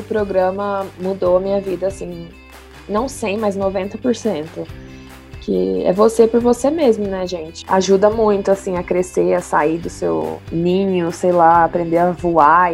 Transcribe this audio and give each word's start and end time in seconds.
o 0.00 0.04
programa 0.04 0.86
mudou 0.98 1.36
a 1.36 1.40
minha 1.40 1.60
vida, 1.60 1.86
assim, 1.86 2.28
não 2.88 3.08
100, 3.08 3.38
mas 3.38 3.56
90%. 3.56 4.66
Que 5.40 5.82
é 5.84 5.92
você 5.92 6.26
por 6.26 6.40
você 6.40 6.70
mesmo, 6.70 7.06
né, 7.06 7.26
gente? 7.26 7.64
Ajuda 7.66 8.10
muito, 8.10 8.50
assim, 8.50 8.76
a 8.76 8.82
crescer, 8.82 9.32
a 9.32 9.40
sair 9.40 9.78
do 9.78 9.88
seu 9.88 10.40
ninho, 10.52 11.10
sei 11.10 11.32
lá, 11.32 11.64
aprender 11.64 11.98
a 11.98 12.10
voar. 12.10 12.72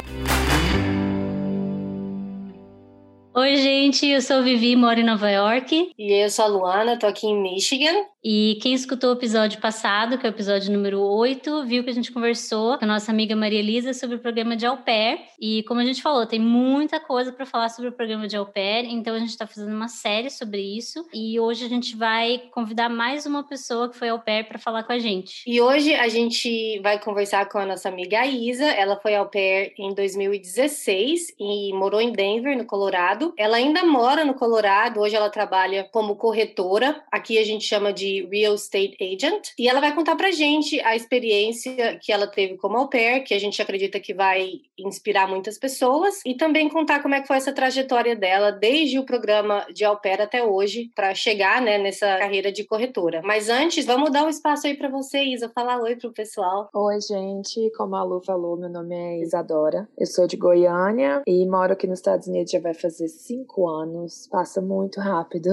Oi, 3.38 3.56
gente, 3.56 4.06
eu 4.06 4.22
sou 4.22 4.42
Vivi, 4.42 4.74
moro 4.74 4.98
em 4.98 5.04
Nova 5.04 5.30
York. 5.30 5.92
E 5.98 6.12
eu 6.12 6.30
sou 6.30 6.46
a 6.46 6.48
Luana, 6.48 6.98
tô 6.98 7.06
aqui 7.06 7.26
em 7.26 7.40
Michigan. 7.40 8.04
E 8.28 8.58
quem 8.60 8.74
escutou 8.74 9.10
o 9.10 9.12
episódio 9.12 9.60
passado, 9.60 10.18
que 10.18 10.26
é 10.26 10.28
o 10.28 10.34
episódio 10.34 10.72
número 10.72 11.00
8, 11.00 11.64
viu 11.64 11.84
que 11.84 11.90
a 11.90 11.92
gente 11.92 12.10
conversou 12.10 12.76
com 12.76 12.84
a 12.84 12.88
nossa 12.88 13.12
amiga 13.12 13.36
Maria 13.36 13.60
Elisa 13.60 13.94
sobre 13.94 14.16
o 14.16 14.18
programa 14.18 14.56
de 14.56 14.66
au 14.66 14.78
pair. 14.78 15.20
E 15.40 15.62
como 15.62 15.78
a 15.78 15.84
gente 15.84 16.02
falou, 16.02 16.26
tem 16.26 16.40
muita 16.40 16.98
coisa 16.98 17.30
para 17.30 17.46
falar 17.46 17.68
sobre 17.68 17.90
o 17.90 17.92
programa 17.92 18.26
de 18.26 18.36
au 18.36 18.44
pair, 18.44 18.84
então 18.86 19.14
a 19.14 19.20
gente 19.20 19.28
está 19.28 19.46
fazendo 19.46 19.72
uma 19.72 19.86
série 19.86 20.28
sobre 20.28 20.60
isso. 20.60 21.06
E 21.14 21.38
hoje 21.38 21.66
a 21.66 21.68
gente 21.68 21.94
vai 21.94 22.42
convidar 22.50 22.88
mais 22.88 23.26
uma 23.26 23.44
pessoa 23.44 23.88
que 23.88 23.96
foi 23.96 24.08
au 24.08 24.18
pair 24.18 24.42
para 24.48 24.58
falar 24.58 24.82
com 24.82 24.92
a 24.92 24.98
gente. 24.98 25.44
E 25.46 25.60
hoje 25.60 25.94
a 25.94 26.08
gente 26.08 26.80
vai 26.80 26.98
conversar 26.98 27.48
com 27.48 27.58
a 27.58 27.64
nossa 27.64 27.88
amiga 27.88 28.26
Isa. 28.26 28.64
Ela 28.64 28.96
foi 28.96 29.14
au 29.14 29.26
pair 29.26 29.72
em 29.78 29.94
2016 29.94 31.28
e 31.38 31.72
morou 31.74 32.00
em 32.00 32.10
Denver, 32.10 32.58
no 32.58 32.64
Colorado. 32.64 33.32
Ela 33.38 33.58
ainda 33.58 33.84
mora 33.84 34.24
no 34.24 34.34
Colorado, 34.34 34.98
hoje 34.98 35.14
ela 35.14 35.30
trabalha 35.30 35.88
como 35.92 36.16
corretora. 36.16 37.00
Aqui 37.12 37.38
a 37.38 37.44
gente 37.44 37.64
chama 37.64 37.92
de 37.92 38.15
Real 38.22 38.54
Estate 38.54 38.96
Agent, 39.00 39.50
e 39.58 39.68
ela 39.68 39.80
vai 39.80 39.94
contar 39.94 40.16
pra 40.16 40.30
gente 40.30 40.80
a 40.80 40.94
experiência 40.94 41.98
que 42.00 42.12
ela 42.12 42.26
teve 42.26 42.56
como 42.56 42.76
au 42.76 42.88
pair, 42.88 43.22
que 43.22 43.34
a 43.34 43.38
gente 43.38 43.60
acredita 43.60 44.00
que 44.00 44.14
vai 44.14 44.60
inspirar 44.78 45.28
muitas 45.28 45.58
pessoas, 45.58 46.20
e 46.24 46.34
também 46.34 46.68
contar 46.68 47.02
como 47.02 47.14
é 47.14 47.20
que 47.20 47.26
foi 47.26 47.36
essa 47.36 47.52
trajetória 47.52 48.14
dela 48.14 48.50
desde 48.50 48.98
o 48.98 49.04
programa 49.04 49.66
de 49.72 49.84
au 49.84 50.00
pair 50.00 50.20
até 50.20 50.44
hoje, 50.44 50.90
para 50.94 51.14
chegar 51.14 51.60
né, 51.60 51.78
nessa 51.78 52.18
carreira 52.18 52.52
de 52.52 52.64
corretora. 52.64 53.20
Mas 53.24 53.48
antes, 53.48 53.84
vamos 53.86 54.10
dar 54.10 54.24
um 54.24 54.28
espaço 54.28 54.66
aí 54.66 54.76
para 54.76 54.88
você, 54.88 55.22
Isa, 55.22 55.48
falar 55.48 55.80
oi 55.80 55.96
pro 55.96 56.12
pessoal. 56.12 56.68
Oi, 56.74 57.00
gente, 57.00 57.70
como 57.76 57.96
a 57.96 58.02
Lu 58.02 58.20
falou, 58.20 58.56
meu 58.56 58.68
nome 58.68 58.94
é 58.94 59.20
Isadora, 59.20 59.88
eu 59.98 60.06
sou 60.06 60.26
de 60.26 60.36
Goiânia 60.36 61.22
e 61.26 61.46
moro 61.46 61.72
aqui 61.72 61.86
nos 61.86 61.98
Estados 61.98 62.26
Unidos 62.26 62.52
já 62.52 62.60
vai 62.60 62.74
fazer 62.74 63.08
cinco 63.08 63.68
anos, 63.68 64.28
passa 64.30 64.60
muito 64.60 65.00
rápido. 65.00 65.50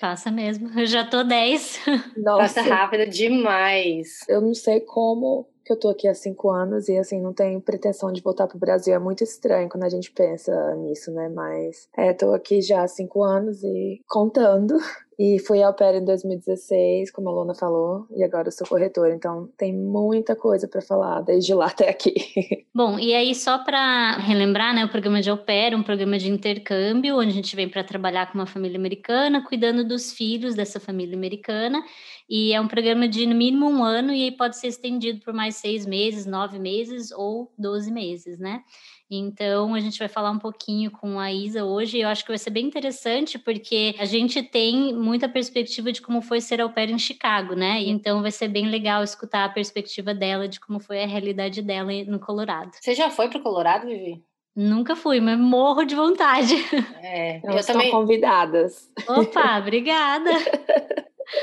Passa 0.00 0.30
mesmo, 0.30 0.68
eu 0.78 0.86
já 0.86 1.04
tô 1.04 1.22
10. 1.22 1.80
Nossa. 2.16 2.54
Passa 2.54 2.62
rápido 2.62 3.08
demais. 3.08 4.20
Eu 4.28 4.40
não 4.40 4.54
sei 4.54 4.80
como 4.80 5.46
que 5.64 5.72
eu 5.72 5.78
tô 5.78 5.88
aqui 5.88 6.06
há 6.06 6.14
cinco 6.14 6.50
anos 6.50 6.88
e 6.88 6.96
assim 6.98 7.20
não 7.20 7.32
tenho 7.32 7.60
pretensão 7.60 8.12
de 8.12 8.20
voltar 8.20 8.46
pro 8.46 8.58
Brasil. 8.58 8.94
É 8.94 8.98
muito 8.98 9.24
estranho 9.24 9.68
quando 9.68 9.84
a 9.84 9.88
gente 9.88 10.10
pensa 10.12 10.52
nisso, 10.76 11.10
né? 11.10 11.28
Mas 11.28 11.88
é, 11.96 12.12
tô 12.12 12.34
aqui 12.34 12.60
já 12.60 12.82
há 12.82 12.88
cinco 12.88 13.22
anos 13.22 13.62
e 13.64 14.00
contando. 14.06 14.76
E 15.18 15.38
fui 15.38 15.62
ao 15.62 15.72
pair 15.72 15.96
em 15.96 16.04
2016, 16.04 17.10
como 17.12 17.28
a 17.28 17.32
Luna 17.32 17.54
falou, 17.54 18.06
e 18.16 18.24
agora 18.24 18.50
sou 18.50 18.66
corretora, 18.66 19.14
então 19.14 19.48
tem 19.56 19.72
muita 19.72 20.34
coisa 20.34 20.66
para 20.66 20.82
falar 20.82 21.20
desde 21.20 21.54
lá 21.54 21.66
até 21.66 21.88
aqui. 21.88 22.14
Bom, 22.74 22.98
e 22.98 23.14
aí 23.14 23.32
só 23.34 23.58
para 23.58 24.16
relembrar, 24.18 24.74
né, 24.74 24.84
o 24.84 24.88
programa 24.88 25.20
de 25.20 25.30
au 25.30 25.38
pair, 25.38 25.74
um 25.74 25.82
programa 25.84 26.18
de 26.18 26.28
intercâmbio, 26.28 27.16
onde 27.16 27.30
a 27.30 27.34
gente 27.34 27.54
vem 27.54 27.68
para 27.68 27.84
trabalhar 27.84 28.30
com 28.30 28.38
uma 28.38 28.46
família 28.46 28.76
americana, 28.76 29.44
cuidando 29.44 29.84
dos 29.86 30.12
filhos 30.12 30.56
dessa 30.56 30.80
família 30.80 31.16
americana, 31.16 31.80
e 32.28 32.52
é 32.52 32.60
um 32.60 32.66
programa 32.66 33.06
de 33.06 33.26
no 33.26 33.34
mínimo 33.34 33.68
um 33.68 33.84
ano 33.84 34.12
e 34.12 34.24
aí 34.24 34.32
pode 34.32 34.56
ser 34.56 34.68
estendido 34.68 35.20
por 35.20 35.32
mais 35.32 35.56
seis 35.56 35.86
meses, 35.86 36.26
nove 36.26 36.58
meses 36.58 37.12
ou 37.12 37.52
doze 37.56 37.92
meses, 37.92 38.38
né? 38.38 38.62
Então, 39.10 39.74
a 39.74 39.80
gente 39.80 39.98
vai 39.98 40.08
falar 40.08 40.30
um 40.30 40.38
pouquinho 40.38 40.90
com 40.90 41.20
a 41.20 41.32
Isa 41.32 41.64
hoje. 41.64 41.98
Eu 41.98 42.08
acho 42.08 42.24
que 42.24 42.30
vai 42.30 42.38
ser 42.38 42.50
bem 42.50 42.66
interessante, 42.66 43.38
porque 43.38 43.94
a 43.98 44.04
gente 44.04 44.42
tem 44.42 44.94
muita 45.04 45.28
perspectiva 45.28 45.92
de 45.92 46.00
como 46.00 46.22
foi 46.22 46.40
ser 46.40 46.60
au 46.60 46.70
pair 46.70 46.90
em 46.90 46.98
Chicago, 46.98 47.54
né? 47.54 47.80
Então, 47.82 48.22
vai 48.22 48.30
ser 48.30 48.48
bem 48.48 48.66
legal 48.66 49.04
escutar 49.04 49.44
a 49.44 49.48
perspectiva 49.48 50.14
dela 50.14 50.48
de 50.48 50.58
como 50.58 50.80
foi 50.80 51.02
a 51.02 51.06
realidade 51.06 51.60
dela 51.60 51.92
no 52.06 52.18
Colorado. 52.18 52.72
Você 52.80 52.94
já 52.94 53.10
foi 53.10 53.28
para 53.28 53.38
o 53.38 53.42
Colorado, 53.42 53.86
Vivi? 53.86 54.24
Nunca 54.56 54.94
fui, 54.94 55.20
mas 55.20 55.38
morro 55.38 55.84
de 55.84 55.96
vontade. 55.96 56.54
É, 57.02 57.40
eu 57.42 57.66
também. 57.66 57.90
convidadas. 57.90 58.88
Opa, 59.08 59.58
obrigada. 59.58 60.30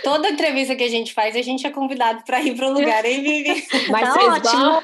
Toda 0.03 0.30
entrevista 0.30 0.75
que 0.75 0.84
a 0.84 0.90
gente 0.90 1.14
faz, 1.14 1.35
a 1.35 1.41
gente 1.41 1.68
é 1.68 1.69
convidado 1.69 2.24
para 2.24 2.41
ir 2.41 2.56
para 2.56 2.68
o 2.68 2.74
lugar, 2.74 3.03
hein, 3.03 3.22
Vivi? 3.22 3.68
Mas 3.91 4.14
tá 4.14 4.25
ótimo. 4.25 4.62
Vão, 4.62 4.84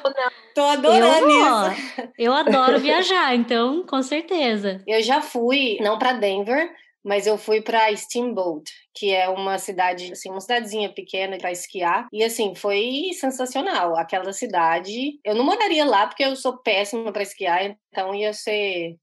Tô 0.53 0.61
adorando 0.61 1.29
eu, 1.29 1.71
isso. 1.71 2.09
Eu 2.17 2.33
adoro 2.33 2.79
viajar, 2.79 3.33
então, 3.33 3.85
com 3.85 4.01
certeza. 4.01 4.81
Eu 4.85 5.01
já 5.01 5.21
fui, 5.21 5.77
não 5.81 5.97
para 5.97 6.13
Denver, 6.13 6.69
mas 7.07 7.25
eu 7.25 7.37
fui 7.37 7.61
para 7.61 7.95
Steamboat, 7.95 8.69
que 8.93 9.13
é 9.13 9.29
uma 9.29 9.57
cidade, 9.57 10.11
assim, 10.11 10.29
uma 10.29 10.41
cidadezinha 10.41 10.93
pequena 10.93 11.37
para 11.37 11.51
esquiar. 11.51 12.07
E 12.11 12.21
assim, 12.21 12.53
foi 12.53 13.09
sensacional. 13.17 13.95
Aquela 13.95 14.33
cidade, 14.33 15.17
eu 15.23 15.33
não 15.33 15.45
moraria 15.45 15.85
lá 15.85 16.05
porque 16.05 16.23
eu 16.23 16.35
sou 16.35 16.57
péssima 16.57 17.13
para 17.13 17.23
esquiar, 17.23 17.77
então 17.89 18.13
ia 18.13 18.33
ser 18.33 18.97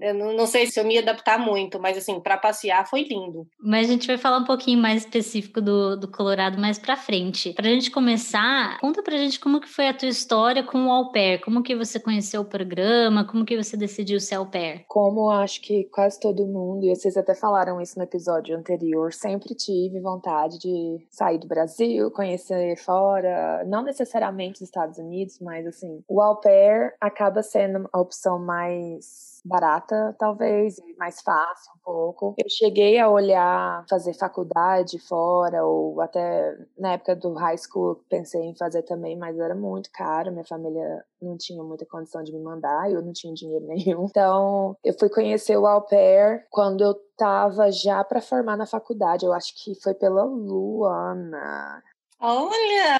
eu 0.00 0.14
não, 0.14 0.46
sei 0.46 0.66
se 0.66 0.78
eu 0.78 0.84
me 0.84 0.98
adaptar 0.98 1.38
muito, 1.38 1.80
mas 1.80 1.96
assim, 1.96 2.20
para 2.20 2.36
passear 2.36 2.88
foi 2.88 3.02
lindo. 3.02 3.46
Mas 3.60 3.88
a 3.88 3.92
gente 3.92 4.06
vai 4.06 4.18
falar 4.18 4.38
um 4.38 4.44
pouquinho 4.44 4.80
mais 4.80 5.02
específico 5.02 5.60
do, 5.60 5.96
do 5.96 6.08
Colorado 6.10 6.58
mais 6.60 6.78
para 6.78 6.96
frente. 6.96 7.52
Pra 7.54 7.68
gente 7.68 7.90
começar, 7.90 8.78
conta 8.80 9.02
pra 9.02 9.16
gente 9.16 9.40
como 9.40 9.60
que 9.60 9.68
foi 9.68 9.88
a 9.88 9.94
tua 9.94 10.08
história 10.08 10.62
com 10.62 10.86
o 10.86 10.92
au 10.92 11.10
pair, 11.10 11.40
como 11.40 11.62
que 11.62 11.74
você 11.74 11.98
conheceu 11.98 12.42
o 12.42 12.44
programa, 12.44 13.26
como 13.26 13.44
que 13.44 13.56
você 13.56 13.76
decidiu 13.76 14.20
ser 14.20 14.36
au 14.36 14.46
pair? 14.46 14.84
Como 14.88 15.30
acho 15.30 15.60
que 15.62 15.84
quase 15.84 16.20
todo 16.20 16.46
mundo, 16.46 16.84
e 16.84 16.94
vocês 16.94 17.16
até 17.16 17.34
falaram 17.34 17.80
isso 17.80 17.98
no 17.98 18.04
episódio 18.04 18.56
anterior, 18.56 19.12
sempre 19.12 19.54
tive 19.54 20.00
vontade 20.00 20.58
de 20.58 20.98
sair 21.10 21.38
do 21.38 21.46
Brasil, 21.46 22.10
conhecer 22.10 22.76
fora, 22.76 23.64
não 23.66 23.82
necessariamente 23.82 24.56
os 24.56 24.62
Estados 24.62 24.98
Unidos, 24.98 25.38
mas 25.40 25.66
assim, 25.66 26.02
o 26.08 26.20
au 26.20 26.40
pair 26.40 26.94
acaba 27.00 27.42
sendo 27.42 27.88
a 27.92 28.00
opção 28.00 28.38
mais 28.38 29.35
barata, 29.46 30.14
talvez, 30.18 30.76
mais 30.98 31.20
fácil 31.20 31.72
um 31.76 31.78
pouco. 31.82 32.34
Eu 32.38 32.48
cheguei 32.48 32.98
a 32.98 33.08
olhar 33.08 33.84
fazer 33.88 34.14
faculdade 34.14 34.98
fora, 34.98 35.64
ou 35.64 36.00
até 36.00 36.56
na 36.78 36.92
época 36.92 37.14
do 37.16 37.32
high 37.34 37.56
school 37.58 38.00
pensei 38.08 38.42
em 38.42 38.56
fazer 38.56 38.82
também, 38.82 39.16
mas 39.16 39.38
era 39.38 39.54
muito 39.54 39.90
caro, 39.92 40.32
minha 40.32 40.44
família 40.44 41.04
não 41.20 41.36
tinha 41.36 41.62
muita 41.62 41.86
condição 41.86 42.22
de 42.22 42.32
me 42.32 42.40
mandar, 42.40 42.90
eu 42.90 43.02
não 43.02 43.12
tinha 43.12 43.32
dinheiro 43.32 43.64
nenhum. 43.66 44.06
Então, 44.06 44.76
eu 44.84 44.94
fui 44.98 45.08
conhecer 45.08 45.56
o 45.56 45.66
au 45.66 45.82
pair 45.82 46.46
quando 46.50 46.82
eu 46.82 46.94
tava 47.16 47.70
já 47.70 48.04
para 48.04 48.20
formar 48.20 48.56
na 48.56 48.66
faculdade, 48.66 49.24
eu 49.24 49.32
acho 49.32 49.54
que 49.62 49.74
foi 49.80 49.94
pela 49.94 50.24
Luana. 50.24 51.82
Olha! 52.20 52.98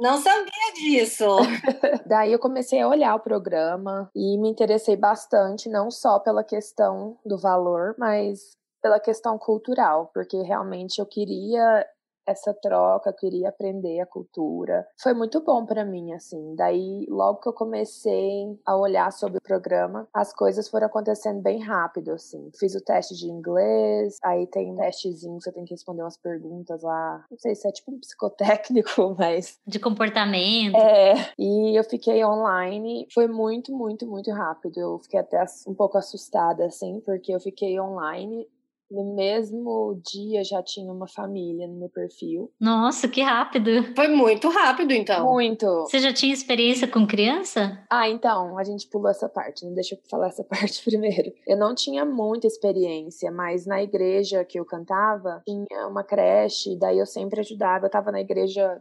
Não 0.00 0.18
sabia 0.20 0.72
disso. 0.74 1.24
Daí 2.06 2.32
eu 2.32 2.38
comecei 2.38 2.80
a 2.80 2.88
olhar 2.88 3.14
o 3.14 3.20
programa 3.20 4.10
e 4.14 4.38
me 4.38 4.48
interessei 4.48 4.96
bastante, 4.96 5.68
não 5.68 5.90
só 5.90 6.18
pela 6.18 6.44
questão 6.44 7.18
do 7.24 7.38
valor, 7.38 7.94
mas 7.98 8.56
pela 8.82 9.00
questão 9.00 9.38
cultural, 9.38 10.10
porque 10.14 10.36
realmente 10.42 10.98
eu 10.98 11.06
queria 11.06 11.86
essa 12.26 12.54
troca, 12.54 13.12
queria 13.12 13.48
aprender 13.48 14.00
a 14.00 14.06
cultura. 14.06 14.86
Foi 15.00 15.14
muito 15.14 15.40
bom 15.42 15.64
para 15.64 15.84
mim, 15.84 16.12
assim. 16.12 16.54
Daí, 16.54 17.06
logo 17.08 17.40
que 17.40 17.48
eu 17.48 17.52
comecei 17.52 18.58
a 18.64 18.76
olhar 18.76 19.12
sobre 19.12 19.38
o 19.38 19.42
programa, 19.42 20.08
as 20.12 20.32
coisas 20.32 20.68
foram 20.68 20.86
acontecendo 20.86 21.40
bem 21.40 21.60
rápido, 21.60 22.12
assim. 22.12 22.50
Fiz 22.58 22.74
o 22.74 22.84
teste 22.84 23.14
de 23.14 23.28
inglês, 23.28 24.18
aí 24.22 24.46
tem 24.46 24.72
um 24.72 24.76
testezinho 24.76 25.38
que 25.38 25.44
você 25.44 25.52
tem 25.52 25.64
que 25.64 25.74
responder 25.74 26.02
umas 26.02 26.16
perguntas 26.16 26.82
lá. 26.82 27.24
Não 27.30 27.38
sei 27.38 27.54
se 27.54 27.68
é 27.68 27.72
tipo 27.72 27.92
um 27.92 27.98
psicotécnico, 27.98 29.14
mas. 29.18 29.58
De 29.66 29.78
comportamento. 29.78 30.76
É. 30.76 31.32
E 31.38 31.78
eu 31.78 31.84
fiquei 31.84 32.24
online. 32.24 33.06
Foi 33.12 33.26
muito, 33.26 33.72
muito, 33.76 34.06
muito 34.06 34.30
rápido. 34.30 34.78
Eu 34.78 34.98
fiquei 34.98 35.20
até 35.20 35.44
um 35.66 35.74
pouco 35.74 35.98
assustada, 35.98 36.66
assim, 36.66 37.00
porque 37.00 37.34
eu 37.34 37.40
fiquei 37.40 37.80
online 37.80 38.46
no 38.92 39.14
mesmo 39.14 40.00
dia 40.06 40.44
já 40.44 40.62
tinha 40.62 40.92
uma 40.92 41.08
família 41.08 41.66
no 41.66 41.78
meu 41.78 41.88
perfil. 41.88 42.52
Nossa, 42.60 43.08
que 43.08 43.22
rápido! 43.22 43.94
Foi 43.94 44.08
muito 44.08 44.48
rápido, 44.48 44.92
então. 44.92 45.24
Muito. 45.32 45.66
Você 45.82 45.98
já 45.98 46.12
tinha 46.12 46.32
experiência 46.32 46.86
com 46.86 47.06
criança? 47.06 47.78
Ah, 47.90 48.08
então, 48.08 48.58
a 48.58 48.64
gente 48.64 48.88
pulou 48.88 49.10
essa 49.10 49.28
parte, 49.28 49.64
né? 49.64 49.72
Deixa 49.74 49.94
eu 49.94 49.98
falar 50.10 50.28
essa 50.28 50.44
parte 50.44 50.84
primeiro. 50.84 51.32
Eu 51.46 51.56
não 51.56 51.74
tinha 51.74 52.04
muita 52.04 52.46
experiência, 52.46 53.30
mas 53.30 53.66
na 53.66 53.82
igreja 53.82 54.44
que 54.44 54.60
eu 54.60 54.64
cantava, 54.64 55.42
tinha 55.46 55.88
uma 55.88 56.04
creche, 56.04 56.76
daí 56.78 56.98
eu 56.98 57.06
sempre 57.06 57.40
ajudava. 57.40 57.86
Eu 57.86 57.90
tava 57.90 58.12
na 58.12 58.20
igreja 58.20 58.80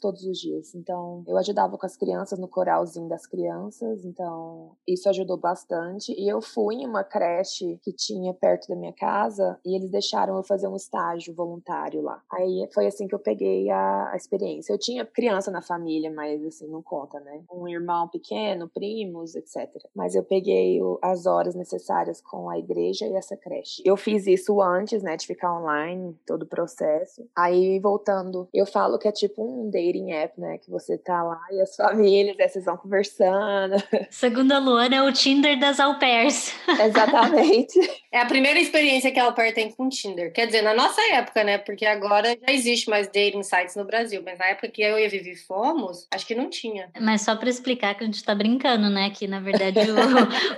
todos 0.00 0.24
os 0.24 0.38
dias. 0.38 0.74
Então, 0.74 1.24
eu 1.26 1.36
ajudava 1.36 1.78
com 1.78 1.86
as 1.86 1.96
crianças 1.96 2.38
no 2.38 2.48
coralzinho 2.48 3.08
das 3.08 3.26
crianças, 3.26 4.04
então 4.04 4.72
isso 4.86 5.08
ajudou 5.08 5.36
bastante. 5.36 6.12
E 6.12 6.28
eu 6.28 6.40
fui 6.40 6.76
em 6.76 6.86
uma 6.86 7.04
creche 7.04 7.78
que 7.82 7.92
tinha 7.92 8.34
perto 8.34 8.68
da 8.68 8.76
minha 8.76 8.92
casa 8.92 9.58
e 9.64 9.74
eles 9.74 9.90
deixaram 9.90 10.36
eu 10.36 10.42
fazer 10.42 10.68
um 10.68 10.76
estágio 10.76 11.34
voluntário 11.34 12.02
lá. 12.02 12.22
Aí 12.30 12.68
foi 12.72 12.86
assim 12.86 13.06
que 13.06 13.14
eu 13.14 13.18
peguei 13.18 13.70
a, 13.70 14.10
a 14.12 14.16
experiência. 14.16 14.72
Eu 14.72 14.78
tinha 14.78 15.04
criança 15.04 15.50
na 15.50 15.62
família, 15.62 16.10
mas 16.10 16.44
assim, 16.44 16.68
não 16.68 16.82
conta, 16.82 17.20
né? 17.20 17.42
Um 17.50 17.68
irmão 17.68 18.08
pequeno, 18.08 18.68
primos, 18.68 19.34
etc. 19.34 19.68
Mas 19.94 20.14
eu 20.14 20.22
peguei 20.22 20.82
o, 20.82 20.98
as 21.02 21.26
horas 21.26 21.54
necessárias 21.54 22.20
com 22.20 22.48
a 22.48 22.58
igreja 22.58 23.06
e 23.06 23.14
essa 23.14 23.36
creche. 23.36 23.82
Eu 23.84 23.96
fiz 23.96 24.26
isso 24.26 24.60
antes, 24.60 25.02
né, 25.02 25.16
de 25.16 25.26
ficar 25.26 25.56
online, 25.58 26.16
todo 26.26 26.42
o 26.42 26.46
processo. 26.46 27.26
Aí, 27.36 27.78
voltando, 27.80 28.48
eu 28.52 28.66
falo 28.66 28.98
que 28.98 29.08
é 29.08 29.12
tipo 29.12 29.42
um 29.42 29.61
dating 29.70 30.12
app, 30.12 30.40
né, 30.40 30.58
que 30.58 30.70
você 30.70 30.96
tá 30.98 31.22
lá 31.22 31.40
e 31.50 31.60
as 31.60 31.74
famílias, 31.74 32.38
aí 32.38 32.48
vocês 32.48 32.64
vão 32.64 32.76
conversando. 32.76 33.76
Segundo 34.10 34.52
a 34.52 34.58
Luana, 34.58 34.96
é 34.96 35.02
o 35.02 35.12
Tinder 35.12 35.58
das 35.58 35.80
au 35.80 35.98
pairs. 35.98 36.54
Exatamente. 36.68 37.78
É 38.10 38.20
a 38.20 38.26
primeira 38.26 38.60
experiência 38.60 39.10
que 39.10 39.18
a 39.18 39.24
au 39.24 39.32
pair 39.32 39.54
tem 39.54 39.70
com 39.70 39.86
o 39.86 39.88
Tinder. 39.88 40.32
Quer 40.32 40.46
dizer, 40.46 40.62
na 40.62 40.74
nossa 40.74 41.00
época, 41.14 41.44
né, 41.44 41.58
porque 41.58 41.86
agora 41.86 42.36
já 42.46 42.52
existe 42.52 42.88
mais 42.88 43.06
dating 43.06 43.42
sites 43.42 43.76
no 43.76 43.84
Brasil, 43.84 44.22
mas 44.24 44.38
na 44.38 44.46
época 44.46 44.68
que 44.68 44.82
eu 44.82 44.98
e 44.98 45.06
a 45.06 45.08
Vivi 45.08 45.36
fomos, 45.36 46.06
acho 46.12 46.26
que 46.26 46.34
não 46.34 46.50
tinha. 46.50 46.90
Mas 47.00 47.22
só 47.22 47.34
para 47.36 47.48
explicar 47.48 47.94
que 47.94 48.04
a 48.04 48.06
gente 48.06 48.22
tá 48.22 48.34
brincando, 48.34 48.90
né, 48.90 49.10
que 49.10 49.26
na 49.26 49.40
verdade 49.40 49.78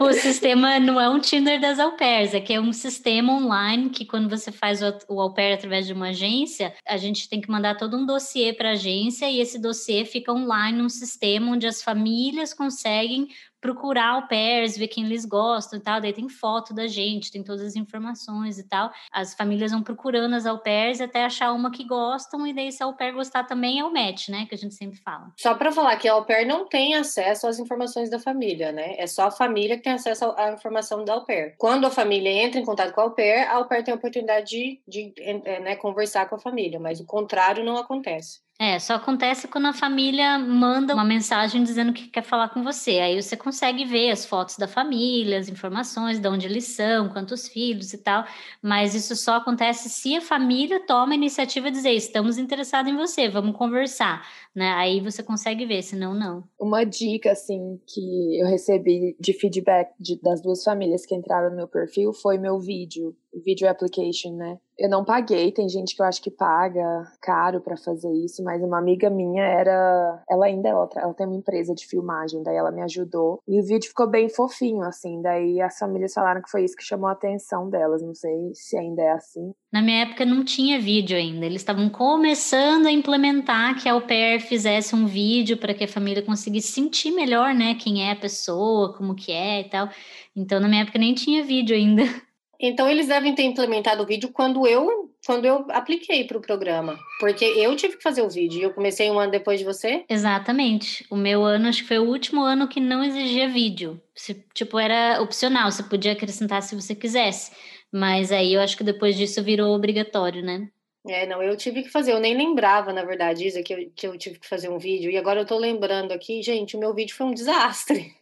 o, 0.00 0.04
o 0.04 0.12
sistema 0.12 0.78
não 0.80 1.00
é 1.00 1.08
um 1.08 1.20
Tinder 1.20 1.60
das 1.60 1.78
au 1.78 1.92
pairs, 1.96 2.34
é 2.34 2.40
que 2.40 2.52
é 2.52 2.60
um 2.60 2.72
sistema 2.72 3.32
online 3.32 3.90
que 3.90 4.04
quando 4.04 4.28
você 4.28 4.50
faz 4.50 4.82
o, 4.82 4.92
o 5.08 5.20
au 5.20 5.32
pair 5.32 5.54
através 5.54 5.86
de 5.86 5.92
uma 5.92 6.08
agência, 6.08 6.74
a 6.86 6.96
gente 6.96 7.28
tem 7.28 7.40
que 7.40 7.50
mandar 7.50 7.76
todo 7.76 7.96
um 7.96 8.06
dossiê 8.06 8.52
para 8.52 8.70
a 8.70 8.72
e 9.02 9.40
esse 9.40 9.58
dossiê 9.58 10.04
fica 10.04 10.32
online 10.32 10.78
num 10.78 10.88
sistema 10.88 11.52
onde 11.52 11.66
as 11.66 11.82
famílias 11.82 12.52
conseguem 12.54 13.28
procurar 13.64 14.16
au 14.16 14.28
pairs, 14.28 14.76
ver 14.76 14.88
quem 14.88 15.06
eles 15.06 15.24
gostam 15.24 15.78
e 15.78 15.82
tal. 15.82 15.98
Daí 15.98 16.12
tem 16.12 16.28
foto 16.28 16.74
da 16.74 16.86
gente, 16.86 17.32
tem 17.32 17.42
todas 17.42 17.62
as 17.62 17.76
informações 17.76 18.58
e 18.58 18.68
tal. 18.68 18.90
As 19.10 19.32
famílias 19.32 19.72
vão 19.72 19.82
procurando 19.82 20.34
as 20.34 20.44
au 20.44 20.58
pairs 20.58 21.00
até 21.00 21.24
achar 21.24 21.50
uma 21.50 21.70
que 21.70 21.82
gostam, 21.82 22.46
e 22.46 22.52
daí 22.52 22.70
se 22.70 22.82
a 22.82 22.86
au 22.86 22.92
pair 22.92 23.14
gostar 23.14 23.44
também 23.44 23.78
é 23.78 23.84
o 23.84 23.90
match, 23.90 24.28
né? 24.28 24.44
Que 24.44 24.54
a 24.54 24.58
gente 24.58 24.74
sempre 24.74 24.98
fala. 24.98 25.32
Só 25.40 25.54
para 25.54 25.72
falar 25.72 25.96
que 25.96 26.06
a 26.06 26.12
au 26.12 26.26
pair 26.26 26.46
não 26.46 26.68
tem 26.68 26.94
acesso 26.94 27.46
às 27.46 27.58
informações 27.58 28.10
da 28.10 28.18
família, 28.18 28.70
né? 28.70 28.96
É 28.98 29.06
só 29.06 29.28
a 29.28 29.30
família 29.30 29.78
que 29.78 29.84
tem 29.84 29.94
acesso 29.94 30.34
à 30.36 30.52
informação 30.52 31.02
da 31.02 31.14
au 31.14 31.24
pair. 31.24 31.54
Quando 31.56 31.86
a 31.86 31.90
família 31.90 32.30
entra 32.30 32.60
em 32.60 32.66
contato 32.66 32.92
com 32.92 33.00
a 33.00 33.04
au 33.04 33.12
pair, 33.12 33.48
a 33.48 33.54
au 33.54 33.64
pair 33.66 33.82
tem 33.82 33.94
a 33.94 33.96
oportunidade 33.96 34.50
de, 34.50 34.82
de 34.86 35.14
é, 35.18 35.60
né, 35.60 35.76
conversar 35.76 36.28
com 36.28 36.34
a 36.34 36.38
família, 36.38 36.78
mas 36.78 37.00
o 37.00 37.06
contrário 37.06 37.64
não 37.64 37.78
acontece. 37.78 38.43
É, 38.56 38.78
só 38.78 38.94
acontece 38.94 39.48
quando 39.48 39.66
a 39.66 39.72
família 39.72 40.38
manda 40.38 40.94
uma 40.94 41.04
mensagem 41.04 41.64
dizendo 41.64 41.92
que 41.92 42.06
quer 42.06 42.22
falar 42.22 42.50
com 42.50 42.62
você. 42.62 43.00
Aí 43.00 43.20
você 43.20 43.36
consegue 43.36 43.84
ver 43.84 44.10
as 44.10 44.24
fotos 44.24 44.56
da 44.56 44.68
família, 44.68 45.40
as 45.40 45.48
informações, 45.48 46.20
de 46.20 46.28
onde 46.28 46.46
eles 46.46 46.64
são, 46.68 47.08
quantos 47.08 47.48
filhos 47.48 47.92
e 47.92 47.98
tal. 47.98 48.24
Mas 48.62 48.94
isso 48.94 49.16
só 49.16 49.36
acontece 49.36 49.90
se 49.90 50.16
a 50.16 50.20
família 50.20 50.78
toma 50.86 51.12
a 51.12 51.16
iniciativa 51.16 51.68
de 51.68 51.78
dizer: 51.78 51.90
estamos 51.94 52.38
interessados 52.38 52.92
em 52.92 52.96
você, 52.96 53.28
vamos 53.28 53.56
conversar. 53.56 54.24
Né? 54.54 54.70
Aí 54.74 55.00
você 55.00 55.20
consegue 55.20 55.66
ver, 55.66 55.82
senão 55.82 56.14
não. 56.14 56.44
Uma 56.56 56.84
dica, 56.84 57.32
assim, 57.32 57.80
que 57.88 58.38
eu 58.40 58.46
recebi 58.46 59.16
de 59.18 59.32
feedback 59.32 59.90
de, 59.98 60.20
das 60.22 60.40
duas 60.40 60.62
famílias 60.62 61.04
que 61.04 61.14
entraram 61.14 61.50
no 61.50 61.56
meu 61.56 61.66
perfil 61.66 62.12
foi 62.12 62.38
meu 62.38 62.60
vídeo, 62.60 63.16
video 63.44 63.68
application, 63.68 64.36
né? 64.36 64.58
Eu 64.76 64.88
não 64.88 65.04
paguei, 65.04 65.52
tem 65.52 65.68
gente 65.68 65.94
que 65.94 66.02
eu 66.02 66.06
acho 66.06 66.20
que 66.20 66.30
paga 66.30 67.04
caro 67.22 67.60
para 67.60 67.76
fazer 67.76 68.12
isso, 68.24 68.42
mas 68.42 68.60
uma 68.60 68.78
amiga 68.78 69.08
minha 69.08 69.44
era. 69.44 70.22
Ela 70.28 70.46
ainda 70.46 70.68
é 70.68 70.74
outra, 70.74 71.02
ela 71.02 71.14
tem 71.14 71.26
uma 71.26 71.36
empresa 71.36 71.74
de 71.74 71.86
filmagem, 71.86 72.42
daí 72.42 72.56
ela 72.56 72.72
me 72.72 72.82
ajudou. 72.82 73.40
E 73.46 73.60
o 73.60 73.64
vídeo 73.64 73.88
ficou 73.88 74.08
bem 74.08 74.28
fofinho, 74.28 74.82
assim. 74.82 75.22
Daí 75.22 75.60
as 75.60 75.78
famílias 75.78 76.12
falaram 76.12 76.42
que 76.42 76.50
foi 76.50 76.64
isso 76.64 76.76
que 76.76 76.82
chamou 76.82 77.08
a 77.08 77.12
atenção 77.12 77.70
delas. 77.70 78.02
Não 78.02 78.14
sei 78.14 78.50
se 78.52 78.76
ainda 78.76 79.02
é 79.02 79.12
assim. 79.12 79.52
Na 79.72 79.80
minha 79.80 80.02
época 80.02 80.24
não 80.24 80.44
tinha 80.44 80.80
vídeo 80.80 81.16
ainda. 81.16 81.46
Eles 81.46 81.60
estavam 81.60 81.88
começando 81.88 82.86
a 82.86 82.92
implementar 82.92 83.80
que 83.80 83.88
a 83.88 83.92
au 83.92 84.00
pair 84.02 84.40
fizesse 84.40 84.94
um 84.94 85.06
vídeo 85.06 85.56
para 85.56 85.72
que 85.72 85.84
a 85.84 85.88
família 85.88 86.22
conseguisse 86.22 86.72
sentir 86.72 87.12
melhor, 87.12 87.54
né? 87.54 87.76
Quem 87.76 88.08
é 88.08 88.10
a 88.10 88.16
pessoa, 88.16 88.92
como 88.96 89.14
que 89.14 89.30
é 89.30 89.60
e 89.60 89.68
tal. 89.68 89.88
Então, 90.34 90.58
na 90.58 90.68
minha 90.68 90.82
época 90.82 90.98
nem 90.98 91.14
tinha 91.14 91.44
vídeo 91.44 91.76
ainda. 91.76 92.02
Então 92.66 92.88
eles 92.88 93.08
devem 93.08 93.34
ter 93.34 93.42
implementado 93.42 94.02
o 94.02 94.06
vídeo 94.06 94.30
quando 94.32 94.66
eu 94.66 95.12
quando 95.26 95.46
eu 95.46 95.66
apliquei 95.70 96.24
para 96.24 96.36
o 96.36 96.40
programa, 96.40 96.98
porque 97.18 97.44
eu 97.44 97.74
tive 97.76 97.96
que 97.96 98.02
fazer 98.02 98.20
o 98.20 98.28
vídeo. 98.28 98.62
Eu 98.62 98.74
comecei 98.74 99.10
um 99.10 99.18
ano 99.18 99.32
depois 99.32 99.58
de 99.58 99.64
você. 99.64 100.04
Exatamente. 100.08 101.06
O 101.10 101.16
meu 101.16 101.42
ano 101.42 101.68
acho 101.68 101.82
que 101.82 101.88
foi 101.88 101.98
o 101.98 102.08
último 102.08 102.42
ano 102.42 102.68
que 102.68 102.78
não 102.78 103.02
exigia 103.02 103.48
vídeo. 103.48 104.00
Se, 104.14 104.34
tipo 104.52 104.78
era 104.78 105.22
opcional, 105.22 105.70
você 105.70 105.82
podia 105.82 106.12
acrescentar 106.12 106.62
se 106.62 106.74
você 106.74 106.94
quisesse. 106.94 107.52
Mas 107.92 108.30
aí 108.32 108.52
eu 108.52 108.60
acho 108.60 108.76
que 108.76 108.84
depois 108.84 109.16
disso 109.16 109.42
virou 109.42 109.74
obrigatório, 109.74 110.42
né? 110.42 110.68
É, 111.06 111.26
não, 111.26 111.42
eu 111.42 111.56
tive 111.56 111.82
que 111.82 111.90
fazer, 111.90 112.12
eu 112.12 112.20
nem 112.20 112.34
lembrava, 112.34 112.92
na 112.92 113.04
verdade, 113.04 113.46
Isa, 113.46 113.62
que 113.62 113.74
eu, 113.74 113.90
que 113.94 114.06
eu 114.06 114.16
tive 114.16 114.38
que 114.38 114.48
fazer 114.48 114.70
um 114.70 114.78
vídeo, 114.78 115.10
e 115.10 115.18
agora 115.18 115.40
eu 115.40 115.44
tô 115.44 115.58
lembrando 115.58 116.12
aqui, 116.12 116.42
gente, 116.42 116.76
o 116.76 116.80
meu 116.80 116.94
vídeo 116.94 117.14
foi 117.14 117.26
um 117.26 117.34
desastre. 117.34 118.14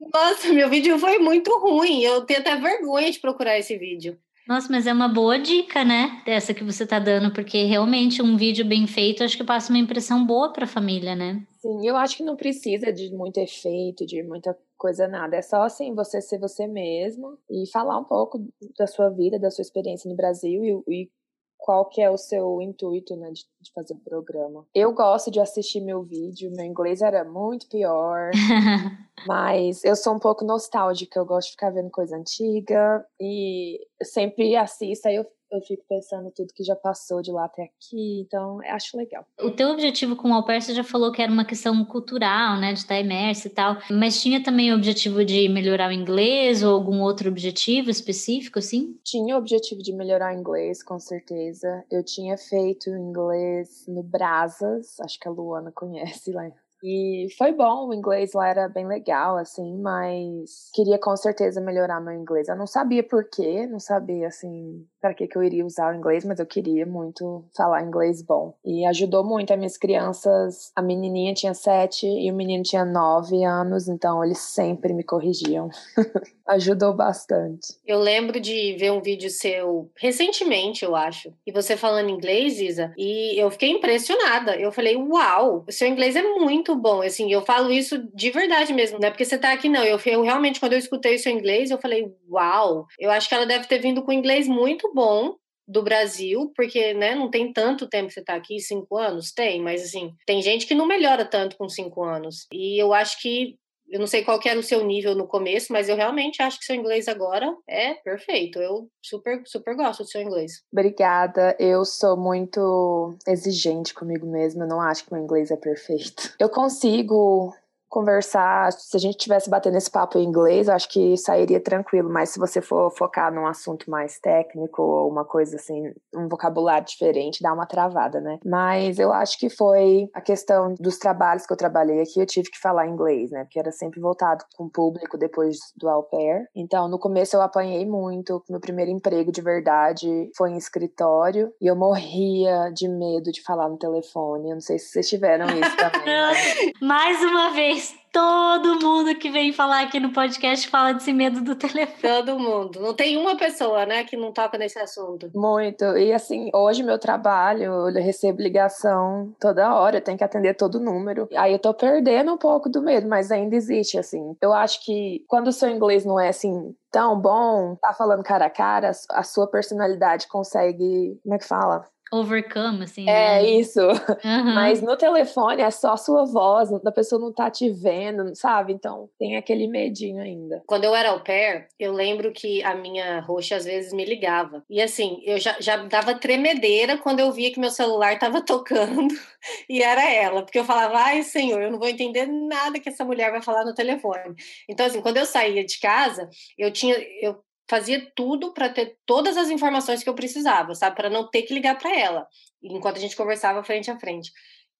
Nossa, 0.00 0.52
meu 0.52 0.68
vídeo 0.68 0.98
foi 0.98 1.18
muito 1.18 1.50
ruim. 1.58 2.02
Eu 2.02 2.22
tenho 2.24 2.40
até 2.40 2.56
vergonha 2.56 3.10
de 3.10 3.18
procurar 3.18 3.58
esse 3.58 3.76
vídeo. 3.76 4.18
Nossa, 4.48 4.68
mas 4.70 4.86
é 4.86 4.92
uma 4.94 5.08
boa 5.08 5.38
dica, 5.38 5.84
né? 5.84 6.22
Dessa 6.24 6.54
que 6.54 6.64
você 6.64 6.86
tá 6.86 6.98
dando, 6.98 7.30
porque 7.34 7.64
realmente 7.64 8.22
um 8.22 8.34
vídeo 8.34 8.64
bem 8.64 8.86
feito 8.86 9.22
acho 9.22 9.36
que 9.36 9.44
passa 9.44 9.70
uma 9.70 9.78
impressão 9.78 10.24
boa 10.24 10.50
para 10.54 10.64
a 10.64 10.68
família, 10.68 11.14
né? 11.14 11.46
Sim, 11.60 11.86
eu 11.86 11.94
acho 11.96 12.16
que 12.16 12.22
não 12.22 12.34
precisa 12.34 12.90
de 12.90 13.14
muito 13.14 13.36
efeito, 13.38 14.06
de 14.06 14.22
muita 14.22 14.56
coisa 14.78 15.06
nada. 15.06 15.36
É 15.36 15.42
só 15.42 15.62
assim 15.64 15.94
você 15.94 16.22
ser 16.22 16.38
você 16.38 16.66
mesmo 16.66 17.36
e 17.50 17.70
falar 17.70 17.98
um 17.98 18.04
pouco 18.04 18.42
da 18.78 18.86
sua 18.86 19.10
vida, 19.10 19.38
da 19.38 19.50
sua 19.50 19.60
experiência 19.60 20.08
no 20.08 20.16
Brasil 20.16 20.84
e, 20.88 21.02
e 21.02 21.10
qual 21.58 21.84
que 21.86 22.00
é 22.00 22.08
o 22.08 22.16
seu 22.16 22.62
intuito, 22.62 23.16
né, 23.16 23.30
de, 23.30 23.42
de, 23.60 23.72
fazer 23.74 23.92
o 23.92 23.98
programa. 23.98 24.64
Eu 24.74 24.92
gosto 24.94 25.30
de 25.30 25.40
assistir 25.40 25.80
meu 25.80 26.02
vídeo, 26.02 26.54
meu 26.54 26.64
inglês 26.64 27.02
era 27.02 27.24
muito 27.24 27.68
pior, 27.68 28.30
mas 29.26 29.84
eu 29.84 29.96
sou 29.96 30.14
um 30.14 30.18
pouco 30.18 30.44
nostálgica, 30.44 31.18
eu 31.18 31.26
gosto 31.26 31.48
de 31.48 31.52
ficar 31.52 31.70
vendo 31.70 31.90
coisa 31.90 32.16
antiga 32.16 33.04
e 33.20 33.80
sempre 34.02 34.56
assisto, 34.56 35.08
aí 35.08 35.16
eu 35.16 35.26
eu 35.50 35.60
fico 35.62 35.84
pensando 35.88 36.30
tudo 36.30 36.52
que 36.54 36.62
já 36.62 36.76
passou 36.76 37.22
de 37.22 37.32
lá 37.32 37.44
até 37.44 37.64
aqui, 37.64 38.20
então 38.20 38.60
acho 38.66 38.96
legal. 38.96 39.26
O 39.40 39.50
teu 39.50 39.70
objetivo 39.70 40.16
com 40.16 40.30
o 40.30 40.34
Au 40.34 40.44
Pair, 40.44 40.62
você 40.62 40.74
já 40.74 40.84
falou 40.84 41.12
que 41.12 41.22
era 41.22 41.32
uma 41.32 41.44
questão 41.44 41.84
cultural, 41.84 42.58
né, 42.58 42.72
de 42.72 42.80
estar 42.80 42.98
imerso 42.98 43.46
e 43.46 43.50
tal, 43.50 43.78
mas 43.90 44.20
tinha 44.20 44.42
também 44.42 44.72
o 44.72 44.76
objetivo 44.76 45.24
de 45.24 45.48
melhorar 45.48 45.90
o 45.90 45.92
inglês 45.92 46.62
ou 46.62 46.74
algum 46.74 47.00
outro 47.00 47.28
objetivo 47.28 47.90
específico, 47.90 48.58
assim? 48.58 48.98
Tinha 49.04 49.34
o 49.34 49.38
objetivo 49.38 49.82
de 49.82 49.92
melhorar 49.92 50.34
o 50.34 50.38
inglês, 50.38 50.82
com 50.82 50.98
certeza. 50.98 51.84
Eu 51.90 52.04
tinha 52.04 52.36
feito 52.36 52.90
inglês 52.90 53.84
no 53.88 54.02
Brasas, 54.02 54.98
acho 55.00 55.18
que 55.18 55.28
a 55.28 55.30
Luana 55.30 55.72
conhece 55.72 56.32
lá 56.32 56.46
e 56.82 57.26
foi 57.36 57.52
bom, 57.52 57.88
o 57.88 57.94
inglês 57.94 58.32
lá 58.32 58.48
era 58.48 58.68
bem 58.68 58.86
legal, 58.86 59.36
assim, 59.36 59.76
mas 59.78 60.70
queria 60.72 60.98
com 60.98 61.16
certeza 61.16 61.60
melhorar 61.60 62.00
meu 62.00 62.14
inglês. 62.14 62.48
Eu 62.48 62.56
não 62.56 62.66
sabia 62.66 63.02
porquê, 63.02 63.66
não 63.66 63.80
sabia, 63.80 64.28
assim, 64.28 64.86
para 65.00 65.14
que, 65.14 65.26
que 65.26 65.36
eu 65.36 65.42
iria 65.42 65.66
usar 65.66 65.92
o 65.92 65.96
inglês, 65.96 66.24
mas 66.24 66.38
eu 66.38 66.46
queria 66.46 66.86
muito 66.86 67.44
falar 67.56 67.82
inglês 67.82 68.22
bom. 68.22 68.54
E 68.64 68.86
ajudou 68.86 69.24
muito 69.24 69.52
as 69.52 69.58
minhas 69.58 69.76
crianças. 69.76 70.70
A 70.76 70.82
menininha 70.82 71.34
tinha 71.34 71.54
sete 71.54 72.06
e 72.06 72.30
o 72.30 72.34
menino 72.34 72.62
tinha 72.62 72.84
nove 72.84 73.44
anos, 73.44 73.88
então 73.88 74.24
eles 74.24 74.38
sempre 74.38 74.92
me 74.92 75.02
corrigiam. 75.02 75.68
ajudou 76.48 76.94
bastante. 76.94 77.74
Eu 77.86 77.98
lembro 77.98 78.40
de 78.40 78.74
ver 78.78 78.90
um 78.90 79.02
vídeo 79.02 79.28
seu 79.28 79.90
recentemente, 79.96 80.84
eu 80.84 80.96
acho, 80.96 81.32
e 81.46 81.52
você 81.52 81.76
falando 81.76 82.08
inglês, 82.08 82.58
Isa, 82.58 82.92
e 82.96 83.38
eu 83.40 83.50
fiquei 83.50 83.70
impressionada. 83.70 84.56
Eu 84.56 84.72
falei, 84.72 84.96
uau, 84.96 85.64
o 85.68 85.72
seu 85.72 85.86
inglês 85.86 86.16
é 86.16 86.22
muito 86.22 86.67
bom. 86.74 87.02
Assim, 87.02 87.32
eu 87.32 87.42
falo 87.42 87.70
isso 87.70 87.98
de 88.14 88.30
verdade 88.30 88.72
mesmo, 88.72 88.98
não 88.98 89.08
é 89.08 89.10
porque 89.10 89.24
você 89.24 89.38
tá 89.38 89.52
aqui, 89.52 89.68
não. 89.68 89.84
Eu, 89.84 89.98
eu 90.06 90.22
realmente, 90.22 90.60
quando 90.60 90.72
eu 90.72 90.78
escutei 90.78 91.16
o 91.16 91.18
seu 91.18 91.32
inglês, 91.32 91.70
eu 91.70 91.78
falei, 91.78 92.06
uau, 92.28 92.86
eu 92.98 93.10
acho 93.10 93.28
que 93.28 93.34
ela 93.34 93.46
deve 93.46 93.66
ter 93.66 93.78
vindo 93.78 94.02
com 94.02 94.12
inglês 94.12 94.46
muito 94.46 94.92
bom 94.92 95.34
do 95.66 95.82
Brasil, 95.82 96.50
porque 96.56 96.94
né, 96.94 97.14
não 97.14 97.30
tem 97.30 97.52
tanto 97.52 97.86
tempo 97.86 98.08
que 98.08 98.14
você 98.14 98.20
está 98.20 98.34
aqui, 98.34 98.58
cinco 98.58 98.96
anos? 98.96 99.32
Tem, 99.32 99.60
mas 99.60 99.82
assim, 99.82 100.14
tem 100.26 100.40
gente 100.40 100.66
que 100.66 100.74
não 100.74 100.86
melhora 100.86 101.26
tanto 101.26 101.58
com 101.58 101.68
cinco 101.68 102.02
anos. 102.02 102.46
E 102.50 102.80
eu 102.82 102.94
acho 102.94 103.20
que 103.20 103.56
eu 103.90 103.98
não 103.98 104.06
sei 104.06 104.24
qual 104.24 104.38
era 104.44 104.58
o 104.58 104.62
seu 104.62 104.84
nível 104.84 105.14
no 105.14 105.26
começo, 105.26 105.72
mas 105.72 105.88
eu 105.88 105.96
realmente 105.96 106.42
acho 106.42 106.58
que 106.58 106.64
seu 106.64 106.76
inglês 106.76 107.08
agora 107.08 107.54
é 107.66 107.94
perfeito. 107.94 108.58
Eu 108.58 108.88
super, 109.02 109.42
super 109.46 109.74
gosto 109.74 110.02
do 110.02 110.08
seu 110.08 110.20
inglês. 110.20 110.62
Obrigada. 110.72 111.56
Eu 111.58 111.84
sou 111.84 112.16
muito 112.16 113.16
exigente 113.26 113.94
comigo 113.94 114.26
mesma. 114.26 114.64
Eu 114.64 114.68
não 114.68 114.80
acho 114.80 115.04
que 115.04 115.12
meu 115.12 115.22
inglês 115.22 115.50
é 115.50 115.56
perfeito. 115.56 116.34
Eu 116.38 116.48
consigo 116.48 117.54
conversar, 117.88 118.72
se 118.72 118.96
a 118.96 119.00
gente 119.00 119.16
tivesse 119.16 119.48
batendo 119.48 119.76
esse 119.76 119.90
papo 119.90 120.18
em 120.18 120.24
inglês, 120.24 120.68
eu 120.68 120.74
acho 120.74 120.88
que 120.88 121.16
sairia 121.16 121.60
tranquilo, 121.60 122.10
mas 122.10 122.30
se 122.30 122.38
você 122.38 122.60
for 122.60 122.90
focar 122.90 123.32
num 123.32 123.46
assunto 123.46 123.90
mais 123.90 124.18
técnico 124.18 124.82
ou 124.82 125.10
uma 125.10 125.24
coisa 125.24 125.56
assim, 125.56 125.92
um 126.14 126.28
vocabulário 126.28 126.86
diferente, 126.86 127.42
dá 127.42 127.52
uma 127.52 127.66
travada, 127.66 128.20
né? 128.20 128.38
Mas 128.44 128.98
eu 128.98 129.12
acho 129.12 129.38
que 129.38 129.48
foi 129.48 130.08
a 130.14 130.20
questão 130.20 130.74
dos 130.78 130.98
trabalhos 130.98 131.46
que 131.46 131.52
eu 131.52 131.56
trabalhei 131.56 132.00
aqui, 132.00 132.20
eu 132.20 132.26
tive 132.26 132.50
que 132.50 132.60
falar 132.60 132.86
inglês, 132.86 133.30
né? 133.30 133.44
Porque 133.44 133.58
era 133.58 133.72
sempre 133.72 134.00
voltado 134.00 134.44
com 134.56 134.64
o 134.64 134.70
público 134.70 135.16
depois 135.16 135.58
do 135.76 135.88
au 135.88 136.02
pair. 136.02 136.46
Então, 136.54 136.88
no 136.88 136.98
começo 136.98 137.36
eu 137.36 137.42
apanhei 137.42 137.86
muito, 137.86 138.42
meu 138.48 138.60
primeiro 138.60 138.90
emprego 138.90 139.32
de 139.32 139.40
verdade 139.40 140.30
foi 140.36 140.50
em 140.50 140.56
escritório 140.56 141.52
e 141.60 141.66
eu 141.66 141.76
morria 141.76 142.70
de 142.74 142.88
medo 142.88 143.32
de 143.32 143.42
falar 143.42 143.68
no 143.68 143.78
telefone. 143.78 144.50
Eu 144.50 144.54
não 144.54 144.60
sei 144.60 144.78
se 144.78 144.88
vocês 144.88 145.08
tiveram 145.08 145.46
isso 145.46 145.76
também. 145.76 145.98
Né? 146.18 146.72
Mais 146.80 147.20
uma 147.22 147.50
vez, 147.50 147.77
todo 148.12 148.80
mundo 148.80 149.14
que 149.16 149.30
vem 149.30 149.52
falar 149.52 149.82
aqui 149.82 150.00
no 150.00 150.12
podcast 150.12 150.68
fala 150.68 150.92
desse 150.92 151.12
medo 151.12 151.40
do 151.40 151.54
telefone. 151.54 152.02
Todo 152.02 152.38
mundo. 152.38 152.80
Não 152.80 152.94
tem 152.94 153.16
uma 153.16 153.36
pessoa, 153.36 153.86
né, 153.86 154.04
que 154.04 154.16
não 154.16 154.32
toca 154.32 154.58
nesse 154.58 154.78
assunto. 154.78 155.30
Muito. 155.34 155.84
E 155.96 156.12
assim, 156.12 156.50
hoje 156.54 156.82
meu 156.82 156.98
trabalho, 156.98 157.64
eu 157.64 158.02
recebo 158.02 158.42
ligação 158.42 159.34
toda 159.40 159.74
hora, 159.74 159.98
eu 159.98 160.02
tenho 160.02 160.18
que 160.18 160.24
atender 160.24 160.54
todo 160.54 160.80
número. 160.80 161.28
Aí 161.36 161.52
eu 161.52 161.58
tô 161.58 161.72
perdendo 161.74 162.32
um 162.32 162.38
pouco 162.38 162.68
do 162.68 162.82
medo, 162.82 163.08
mas 163.08 163.30
ainda 163.30 163.54
existe, 163.54 163.98
assim. 163.98 164.36
Eu 164.40 164.52
acho 164.52 164.84
que 164.84 165.24
quando 165.28 165.48
o 165.48 165.52
seu 165.52 165.68
inglês 165.68 166.04
não 166.04 166.18
é 166.18 166.28
assim 166.28 166.74
tão 166.90 167.20
bom, 167.20 167.76
tá 167.76 167.92
falando 167.92 168.22
cara 168.22 168.46
a 168.46 168.50
cara, 168.50 168.90
a 169.10 169.22
sua 169.22 169.46
personalidade 169.46 170.26
consegue. 170.26 171.18
Como 171.22 171.34
é 171.34 171.38
que 171.38 171.46
fala? 171.46 171.84
Overcome, 172.12 172.84
assim. 172.84 173.08
É, 173.08 173.42
né? 173.42 173.50
isso. 173.50 173.80
Uhum. 173.80 174.54
Mas 174.54 174.82
no 174.82 174.96
telefone 174.96 175.62
é 175.62 175.70
só 175.70 175.96
sua 175.96 176.24
voz, 176.24 176.72
a 176.72 176.92
pessoa 176.92 177.20
não 177.20 177.32
tá 177.32 177.50
te 177.50 177.70
vendo, 177.70 178.34
sabe? 178.34 178.72
Então 178.72 179.08
tem 179.18 179.36
aquele 179.36 179.66
medinho 179.66 180.22
ainda. 180.22 180.62
Quando 180.66 180.84
eu 180.84 180.94
era 180.94 181.10
au 181.10 181.20
pair, 181.20 181.68
eu 181.78 181.92
lembro 181.92 182.32
que 182.32 182.62
a 182.62 182.74
minha 182.74 183.20
roxa 183.20 183.56
às 183.56 183.64
vezes 183.64 183.92
me 183.92 184.04
ligava. 184.04 184.64
E 184.68 184.80
assim, 184.80 185.20
eu 185.24 185.38
já, 185.38 185.56
já 185.60 185.76
dava 185.76 186.14
tremedeira 186.14 186.96
quando 186.98 187.20
eu 187.20 187.32
via 187.32 187.52
que 187.52 187.60
meu 187.60 187.70
celular 187.70 188.18
tava 188.18 188.40
tocando 188.40 189.08
e 189.68 189.82
era 189.82 190.10
ela. 190.10 190.42
Porque 190.42 190.58
eu 190.58 190.64
falava, 190.64 190.98
ai 190.98 191.22
senhor, 191.22 191.60
eu 191.62 191.70
não 191.70 191.78
vou 191.78 191.88
entender 191.88 192.26
nada 192.26 192.80
que 192.80 192.88
essa 192.88 193.04
mulher 193.04 193.30
vai 193.30 193.42
falar 193.42 193.64
no 193.64 193.74
telefone. 193.74 194.34
Então, 194.68 194.86
assim, 194.86 195.00
quando 195.00 195.16
eu 195.16 195.26
saía 195.26 195.64
de 195.64 195.78
casa, 195.78 196.28
eu 196.56 196.72
tinha. 196.72 196.96
Eu 197.20 197.42
fazia 197.68 198.10
tudo 198.14 198.52
para 198.52 198.68
ter 198.68 198.98
todas 199.04 199.36
as 199.36 199.50
informações 199.50 200.02
que 200.02 200.08
eu 200.08 200.14
precisava, 200.14 200.74
sabe? 200.74 200.96
Para 200.96 201.10
não 201.10 201.28
ter 201.28 201.42
que 201.42 201.54
ligar 201.54 201.78
para 201.78 201.94
ela, 201.94 202.26
enquanto 202.62 202.96
a 202.96 203.00
gente 203.00 203.16
conversava 203.16 203.62
frente 203.62 203.90
a 203.90 203.98
frente. 203.98 204.32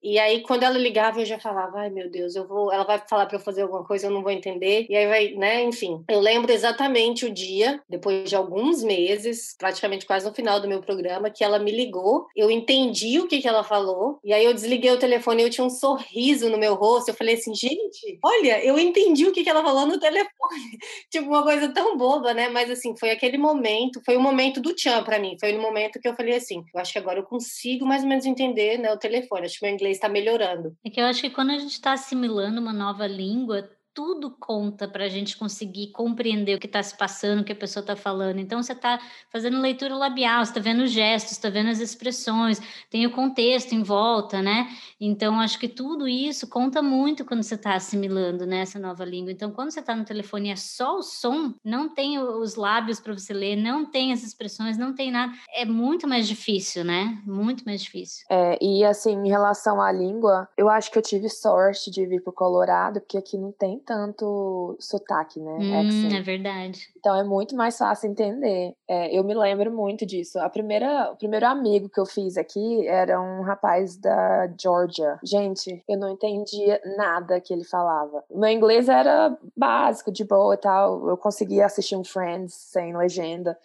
E 0.02 0.19
aí, 0.19 0.43
quando 0.43 0.62
ela 0.62 0.78
ligava, 0.78 1.21
eu 1.21 1.26
já 1.26 1.38
falava, 1.38 1.78
ai 1.81 1.90
meu 1.90 2.11
Deus, 2.11 2.37
eu 2.37 2.47
vou, 2.47 2.73
ela 2.73 2.85
vai 2.85 2.99
falar 3.09 3.26
para 3.26 3.37
eu 3.37 3.40
fazer 3.40 3.62
alguma 3.62 3.85
coisa, 3.85 4.07
eu 4.07 4.11
não 4.11 4.23
vou 4.23 4.31
entender. 4.31 4.87
E 4.88 4.97
aí 4.97 5.07
vai, 5.07 5.28
né, 5.33 5.62
enfim. 5.64 6.05
Eu 6.09 6.21
lembro 6.21 6.52
exatamente 6.52 7.26
o 7.26 7.33
dia, 7.33 7.81
depois 7.88 8.28
de 8.28 8.37
alguns 8.37 8.83
meses, 8.83 9.55
praticamente 9.59 10.07
quase 10.07 10.26
no 10.26 10.35
final 10.35 10.61
do 10.61 10.69
meu 10.69 10.81
programa, 10.81 11.31
que 11.31 11.43
ela 11.43 11.59
me 11.59 11.71
ligou. 11.71 12.26
Eu 12.37 12.50
entendi 12.50 13.19
o 13.19 13.26
que, 13.26 13.40
que 13.40 13.49
ela 13.49 13.64
falou. 13.64 14.19
E 14.25 14.33
aí 14.33 14.45
eu 14.45 14.55
desliguei 14.55 14.90
o 14.90 14.99
telefone 14.99 15.43
e 15.43 15.47
eu 15.47 15.50
tinha 15.50 15.64
um 15.64 15.71
sorriso 15.71 16.49
no 16.49 16.59
meu 16.59 16.75
rosto. 16.75 17.09
Eu 17.09 17.14
falei 17.14 17.35
assim, 17.35 17.55
gente, 17.55 18.19
olha, 18.25 18.64
eu 18.64 18.78
entendi 18.78 19.26
o 19.26 19.33
que, 19.33 19.43
que 19.43 19.50
ela 19.50 19.62
falou 19.62 19.87
no 19.87 19.99
telefone. 19.99 20.28
tipo, 21.11 21.28
uma 21.28 21.43
coisa 21.43 21.69
tão 21.73 21.97
boba, 21.97 22.33
né? 22.33 22.49
Mas 22.49 22.71
assim, 22.71 22.95
foi 22.97 23.11
aquele 23.11 23.37
momento, 23.38 24.00
foi 24.05 24.17
o 24.17 24.21
momento 24.21 24.61
do 24.61 24.75
tchan 24.75 25.02
para 25.02 25.19
mim. 25.19 25.37
Foi 25.40 25.52
no 25.52 25.61
momento 25.61 26.00
que 26.00 26.09
eu 26.09 26.14
falei 26.14 26.37
assim, 26.37 26.64
eu 26.73 26.81
acho 26.81 26.93
que 26.93 26.99
agora 26.99 27.19
eu 27.19 27.25
consigo 27.25 27.85
mais 27.85 28.02
ou 28.02 28.09
menos 28.09 28.26
entender, 28.26 28.78
né, 28.78 28.93
o 28.93 28.99
telefone. 28.99 29.47
Acho 29.47 29.59
que 29.59 29.64
meu 29.64 29.75
inglês 29.75 29.88
inglês 29.88 29.97
está 29.97 30.09
melhorando. 30.09 30.76
É 30.85 30.90
que 30.90 31.00
eu 31.00 31.07
acho 31.07 31.23
que 31.23 31.30
quando 31.30 31.50
a 31.50 31.59
gente 31.59 31.73
está 31.73 31.92
assimilando 31.92 32.61
uma 32.61 32.73
nova 32.73 33.07
língua, 33.07 33.68
tudo 33.99 34.31
conta 34.31 34.87
para 34.87 35.07
a 35.07 35.09
gente 35.09 35.37
conseguir 35.37 35.88
compreender 35.88 36.55
o 36.55 36.61
que 36.61 36.69
está 36.69 36.81
se 36.81 36.97
passando, 36.97 37.40
o 37.40 37.45
que 37.45 37.50
a 37.50 37.57
pessoa 37.57 37.81
está 37.81 37.97
falando. 37.97 38.38
Então, 38.38 38.62
você 38.62 38.73
está 38.73 39.00
fazendo 39.28 39.61
leitura 39.61 39.97
labial, 39.97 40.45
você 40.45 40.52
está 40.52 40.61
vendo 40.61 40.87
gestos, 40.87 41.33
está 41.33 41.50
vendo 41.50 41.69
as 41.69 41.81
expressões, 41.81 42.62
tem 42.88 43.05
o 43.07 43.11
contexto 43.11 43.73
em 43.73 43.83
volta, 43.83 44.40
né? 44.40 44.69
Então, 45.00 45.40
acho 45.40 45.59
que 45.59 45.67
tudo 45.67 46.07
isso 46.07 46.47
conta 46.47 46.81
muito 46.81 47.25
quando 47.25 47.43
você 47.43 47.57
está 47.57 47.75
assimilando 47.75 48.47
né, 48.47 48.61
essa 48.61 48.78
nova 48.78 49.05
língua. 49.05 49.33
Então, 49.33 49.50
quando 49.50 49.73
você 49.73 49.81
está 49.81 49.97
no 49.97 50.05
telefone 50.05 50.50
é 50.50 50.57
só 50.57 50.99
o 50.99 51.02
som, 51.02 51.52
não 51.64 51.88
tem 51.88 52.21
os 52.21 52.55
lábios 52.55 53.00
para 53.00 53.12
você 53.12 53.33
ler, 53.33 53.57
não 53.57 53.85
tem 53.85 54.12
as 54.12 54.23
expressões, 54.23 54.78
não 54.78 54.95
tem 54.95 55.11
nada. 55.11 55.33
É 55.52 55.64
muito 55.64 56.07
mais 56.07 56.28
difícil, 56.28 56.85
né? 56.85 57.21
Muito 57.26 57.64
mais 57.64 57.83
difícil. 57.83 58.25
É, 58.31 58.57
e 58.64 58.85
assim, 58.85 59.14
em 59.14 59.28
relação 59.28 59.83
à 59.83 59.90
língua, 59.90 60.49
eu 60.57 60.69
acho 60.69 60.88
que 60.88 60.99
eu 60.99 61.02
tive 61.02 61.28
sorte 61.28 61.90
de 61.90 62.07
vir 62.07 62.23
para 62.23 62.31
o 62.31 62.33
Colorado, 62.33 63.00
porque 63.00 63.19
aqui 63.19 63.37
não 63.37 63.50
tem 63.50 63.76
tanto 63.88 64.76
sotaque, 64.78 65.40
né? 65.40 65.57
Hum, 65.59 66.14
é 66.14 66.21
verdade. 66.21 66.78
Então 66.99 67.16
é 67.16 67.25
muito 67.25 67.57
mais 67.57 67.78
fácil 67.78 68.11
entender. 68.11 68.75
É, 68.87 69.18
eu 69.18 69.25
me 69.25 69.35
lembro 69.35 69.75
muito 69.75 70.04
disso. 70.04 70.38
A 70.40 70.50
primeira, 70.50 71.11
o 71.11 71.16
primeiro 71.16 71.47
amigo 71.47 71.88
que 71.88 71.99
eu 71.99 72.04
fiz 72.04 72.37
aqui 72.37 72.87
era 72.87 73.18
um 73.18 73.40
rapaz 73.40 73.97
da 73.97 74.47
Georgia. 74.61 75.18
Gente, 75.25 75.83
eu 75.88 75.99
não 75.99 76.11
entendia 76.11 76.78
nada 76.99 77.40
que 77.40 77.50
ele 77.50 77.64
falava. 77.64 78.23
Meu 78.30 78.50
inglês 78.50 78.90
era 78.90 79.35
básico, 79.57 80.12
de 80.12 80.23
boa 80.23 80.52
e 80.54 80.59
tal. 80.59 81.09
Eu 81.09 81.16
conseguia 81.16 81.64
assistir 81.64 81.97
um 81.97 82.04
Friends 82.04 82.52
sem 82.52 82.95
legenda. 82.95 83.57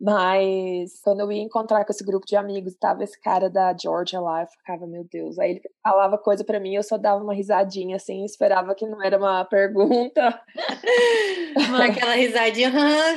Mas 0.00 1.00
quando 1.02 1.20
eu 1.20 1.32
ia 1.32 1.42
encontrar 1.42 1.84
com 1.84 1.92
esse 1.92 2.04
grupo 2.04 2.26
de 2.26 2.36
amigos, 2.36 2.74
tava 2.74 3.02
esse 3.02 3.20
cara 3.20 3.50
da 3.50 3.74
Georgia 3.76 4.20
lá, 4.20 4.42
eu 4.42 4.46
ficava, 4.46 4.86
meu 4.86 5.04
Deus. 5.10 5.38
Aí 5.38 5.52
ele 5.52 5.60
falava 5.82 6.16
coisa 6.16 6.44
para 6.44 6.60
mim, 6.60 6.74
eu 6.74 6.82
só 6.82 6.96
dava 6.96 7.22
uma 7.22 7.34
risadinha 7.34 7.96
assim, 7.96 8.24
esperava 8.24 8.74
que 8.74 8.86
não 8.86 9.02
era 9.02 9.18
uma 9.18 9.44
pergunta. 9.46 10.40
Aquela 11.82 12.14
risadinha, 12.14 12.70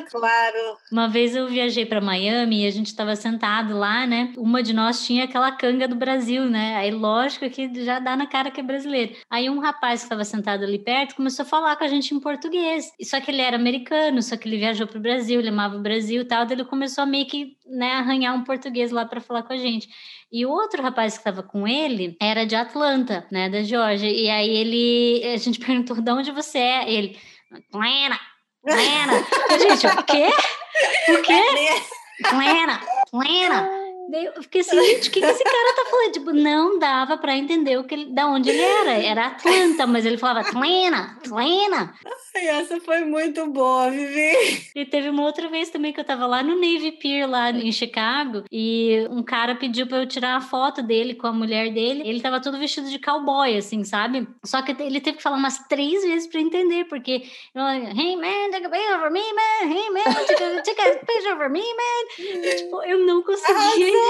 claro. 0.10 0.78
Uma 0.92 1.08
vez 1.08 1.36
eu 1.36 1.48
viajei 1.48 1.86
para 1.86 2.02
Miami 2.02 2.64
e 2.64 2.68
a 2.68 2.72
gente 2.72 2.96
tava 2.96 3.16
sentado 3.16 3.78
lá, 3.78 4.08
né? 4.08 4.34
Uma 4.38 4.64
de 4.64 4.74
nós 4.74 5.06
tinha 5.06 5.26
aquela 5.26 5.52
canga 5.52 5.88
do 5.88 5.96
Brasil, 5.96 6.46
né? 6.46 6.76
Aí 6.76 6.92
lógico 6.92 7.50
que 7.50 7.84
já 7.84 8.00
dá 8.00 8.16
na 8.16 8.26
cara 8.26 8.50
que 8.50 8.60
é 8.60 8.64
brasileiro. 8.64 9.16
Aí 9.30 9.50
um 9.50 9.60
rapaz 9.60 10.02
que 10.02 10.06
estava 10.06 10.24
sentado 10.24 10.64
ali 10.64 10.80
perto 10.80 11.16
começou 11.16 11.44
a 11.44 11.48
falar 11.48 11.76
com 11.76 11.84
a 11.84 11.88
gente 11.88 12.16
em 12.16 12.20
português. 12.20 12.92
Só 13.04 13.20
que 13.22 13.30
ele 13.30 13.42
era 13.42 13.56
americano, 13.56 14.22
só 14.22 14.36
que 14.36 14.48
ele 14.48 14.58
viajou 14.58 14.88
pro 14.88 15.00
Brasil, 15.00 15.40
ele 15.40 15.50
amava 15.50 15.76
o 15.76 15.82
Brasil 15.82 16.22
e 16.22 16.26
tal, 16.26 16.46
ele 16.50 16.71
começou 16.72 17.04
a 17.04 17.06
meio 17.06 17.28
que 17.28 17.58
né, 17.68 17.92
arranhar 17.92 18.34
um 18.34 18.46
português 18.46 18.92
lá 18.92 19.06
para 19.06 19.20
falar 19.20 19.44
com 19.44 19.52
a 19.52 19.58
gente. 19.58 19.90
E 20.32 20.46
o 20.46 20.50
outro 20.50 20.82
rapaz 20.82 21.14
que 21.14 21.20
estava 21.20 21.44
com 21.44 21.68
ele 21.68 22.16
era 22.20 22.46
de 22.46 22.56
Atlanta, 22.56 23.28
né, 23.30 23.50
da 23.50 23.62
Georgia. 23.62 24.10
E 24.10 24.30
aí 24.30 24.50
ele, 24.50 25.34
a 25.34 25.38
gente 25.38 25.60
perguntou 25.64 26.02
de 26.02 26.10
onde 26.10 26.32
você 26.32 26.58
é. 26.58 26.90
Ele, 26.92 27.20
Atlanta, 27.52 28.20
Atlanta. 28.66 29.60
gente, 29.60 29.88
o 29.88 30.04
quê? 30.04 30.30
O 31.10 31.22
quê? 31.22 31.44
Atlanta, 32.24 32.80
Atlanta. 33.04 33.81
Eu 34.14 34.44
fiquei 34.44 34.62
assim, 34.62 34.80
gente, 34.86 35.10
o 35.10 35.12
que, 35.12 35.20
que 35.20 35.26
esse 35.26 35.44
cara 35.44 35.76
tá 35.76 35.86
falando? 35.90 36.12
Tipo, 36.12 36.32
não 36.34 36.80
dava 36.80 37.18
para 37.18 37.36
entender 37.38 37.78
o 37.78 37.84
que 37.84 37.94
ele, 37.96 38.06
da 38.14 38.28
onde 38.28 38.50
ele 38.50 38.62
era. 38.62 38.92
Era 38.92 39.28
Atlanta, 39.28 39.88
mas 39.88 40.06
ele 40.06 40.18
falava 40.18 40.42
Atlanta, 40.42 41.18
Atlanta. 41.24 41.94
Ai, 42.36 42.48
essa 42.48 42.80
foi 42.80 43.02
muito 43.04 43.46
boa, 43.48 43.90
Vivi. 43.90 44.70
E 44.76 44.86
teve 44.86 45.10
uma 45.10 45.24
outra 45.24 45.50
vez 45.50 45.70
também 45.70 45.92
que 45.94 46.00
eu 46.00 46.04
tava 46.04 46.26
lá 46.26 46.42
no 46.42 46.56
Navy 46.56 46.94
Pier, 46.94 47.30
lá 47.30 47.52
em 47.52 47.72
Chicago, 47.72 48.44
e 48.52 49.06
um 49.10 49.22
cara 49.24 49.56
pediu 49.56 49.86
pra 49.88 50.00
eu 50.00 50.08
tirar 50.08 50.36
a 50.38 50.42
foto 50.42 50.82
dele 50.82 51.14
com 51.16 51.28
a 51.28 51.34
mulher 51.34 51.72
dele. 51.74 52.04
Ele 52.06 52.22
tava 52.22 52.42
todo 52.42 52.58
vestido 52.58 52.90
de 52.90 53.00
cowboy, 53.00 53.58
assim, 53.58 53.84
sabe? 53.84 54.28
Só 54.46 54.62
que 54.62 54.72
ele 54.82 55.02
teve 55.02 55.18
que 55.18 55.24
falar 55.24 55.38
umas 55.38 55.60
três 55.68 56.04
vezes 56.04 56.28
pra 56.28 56.40
entender, 56.42 56.86
porque 56.86 57.24
eu, 57.54 57.64
hey 57.64 58.16
man, 58.16 58.50
take 58.52 58.66
a 58.66 58.70
picture 58.70 59.00
for 59.00 59.12
me, 59.12 59.22
man. 59.34 59.72
Hey 59.72 59.90
man, 59.90 60.26
take 60.26 60.44
a, 60.44 60.62
take 60.62 60.82
a 60.82 61.06
picture 61.06 61.36
for 61.36 61.50
me, 61.50 61.62
man. 61.62 62.02
E, 62.20 62.56
tipo, 62.56 62.82
eu 62.84 63.06
não 63.06 63.22
conseguia 63.24 64.01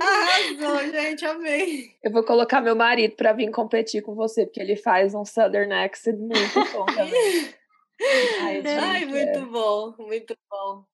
Arrasou, 0.00 0.90
gente, 0.90 1.24
amei. 1.24 1.90
Eu 2.02 2.10
vou 2.10 2.24
colocar 2.24 2.60
meu 2.60 2.74
marido 2.74 3.14
pra 3.14 3.32
vir 3.32 3.50
competir 3.50 4.02
com 4.02 4.14
você, 4.14 4.44
porque 4.44 4.60
ele 4.60 4.76
faz 4.76 5.14
um 5.14 5.24
Southern 5.24 5.72
accent 5.72 6.18
muito 6.18 6.72
bom 6.72 6.86
também. 6.86 7.54
Ai, 8.40 8.62
Ai 8.66 9.04
muito 9.04 9.38
é. 9.38 9.44
bom, 9.44 9.94
muito 9.98 10.36
bom. 10.50 10.84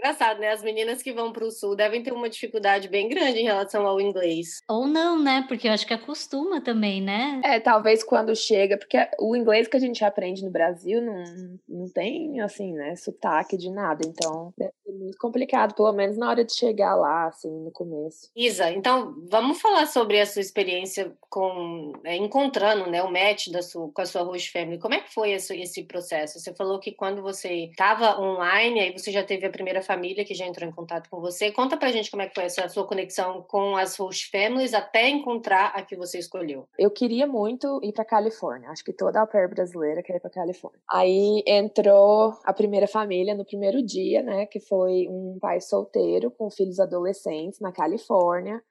Engraçado, 0.00 0.40
né? 0.40 0.50
As 0.50 0.62
meninas 0.62 1.02
que 1.02 1.12
vão 1.12 1.30
para 1.30 1.44
o 1.44 1.50
sul 1.50 1.76
devem 1.76 2.02
ter 2.02 2.10
uma 2.10 2.30
dificuldade 2.30 2.88
bem 2.88 3.06
grande 3.06 3.40
em 3.40 3.44
relação 3.44 3.86
ao 3.86 4.00
inglês. 4.00 4.62
Ou 4.66 4.86
não, 4.86 5.22
né? 5.22 5.44
Porque 5.46 5.68
eu 5.68 5.72
acho 5.72 5.86
que 5.86 5.92
acostuma 5.92 6.58
também, 6.58 7.02
né? 7.02 7.42
É, 7.44 7.60
talvez 7.60 8.02
quando 8.02 8.34
chega, 8.34 8.78
porque 8.78 8.96
o 9.18 9.36
inglês 9.36 9.68
que 9.68 9.76
a 9.76 9.80
gente 9.80 10.02
aprende 10.02 10.42
no 10.42 10.50
Brasil 10.50 11.02
não, 11.02 11.22
não 11.68 11.88
tem, 11.90 12.40
assim, 12.40 12.72
né, 12.72 12.96
sotaque 12.96 13.58
de 13.58 13.70
nada. 13.70 14.00
Então, 14.06 14.54
deve 14.56 14.72
ser 14.82 14.92
muito 14.92 15.18
complicado, 15.18 15.74
pelo 15.74 15.92
menos 15.92 16.16
na 16.16 16.30
hora 16.30 16.44
de 16.46 16.54
chegar 16.54 16.94
lá, 16.94 17.26
assim, 17.26 17.50
no 17.50 17.70
começo. 17.70 18.30
Isa, 18.34 18.70
então 18.70 19.14
vamos 19.30 19.60
falar 19.60 19.86
sobre 19.86 20.18
a 20.18 20.24
sua 20.24 20.40
experiência 20.40 21.12
com 21.28 21.92
é, 22.04 22.16
encontrando, 22.16 22.90
né, 22.90 23.02
o 23.02 23.12
match 23.12 23.48
da 23.48 23.60
sua, 23.60 23.92
com 23.92 24.00
a 24.00 24.06
sua 24.06 24.22
host 24.22 24.50
family. 24.50 24.78
Como 24.78 24.94
é 24.94 25.00
que 25.00 25.12
foi 25.12 25.32
esse, 25.32 25.54
esse 25.60 25.84
processo? 25.84 26.40
Você 26.40 26.54
falou 26.54 26.80
que 26.80 26.92
quando 26.92 27.20
você 27.20 27.66
estava 27.66 28.18
online, 28.18 28.80
aí 28.80 28.92
você 28.92 29.12
já 29.12 29.22
teve 29.22 29.44
a 29.44 29.50
primeira 29.50 29.82
família 29.90 30.24
que 30.24 30.34
já 30.34 30.46
entrou 30.46 30.68
em 30.68 30.72
contato 30.72 31.10
com 31.10 31.20
você. 31.20 31.50
Conta 31.50 31.76
pra 31.76 31.90
gente 31.90 32.10
como 32.10 32.22
é 32.22 32.28
que 32.28 32.34
foi 32.34 32.44
essa 32.44 32.68
sua 32.68 32.86
conexão 32.86 33.42
com 33.42 33.76
as 33.76 33.96
host 33.96 34.30
families 34.30 34.72
até 34.72 35.08
encontrar 35.08 35.72
a 35.74 35.82
que 35.82 35.96
você 35.96 36.18
escolheu. 36.18 36.68
Eu 36.78 36.90
queria 36.90 37.26
muito 37.26 37.80
ir 37.82 37.92
pra 37.92 38.04
Califórnia. 38.04 38.70
Acho 38.70 38.84
que 38.84 38.92
toda 38.92 39.20
a 39.20 39.26
pair 39.26 39.48
brasileira 39.48 40.02
quer 40.02 40.16
ir 40.16 40.20
pra 40.20 40.30
Califórnia. 40.30 40.80
Aí 40.88 41.42
entrou 41.46 42.34
a 42.44 42.52
primeira 42.52 42.86
família 42.86 43.34
no 43.34 43.44
primeiro 43.44 43.82
dia, 43.84 44.22
né? 44.22 44.46
Que 44.46 44.60
foi 44.60 45.08
um 45.08 45.38
pai 45.40 45.60
solteiro 45.60 46.30
com 46.30 46.50
filhos 46.50 46.78
adolescentes 46.78 47.58
na 47.58 47.72
Califórnia. 47.72 48.62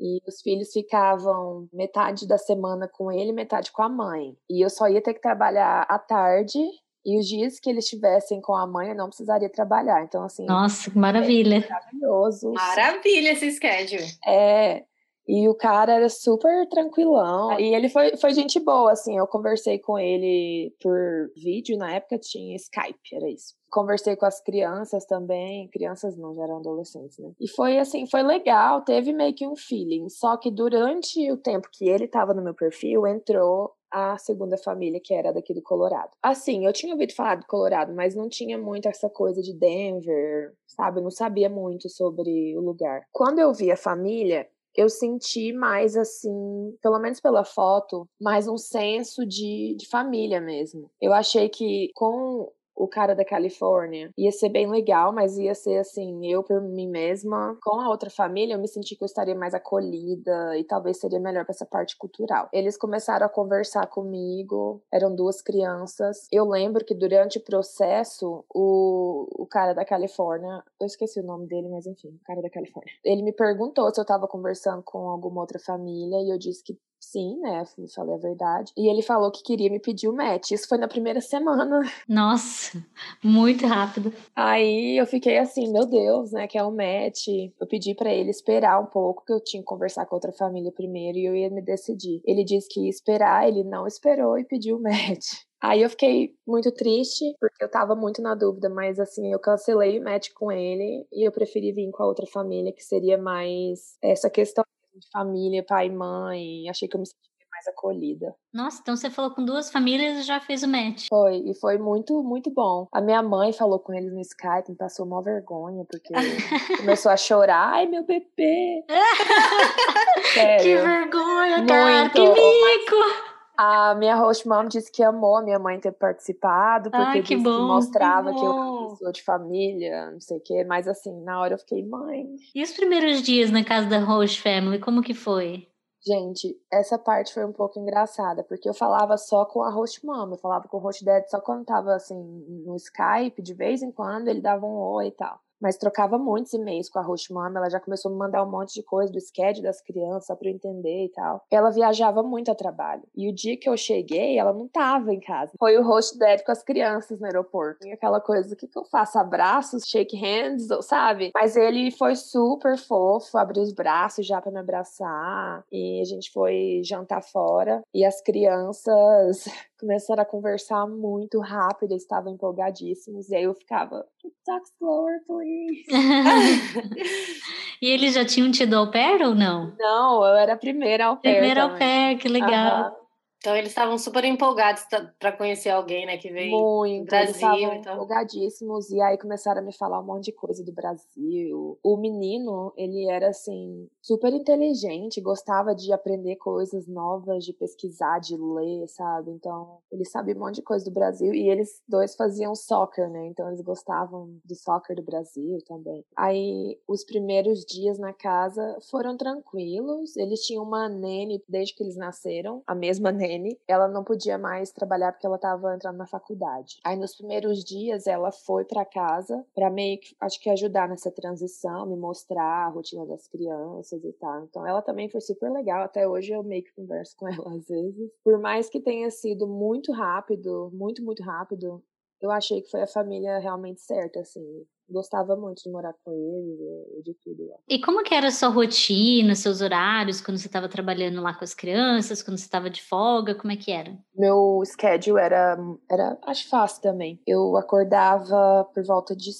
E 0.00 0.20
os 0.26 0.40
filhos 0.40 0.72
ficavam 0.72 1.68
metade 1.72 2.26
da 2.26 2.38
semana 2.38 2.88
com 2.88 3.12
ele, 3.12 3.30
metade 3.30 3.70
com 3.70 3.82
a 3.82 3.88
mãe. 3.88 4.36
E 4.50 4.64
eu 4.64 4.70
só 4.70 4.88
ia 4.88 5.02
ter 5.02 5.14
que 5.14 5.20
trabalhar 5.20 5.82
à 5.82 5.98
tarde 5.98 6.58
e 7.04 7.18
os 7.18 7.26
dias 7.26 7.58
que 7.58 7.68
eles 7.68 7.84
estivessem 7.84 8.40
com 8.40 8.54
a 8.54 8.66
mãe, 8.66 8.90
eu 8.90 8.94
não 8.94 9.08
precisaria 9.08 9.50
trabalhar. 9.50 10.04
Então, 10.04 10.24
assim. 10.24 10.46
Nossa, 10.46 10.90
que 10.90 10.98
maravilha. 10.98 11.56
É 11.56 11.68
maravilhoso. 11.68 12.52
Maravilha 12.52 13.32
esse 13.32 13.50
schedule. 13.50 14.06
É. 14.26 14.84
E 15.26 15.48
o 15.48 15.54
cara 15.54 15.94
era 15.94 16.08
super 16.08 16.68
tranquilão. 16.68 17.58
E 17.58 17.74
ele 17.74 17.88
foi, 17.88 18.16
foi 18.16 18.34
gente 18.34 18.58
boa, 18.58 18.92
assim. 18.92 19.16
Eu 19.16 19.26
conversei 19.26 19.78
com 19.78 19.98
ele 19.98 20.74
por 20.80 21.30
vídeo, 21.36 21.78
na 21.78 21.94
época 21.94 22.18
tinha 22.18 22.56
Skype, 22.56 23.14
era 23.14 23.30
isso. 23.30 23.54
Conversei 23.70 24.16
com 24.16 24.26
as 24.26 24.40
crianças 24.42 25.06
também. 25.06 25.68
Crianças 25.68 26.16
não, 26.16 26.34
já 26.34 26.42
eram 26.42 26.58
adolescentes, 26.58 27.18
né? 27.18 27.30
E 27.40 27.48
foi 27.48 27.78
assim, 27.78 28.06
foi 28.06 28.22
legal, 28.22 28.82
teve 28.82 29.12
meio 29.12 29.34
que 29.34 29.46
um 29.46 29.56
feeling. 29.56 30.08
Só 30.08 30.36
que 30.36 30.50
durante 30.50 31.30
o 31.30 31.36
tempo 31.36 31.68
que 31.72 31.88
ele 31.88 32.08
tava 32.08 32.34
no 32.34 32.42
meu 32.42 32.54
perfil, 32.54 33.06
entrou 33.06 33.72
a 33.92 34.16
segunda 34.18 34.56
família, 34.56 35.00
que 35.02 35.12
era 35.12 35.32
daqui 35.32 35.52
do 35.52 35.62
Colorado. 35.62 36.10
Assim, 36.22 36.64
eu 36.64 36.72
tinha 36.72 36.94
ouvido 36.94 37.14
falar 37.14 37.36
do 37.36 37.46
Colorado, 37.46 37.94
mas 37.94 38.14
não 38.14 38.28
tinha 38.28 38.56
muito 38.56 38.88
essa 38.88 39.08
coisa 39.10 39.42
de 39.42 39.52
Denver, 39.52 40.54
sabe? 40.66 40.98
Eu 40.98 41.04
não 41.04 41.10
sabia 41.10 41.50
muito 41.50 41.88
sobre 41.90 42.56
o 42.56 42.60
lugar. 42.60 43.02
Quando 43.12 43.38
eu 43.38 43.52
vi 43.52 43.70
a 43.70 43.76
família, 43.76 44.48
eu 44.74 44.88
senti 44.88 45.52
mais 45.52 45.96
assim, 45.96 46.74
pelo 46.80 46.98
menos 46.98 47.20
pela 47.20 47.44
foto, 47.44 48.08
mais 48.20 48.48
um 48.48 48.56
senso 48.56 49.26
de, 49.26 49.76
de 49.78 49.86
família 49.86 50.40
mesmo. 50.40 50.90
Eu 51.00 51.12
achei 51.12 51.48
que 51.48 51.90
com 51.94 52.50
o 52.74 52.88
cara 52.88 53.14
da 53.14 53.24
Califórnia. 53.24 54.10
Ia 54.16 54.32
ser 54.32 54.48
bem 54.48 54.70
legal, 54.70 55.12
mas 55.12 55.36
ia 55.38 55.54
ser 55.54 55.78
assim, 55.78 56.26
eu 56.26 56.42
por 56.42 56.60
mim 56.60 56.88
mesma, 56.88 57.56
com 57.62 57.80
a 57.80 57.88
outra 57.88 58.10
família, 58.10 58.54
eu 58.54 58.60
me 58.60 58.68
senti 58.68 58.96
que 58.96 59.02
eu 59.02 59.06
estaria 59.06 59.34
mais 59.34 59.54
acolhida 59.54 60.56
e 60.58 60.64
talvez 60.64 60.98
seria 60.98 61.20
melhor 61.20 61.44
para 61.44 61.52
essa 61.52 61.66
parte 61.66 61.96
cultural. 61.96 62.48
Eles 62.52 62.76
começaram 62.76 63.26
a 63.26 63.28
conversar 63.28 63.86
comigo, 63.86 64.82
eram 64.92 65.14
duas 65.14 65.40
crianças. 65.42 66.26
Eu 66.30 66.48
lembro 66.48 66.84
que 66.84 66.94
durante 66.94 67.38
o 67.38 67.44
processo, 67.44 68.44
o, 68.52 69.26
o 69.42 69.46
cara 69.46 69.72
da 69.72 69.84
Califórnia, 69.84 70.62
eu 70.80 70.86
esqueci 70.86 71.20
o 71.20 71.24
nome 71.24 71.46
dele, 71.46 71.68
mas 71.68 71.86
enfim, 71.86 72.08
o 72.08 72.24
cara 72.24 72.42
da 72.42 72.50
Califórnia. 72.50 72.92
Ele 73.04 73.22
me 73.22 73.32
perguntou 73.32 73.92
se 73.92 74.00
eu 74.00 74.04
tava 74.04 74.26
conversando 74.26 74.82
com 74.82 75.08
alguma 75.08 75.40
outra 75.40 75.58
família 75.58 76.18
e 76.20 76.32
eu 76.32 76.38
disse 76.38 76.62
que 76.64 76.78
sim, 77.02 77.38
né? 77.40 77.64
Falei 77.94 78.14
a 78.14 78.18
verdade. 78.18 78.72
E 78.76 78.88
ele 78.88 79.02
falou 79.02 79.30
que 79.30 79.42
queria 79.42 79.70
me 79.70 79.80
pedir 79.80 80.08
o 80.08 80.14
match. 80.14 80.52
Isso 80.52 80.68
foi 80.68 80.78
na 80.78 80.88
primeira 80.88 81.20
semana. 81.20 81.80
Nossa, 82.08 82.82
muito 83.22 83.66
rápido. 83.66 84.12
Aí 84.34 84.96
eu 84.98 85.06
fiquei 85.06 85.38
assim, 85.38 85.70
meu 85.72 85.84
Deus, 85.84 86.32
né? 86.32 86.46
Que 86.46 86.56
é 86.56 86.64
um 86.64 86.74
match. 86.74 87.28
Eu 87.60 87.66
pedi 87.66 87.94
para 87.94 88.12
ele 88.12 88.30
esperar 88.30 88.80
um 88.80 88.86
pouco, 88.86 89.24
que 89.24 89.32
eu 89.32 89.42
tinha 89.42 89.60
que 89.60 89.66
conversar 89.66 90.06
com 90.06 90.14
outra 90.14 90.32
família 90.32 90.72
primeiro 90.72 91.18
e 91.18 91.26
eu 91.26 91.34
ia 91.34 91.50
me 91.50 91.60
decidir. 91.60 92.22
Ele 92.24 92.44
disse 92.44 92.68
que 92.68 92.80
ia 92.80 92.90
esperar, 92.90 93.48
ele 93.48 93.64
não 93.64 93.86
esperou 93.86 94.38
e 94.38 94.44
pediu 94.44 94.76
o 94.76 94.82
match. 94.82 95.26
Aí 95.60 95.82
eu 95.82 95.90
fiquei 95.90 96.34
muito 96.44 96.72
triste, 96.72 97.24
porque 97.38 97.62
eu 97.62 97.70
tava 97.70 97.94
muito 97.94 98.20
na 98.20 98.34
dúvida, 98.34 98.68
mas 98.68 98.98
assim, 98.98 99.32
eu 99.32 99.38
cancelei 99.38 100.00
o 100.00 100.02
match 100.02 100.30
com 100.34 100.50
ele 100.50 101.06
e 101.12 101.24
eu 101.26 101.30
preferi 101.30 101.72
vir 101.72 101.88
com 101.92 102.02
a 102.02 102.06
outra 102.06 102.26
família, 102.26 102.72
que 102.72 102.82
seria 102.82 103.16
mais 103.16 103.96
essa 104.02 104.28
questão 104.28 104.64
de 104.98 105.08
família, 105.10 105.64
pai 105.66 105.86
e 105.86 105.90
mãe. 105.90 106.68
Achei 106.68 106.88
que 106.88 106.96
eu 106.96 107.00
me 107.00 107.06
senti 107.06 107.32
mais 107.50 107.66
acolhida. 107.68 108.34
Nossa, 108.52 108.80
então 108.80 108.96
você 108.96 109.10
falou 109.10 109.30
com 109.30 109.44
duas 109.44 109.70
famílias 109.70 110.18
e 110.18 110.22
já 110.22 110.40
fez 110.40 110.62
o 110.62 110.68
match. 110.68 111.06
Foi, 111.08 111.36
e 111.36 111.54
foi 111.60 111.78
muito, 111.78 112.22
muito 112.22 112.50
bom. 112.50 112.88
A 112.92 113.00
minha 113.00 113.22
mãe 113.22 113.52
falou 113.52 113.78
com 113.78 113.92
eles 113.92 114.12
no 114.12 114.20
Skype, 114.20 114.70
me 114.70 114.76
passou 114.76 115.06
uma 115.06 115.22
vergonha, 115.22 115.84
porque 115.84 116.12
começou 116.78 117.12
a 117.12 117.16
chorar. 117.16 117.74
Ai, 117.74 117.86
meu 117.86 118.04
bebê! 118.04 118.84
Sério. 120.34 120.62
Que 120.62 120.76
vergonha, 120.76 121.66
cara, 121.66 122.00
muito. 122.00 122.12
que 122.14 122.28
mico! 122.28 123.31
A 123.56 123.94
minha 123.94 124.16
host 124.16 124.48
mom 124.48 124.66
disse 124.66 124.90
que 124.90 125.02
amou 125.02 125.36
a 125.36 125.42
minha 125.42 125.58
mãe 125.58 125.78
ter 125.78 125.92
participado, 125.92 126.90
porque 126.90 127.18
Ai, 127.18 127.22
que, 127.22 127.36
bom, 127.36 127.56
que 127.56 127.62
mostrava 127.62 128.32
que, 128.32 128.38
que 128.38 128.44
eu 128.44 128.52
era 128.52 128.60
uma 128.60 128.90
pessoa 128.90 129.12
de 129.12 129.22
família, 129.22 130.10
não 130.10 130.20
sei 130.20 130.38
o 130.38 130.40
quê. 130.40 130.64
Mas 130.64 130.88
assim, 130.88 131.22
na 131.22 131.40
hora 131.40 131.54
eu 131.54 131.58
fiquei, 131.58 131.86
mãe. 131.86 132.26
E 132.54 132.62
os 132.62 132.72
primeiros 132.72 133.22
dias 133.22 133.50
na 133.50 133.64
casa 133.64 133.86
da 133.88 133.98
host 133.98 134.40
family, 134.40 134.78
como 134.78 135.02
que 135.02 135.14
foi? 135.14 135.68
Gente, 136.04 136.56
essa 136.72 136.98
parte 136.98 137.32
foi 137.32 137.44
um 137.44 137.52
pouco 137.52 137.78
engraçada, 137.78 138.42
porque 138.42 138.68
eu 138.68 138.74
falava 138.74 139.16
só 139.16 139.44
com 139.44 139.62
a 139.62 139.70
host 139.70 140.04
mom, 140.04 140.30
eu 140.32 140.38
falava 140.38 140.66
com 140.66 140.78
o 140.78 140.80
host 140.80 141.04
dad 141.04 141.24
só 141.28 141.40
quando 141.40 141.64
tava 141.64 141.94
assim 141.94 142.16
no 142.64 142.74
Skype, 142.74 143.40
de 143.40 143.54
vez 143.54 143.82
em 143.82 143.92
quando 143.92 144.26
ele 144.26 144.40
dava 144.40 144.66
um 144.66 144.76
oi 144.76 145.08
e 145.08 145.12
tal 145.12 145.40
mas 145.62 145.76
trocava 145.76 146.18
muitos 146.18 146.52
e-mails 146.52 146.88
com 146.88 146.98
a 146.98 147.02
host 147.02 147.32
mom. 147.32 147.46
Ela 147.46 147.70
já 147.70 147.78
começou 147.78 148.10
a 148.10 148.12
me 148.12 148.18
mandar 148.18 148.42
um 148.42 148.50
monte 148.50 148.74
de 148.74 148.82
coisa 148.82 149.12
do 149.12 149.20
schedule 149.20 149.62
das 149.62 149.80
crianças 149.80 150.36
para 150.36 150.48
eu 150.48 150.54
entender 150.54 151.04
e 151.04 151.08
tal. 151.10 151.44
Ela 151.50 151.70
viajava 151.70 152.22
muito 152.22 152.50
a 152.50 152.54
trabalho. 152.54 153.02
E 153.16 153.28
o 153.28 153.32
dia 153.32 153.56
que 153.56 153.68
eu 153.68 153.76
cheguei, 153.76 154.38
ela 154.38 154.52
não 154.52 154.66
tava 154.66 155.14
em 155.14 155.20
casa. 155.20 155.52
Foi 155.58 155.78
o 155.78 155.84
host 155.84 156.18
dad 156.18 156.42
com 156.42 156.50
as 156.50 156.62
crianças 156.62 157.20
no 157.20 157.26
aeroporto. 157.26 157.86
E 157.86 157.92
aquela 157.92 158.20
coisa, 158.20 158.52
o 158.52 158.56
que, 158.56 158.66
que 158.66 158.78
eu 158.78 158.84
faço? 158.84 159.18
Abraços, 159.18 159.84
shake 159.86 160.16
hands, 160.16 160.66
sabe? 160.82 161.30
Mas 161.32 161.56
ele 161.56 161.92
foi 161.92 162.16
super 162.16 162.76
fofo, 162.76 163.38
abriu 163.38 163.62
os 163.62 163.72
braços 163.72 164.26
já 164.26 164.40
para 164.40 164.50
me 164.50 164.58
abraçar. 164.58 165.64
E 165.70 166.00
a 166.00 166.04
gente 166.04 166.32
foi 166.32 166.80
jantar 166.84 167.22
fora. 167.22 167.82
E 167.94 168.04
as 168.04 168.20
crianças 168.20 169.44
começaram 169.82 170.22
a 170.22 170.24
conversar 170.24 170.86
muito 170.86 171.40
rápido, 171.40 171.90
eles 171.90 172.04
estavam 172.04 172.32
empolgadíssimos. 172.32 173.28
E 173.28 173.34
aí 173.34 173.42
eu 173.42 173.52
ficava, 173.52 174.06
talk 174.46 174.64
slower, 174.76 175.20
please. 175.26 175.84
e 177.82 177.90
eles 177.90 178.14
já 178.14 178.24
tinham 178.24 178.52
tido 178.52 178.74
au 178.74 178.92
pair 178.92 179.20
ou 179.22 179.34
não? 179.34 179.74
Não, 179.76 180.24
eu 180.24 180.36
era 180.36 180.52
a 180.52 180.56
primeira 180.56 181.06
au 181.06 181.16
pair. 181.16 181.34
Primeira 181.34 181.64
au 181.64 181.76
pair, 181.76 182.16
que 182.16 182.28
legal. 182.28 183.01
Então 183.42 183.56
eles 183.56 183.70
estavam 183.70 183.98
super 183.98 184.24
empolgados 184.24 184.84
para 185.18 185.32
conhecer 185.32 185.70
alguém, 185.70 186.06
né, 186.06 186.16
que 186.16 186.30
veio 186.30 186.56
Muito, 186.56 187.06
do 187.06 187.10
Brasil. 187.10 187.72
Então. 187.74 187.94
empolgadíssimos 187.94 188.88
e 188.92 189.00
aí 189.00 189.18
começaram 189.18 189.60
a 189.60 189.64
me 189.64 189.72
falar 189.72 189.98
um 189.98 190.04
monte 190.04 190.26
de 190.26 190.32
coisa 190.32 190.64
do 190.64 190.72
Brasil. 190.72 191.76
O 191.82 191.96
menino, 191.96 192.72
ele 192.76 193.10
era 193.10 193.30
assim 193.30 193.88
super 194.00 194.32
inteligente, 194.32 195.20
gostava 195.20 195.74
de 195.74 195.92
aprender 195.92 196.36
coisas 196.36 196.86
novas, 196.86 197.44
de 197.44 197.52
pesquisar, 197.52 198.20
de 198.20 198.36
ler, 198.36 198.86
sabe? 198.86 199.32
Então 199.32 199.78
ele 199.90 200.04
sabia 200.04 200.36
um 200.36 200.38
monte 200.38 200.56
de 200.56 200.62
coisa 200.62 200.84
do 200.84 200.92
Brasil 200.92 201.34
e 201.34 201.48
eles 201.48 201.82
dois 201.88 202.14
faziam 202.14 202.54
soccer, 202.54 203.10
né? 203.10 203.26
Então 203.26 203.48
eles 203.48 203.60
gostavam 203.60 204.38
do 204.44 204.54
soccer 204.54 204.94
do 204.94 205.02
Brasil 205.02 205.58
também. 205.66 206.04
Aí 206.16 206.78
os 206.86 207.02
primeiros 207.02 207.64
dias 207.64 207.98
na 207.98 208.12
casa 208.12 208.78
foram 208.88 209.16
tranquilos. 209.16 210.16
Eles 210.16 210.42
tinham 210.46 210.62
uma 210.62 210.88
nene 210.88 211.42
desde 211.48 211.74
que 211.74 211.82
eles 211.82 211.96
nasceram, 211.96 212.62
a 212.64 212.74
mesma 212.74 213.10
nene 213.10 213.31
ela 213.66 213.88
não 213.88 214.04
podia 214.04 214.38
mais 214.38 214.70
trabalhar 214.70 215.12
porque 215.12 215.26
ela 215.26 215.36
estava 215.36 215.74
entrando 215.74 215.96
na 215.96 216.06
faculdade. 216.06 216.78
Aí 216.84 216.96
nos 216.96 217.14
primeiros 217.16 217.64
dias 217.64 218.06
ela 218.06 218.32
foi 218.32 218.64
para 218.64 218.84
casa 218.84 219.44
para 219.54 219.70
meio 219.70 219.98
que 220.00 220.14
acho 220.20 220.40
que 220.40 220.50
ajudar 220.50 220.88
nessa 220.88 221.10
transição, 221.10 221.86
me 221.86 221.96
mostrar 221.96 222.66
a 222.66 222.68
rotina 222.68 223.06
das 223.06 223.26
crianças 223.28 224.04
e 224.04 224.12
tal. 224.14 224.44
Então 224.44 224.66
ela 224.66 224.82
também 224.82 225.08
foi 225.08 225.20
super 225.20 225.50
legal. 225.50 225.82
Até 225.82 226.06
hoje 226.06 226.32
eu 226.32 226.42
meio 226.42 226.64
que 226.64 226.74
converso 226.74 227.16
com 227.16 227.28
ela 227.28 227.54
às 227.56 227.66
vezes. 227.68 228.10
Por 228.24 228.38
mais 228.38 228.68
que 228.68 228.80
tenha 228.80 229.10
sido 229.10 229.46
muito 229.46 229.92
rápido, 229.92 230.70
muito 230.72 231.02
muito 231.02 231.22
rápido, 231.22 231.82
eu 232.22 232.30
achei 232.30 232.62
que 232.62 232.70
foi 232.70 232.82
a 232.82 232.86
família 232.86 233.38
realmente 233.38 233.80
certa, 233.80 234.20
assim 234.20 234.64
gostava 234.92 235.34
muito 235.34 235.62
de 235.62 235.70
morar 235.70 235.94
com 236.04 236.12
eles 236.12 236.60
e 236.98 237.02
de 237.02 237.14
tudo 237.14 237.48
lá. 237.48 237.56
E 237.68 237.80
como 237.80 238.02
que 238.04 238.14
era 238.14 238.28
a 238.28 238.30
sua 238.30 238.50
rotina, 238.50 239.34
seus 239.34 239.60
horários, 239.60 240.20
quando 240.20 240.36
você 240.38 240.46
estava 240.46 240.68
trabalhando 240.68 241.20
lá 241.20 241.34
com 241.34 241.42
as 241.42 241.54
crianças, 241.54 242.22
quando 242.22 242.36
você 242.36 242.44
estava 242.44 242.68
de 242.68 242.82
folga, 242.82 243.34
como 243.34 243.52
é 243.52 243.56
que 243.56 243.72
era? 243.72 243.96
Meu 244.14 244.62
schedule 244.64 245.20
era, 245.20 245.56
era, 245.90 246.18
acho 246.22 246.48
fácil 246.48 246.82
também. 246.82 247.20
Eu 247.26 247.56
acordava 247.56 248.68
por 248.72 248.84
volta 248.84 249.16
de 249.16 249.30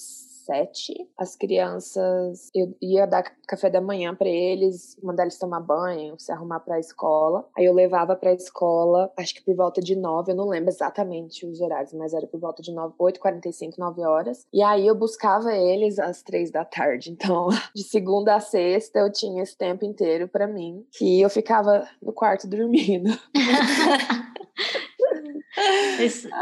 sete. 0.45 0.93
As 1.17 1.35
crianças, 1.35 2.49
eu 2.53 2.75
ia 2.81 3.05
dar 3.05 3.23
café 3.47 3.69
da 3.69 3.81
manhã 3.81 4.15
para 4.15 4.29
eles, 4.29 4.97
mandar 5.01 5.23
eles 5.23 5.37
tomar 5.37 5.59
banho, 5.59 6.15
se 6.17 6.31
arrumar 6.31 6.59
para 6.59 6.75
a 6.75 6.79
escola. 6.79 7.47
Aí 7.57 7.65
eu 7.65 7.73
levava 7.73 8.15
para 8.15 8.31
a 8.31 8.33
escola, 8.33 9.11
acho 9.17 9.35
que 9.35 9.43
por 9.43 9.55
volta 9.55 9.81
de 9.81 9.95
nove, 9.95 10.31
eu 10.31 10.35
não 10.35 10.47
lembro 10.47 10.69
exatamente 10.69 11.45
os 11.45 11.61
horários, 11.61 11.93
mas 11.93 12.13
era 12.13 12.27
por 12.27 12.39
volta 12.39 12.61
de 12.61 12.71
nove, 12.73 12.93
oito, 12.99 13.19
quarenta 13.19 13.49
e 13.49 13.53
cinco, 13.53 13.79
nove 13.79 14.01
horas. 14.01 14.45
E 14.53 14.61
aí 14.61 14.85
eu 14.85 14.95
buscava 14.95 15.53
eles 15.53 15.99
às 15.99 16.21
três 16.21 16.51
da 16.51 16.63
tarde. 16.63 17.13
Então, 17.23 17.47
de 17.73 17.83
segunda 17.83 18.35
a 18.35 18.39
sexta, 18.39 18.99
eu 18.99 19.11
tinha 19.11 19.43
esse 19.43 19.57
tempo 19.57 19.85
inteiro 19.85 20.27
para 20.27 20.45
mim, 20.45 20.85
que 20.91 21.21
eu 21.21 21.29
ficava 21.29 21.87
no 22.01 22.11
quarto 22.11 22.47
dormindo. 22.47 23.09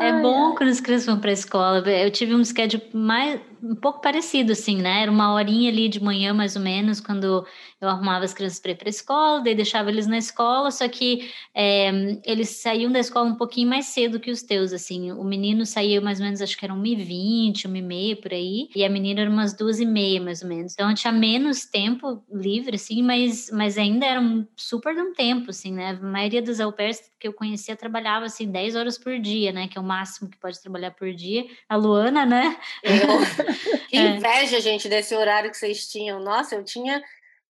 é 0.02 0.22
bom 0.22 0.48
ai. 0.48 0.56
quando 0.56 0.70
as 0.70 0.80
crianças 0.80 1.06
vão 1.06 1.20
para 1.20 1.30
a 1.30 1.34
escola. 1.34 1.80
Eu 1.90 2.12
tive 2.12 2.34
um 2.34 2.44
schedule 2.44 2.84
mais 2.94 3.40
um 3.64 3.76
pouco 3.76 4.02
parecido, 4.02 4.52
assim, 4.52 4.78
né? 4.78 5.04
Era 5.04 5.12
uma 5.12 5.34
horinha 5.34 5.70
ali 5.70 5.88
de 5.88 6.02
manhã, 6.04 6.34
mais 6.34 6.56
ou 6.56 6.62
menos, 6.62 7.00
quando 7.00 7.46
eu 7.80 7.88
arrumava 7.88 8.26
as 8.26 8.34
crianças 8.34 8.60
para 8.60 8.72
ir 8.72 8.76
para 8.76 8.88
a 8.88 8.92
escola, 8.92 9.42
daí 9.42 9.56
deixava 9.56 9.90
eles 9.90 10.08
na 10.08 10.18
escola, 10.18 10.72
só 10.72 10.88
que 10.88 11.30
é, 11.54 11.90
eles 12.26 12.50
saíam 12.62 12.92
da 12.92 13.00
escola 13.00 13.30
um 13.30 13.36
pouquinho 13.36 13.70
mais 13.70 13.86
cedo 13.88 14.20
que 14.20 14.32
os 14.32 14.42
teus, 14.42 14.74
assim. 14.74 15.12
O 15.12 15.24
menino 15.24 15.66
saía 15.66 16.02
mais 16.02 16.20
ou 16.20 16.26
menos, 16.26 16.42
acho 16.42 16.58
que 16.58 16.66
era 16.66 16.74
1h20, 16.74 17.68
1h30 17.68 18.22
por 18.22 18.34
aí, 18.34 18.70
e 18.76 18.84
a 18.84 18.90
menina 18.90 19.22
era 19.22 19.30
umas 19.30 19.56
2h30, 19.56 20.24
mais 20.24 20.42
ou 20.42 20.48
menos. 20.50 20.74
Então 20.74 20.90
eu 20.90 20.96
tinha 20.96 21.14
menos 21.14 21.66
tempo 21.66 22.24
livre, 22.32 22.76
assim, 22.76 23.02
mas, 23.04 23.50
mas 23.52 23.78
ainda 23.78 24.06
era 24.06 24.20
um 24.20 24.46
super 24.56 24.96
de 24.96 25.02
um 25.02 25.14
tempo, 25.14 25.50
assim, 25.52 25.72
né? 25.74 25.92
A 25.92 26.04
maioria 26.06 26.42
das 26.42 26.60
au 26.60 26.72
pairs 26.74 27.00
que 27.20 27.28
eu 27.28 27.34
conhecia 27.34 27.76
trabalhava, 27.76 28.26
assim, 28.26 28.50
10 28.52 28.76
horas 28.76 28.98
por 28.98 29.20
dia, 29.20 29.52
né? 29.52 29.68
Que 29.68 29.78
é 29.78 29.82
o 29.82 29.84
máximo 29.84 30.30
que 30.30 30.38
pode 30.38 30.60
trabalhar 30.62 30.92
por 30.92 31.14
dia. 31.14 31.46
A 31.70 31.76
Luana, 31.76 32.26
né? 32.26 32.56
Eu. 32.84 33.51
Que 33.90 33.98
é. 33.98 34.02
inveja, 34.02 34.60
gente, 34.60 34.90
desse 34.90 35.16
horário 35.16 35.52
que 35.52 35.58
vocês 35.58 35.88
tinham. 35.88 36.20
Nossa, 36.20 36.56
eu 36.56 36.64
tinha 36.64 37.02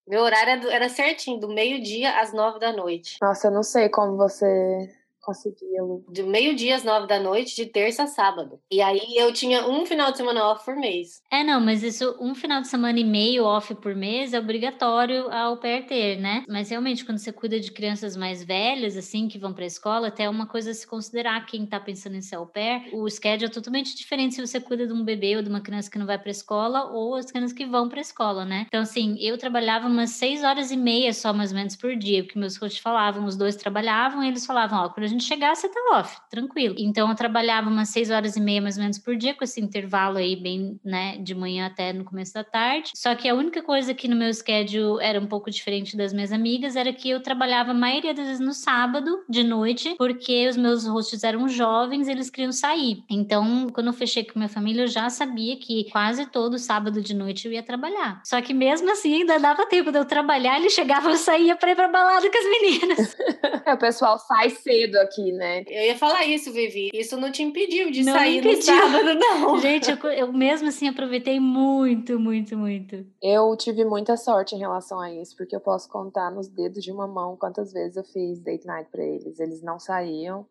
meu 0.07 0.23
horário 0.23 0.69
era 0.69 0.89
certinho, 0.89 1.39
do 1.39 1.47
meio-dia 1.47 2.19
às 2.19 2.33
nove 2.33 2.59
da 2.59 2.73
noite. 2.73 3.17
Nossa, 3.21 3.47
eu 3.47 3.51
não 3.51 3.63
sei 3.63 3.87
como 3.87 4.17
você 4.17 4.89
consegui-lo. 5.21 6.03
De 6.12 6.23
meio-dia 6.23 6.75
às 6.75 6.84
nove 6.84 7.07
da 7.07 7.19
noite, 7.19 7.55
de 7.55 7.65
terça 7.65 8.03
a 8.03 8.07
sábado. 8.07 8.60
E 8.71 8.81
aí 8.81 9.15
eu 9.15 9.31
tinha 9.31 9.67
um 9.67 9.86
final 9.86 10.12
de 10.12 10.17
semana 10.17 10.45
off 10.45 10.65
por 10.65 10.75
mês. 10.75 11.21
É, 11.31 11.43
não, 11.43 11.62
mas 11.62 11.84
isso, 11.84 12.15
um 12.19 12.34
final 12.34 12.62
de 12.62 12.67
semana 12.67 12.99
e 12.99 13.03
meio 13.03 13.45
off 13.45 13.73
por 13.75 13.95
mês 13.95 14.34
é 14.34 14.39
obrigatório 14.39 15.31
ao 15.31 15.57
pair 15.57 15.86
ter, 15.86 16.19
né? 16.19 16.43
Mas 16.47 16.69
realmente, 16.69 17.05
quando 17.05 17.17
você 17.17 17.31
cuida 17.31 17.60
de 17.60 17.71
crianças 17.71 18.15
mais 18.15 18.43
velhas, 18.43 18.97
assim, 18.97 19.27
que 19.27 19.38
vão 19.38 19.53
pra 19.53 19.65
escola, 19.65 20.07
até 20.07 20.23
é 20.23 20.29
uma 20.29 20.47
coisa 20.47 20.71
a 20.71 20.73
se 20.73 20.88
considerar 20.88 21.45
quem 21.45 21.65
tá 21.65 21.79
pensando 21.79 22.15
em 22.15 22.21
ser 22.21 22.36
au 22.36 22.47
pair. 22.47 22.89
O 22.93 23.10
schedule 23.10 23.45
é 23.45 23.53
totalmente 23.53 23.95
diferente 23.95 24.36
se 24.36 24.41
você 24.45 24.60
cuida 24.60 24.88
de 24.88 24.93
um 24.93 25.03
bebê 25.03 25.36
ou 25.36 25.41
de 25.41 25.49
uma 25.49 25.62
criança 25.62 25.89
que 25.89 25.97
não 25.99 26.05
vai 26.05 26.17
pra 26.17 26.31
escola 26.31 26.91
ou 26.91 27.15
as 27.15 27.31
crianças 27.31 27.53
que 27.53 27.65
vão 27.65 27.89
pra 27.89 28.01
escola, 28.01 28.45
né? 28.45 28.65
Então, 28.67 28.81
assim, 28.81 29.15
eu 29.19 29.38
trabalhava 29.38 29.88
umas 29.88 30.12
seis 30.12 30.43
horas 30.43 30.71
e 30.71 30.77
meia 30.77 31.13
só, 31.13 31.34
mais 31.34 31.51
ou 31.51 31.57
menos, 31.57 31.75
por 31.75 31.95
dia, 31.95 32.23
porque 32.23 32.39
meus 32.39 32.57
coaches 32.57 32.79
falavam, 32.79 33.25
os 33.25 33.36
dois 33.36 33.55
trabalhavam, 33.55 34.23
e 34.23 34.27
eles 34.27 34.45
falavam, 34.45 34.79
ó, 34.79 34.89
quando 34.89 35.05
a 35.05 35.07
gente 35.12 35.24
chegar, 35.24 35.56
você 35.56 35.69
tá 35.69 35.80
off, 35.93 36.17
tranquilo. 36.30 36.76
Então 36.78 37.10
eu 37.10 37.15
trabalhava 37.15 37.69
umas 37.69 37.89
seis 37.89 38.10
horas 38.10 38.36
e 38.36 38.41
meia 38.41 38.62
mais 38.62 38.78
ou 38.78 38.82
menos 38.82 38.97
por 38.97 39.15
dia, 39.15 39.34
com 39.34 39.43
esse 39.43 39.62
intervalo 39.62 40.17
aí 40.17 40.36
bem, 40.36 40.80
né, 40.84 41.17
de 41.17 41.36
manhã 41.36 41.67
até 41.67 41.93
no 41.93 42.04
começo 42.04 42.34
da 42.34 42.43
tarde. 42.43 42.91
Só 42.95 43.13
que 43.15 43.28
a 43.28 43.36
única 43.36 43.62
coisa 43.62 43.93
que 43.93 44.08
no 44.08 44.15
meu 44.15 44.34
schedule 44.34 45.02
era 45.02 45.19
um 45.19 45.28
pouco 45.28 45.50
diferente 45.50 45.95
das 45.95 46.13
minhas 46.13 46.32
amigas 46.32 46.76
era 46.76 46.91
que 46.93 47.10
eu 47.10 47.21
trabalhava 47.21 47.71
a 47.71 47.74
maioria 47.74 48.13
das 48.13 48.26
vezes 48.26 48.39
no 48.39 48.54
sábado, 48.54 49.24
de 49.30 49.43
noite, 49.43 49.95
porque 49.97 50.47
os 50.47 50.58
meus 50.58 50.86
hosts 50.86 51.24
eram 51.24 51.47
jovens, 51.47 52.08
eles 52.08 52.30
queriam 52.30 52.52
sair. 52.52 53.04
Então, 53.10 53.67
quando 53.74 53.88
eu 53.88 53.93
fechei 53.93 54.24
com 54.24 54.39
minha 54.39 54.50
família, 54.50 54.84
eu 54.84 54.88
já 54.88 55.10
sabia 55.10 55.58
que 55.58 55.89
quase 55.91 56.26
todo 56.28 56.58
sábado 56.58 57.02
de 57.02 57.13
noite 57.13 57.47
eu 57.47 57.54
ia 57.54 57.63
trabalhar. 57.63 58.21
Só 58.24 58.41
que 58.41 58.54
mesmo 58.54 58.91
assim, 58.91 59.21
ainda 59.21 59.39
dava 59.39 59.65
tempo 59.65 59.91
de 59.91 59.97
eu 59.97 60.06
trabalhar, 60.06 60.58
ele 60.60 60.69
chegava, 60.69 61.10
eu 61.10 61.17
saía 61.17 61.56
para 61.56 61.71
ir 61.71 61.76
pra 61.76 61.88
balada 61.88 62.30
com 62.30 62.38
as 62.38 62.62
meninas. 62.62 63.15
é, 63.65 63.74
o 63.74 63.78
pessoal 63.78 64.17
sai 64.19 64.50
cedo 64.50 64.97
aqui, 65.01 65.31
né? 65.31 65.63
Eu 65.67 65.83
ia 65.85 65.97
falar 65.97 66.25
isso, 66.25 66.51
Vivi. 66.51 66.89
Isso 66.93 67.17
não 67.17 67.31
te 67.31 67.43
impediu 67.43 67.91
de 67.91 68.03
não 68.03 68.13
sair 68.13 68.37
impediu. 68.37 68.57
no 68.57 68.63
sábado, 68.63 69.13
não. 69.19 69.59
Gente, 69.59 69.89
eu, 69.89 69.97
eu 70.11 70.33
mesmo 70.33 70.67
assim 70.67 70.87
aproveitei 70.87 71.39
muito, 71.39 72.19
muito, 72.19 72.57
muito. 72.57 73.05
Eu 73.21 73.55
tive 73.57 73.83
muita 73.83 74.15
sorte 74.15 74.55
em 74.55 74.59
relação 74.59 74.99
a 74.99 75.11
isso, 75.13 75.35
porque 75.35 75.55
eu 75.55 75.59
posso 75.59 75.89
contar 75.89 76.31
nos 76.31 76.47
dedos 76.47 76.83
de 76.83 76.91
uma 76.91 77.07
mão 77.07 77.35
quantas 77.35 77.73
vezes 77.73 77.97
eu 77.97 78.03
fiz 78.03 78.39
date 78.39 78.65
night 78.65 78.89
para 78.91 79.03
eles. 79.03 79.39
Eles 79.39 79.61
não 79.61 79.79
saíam. 79.79 80.45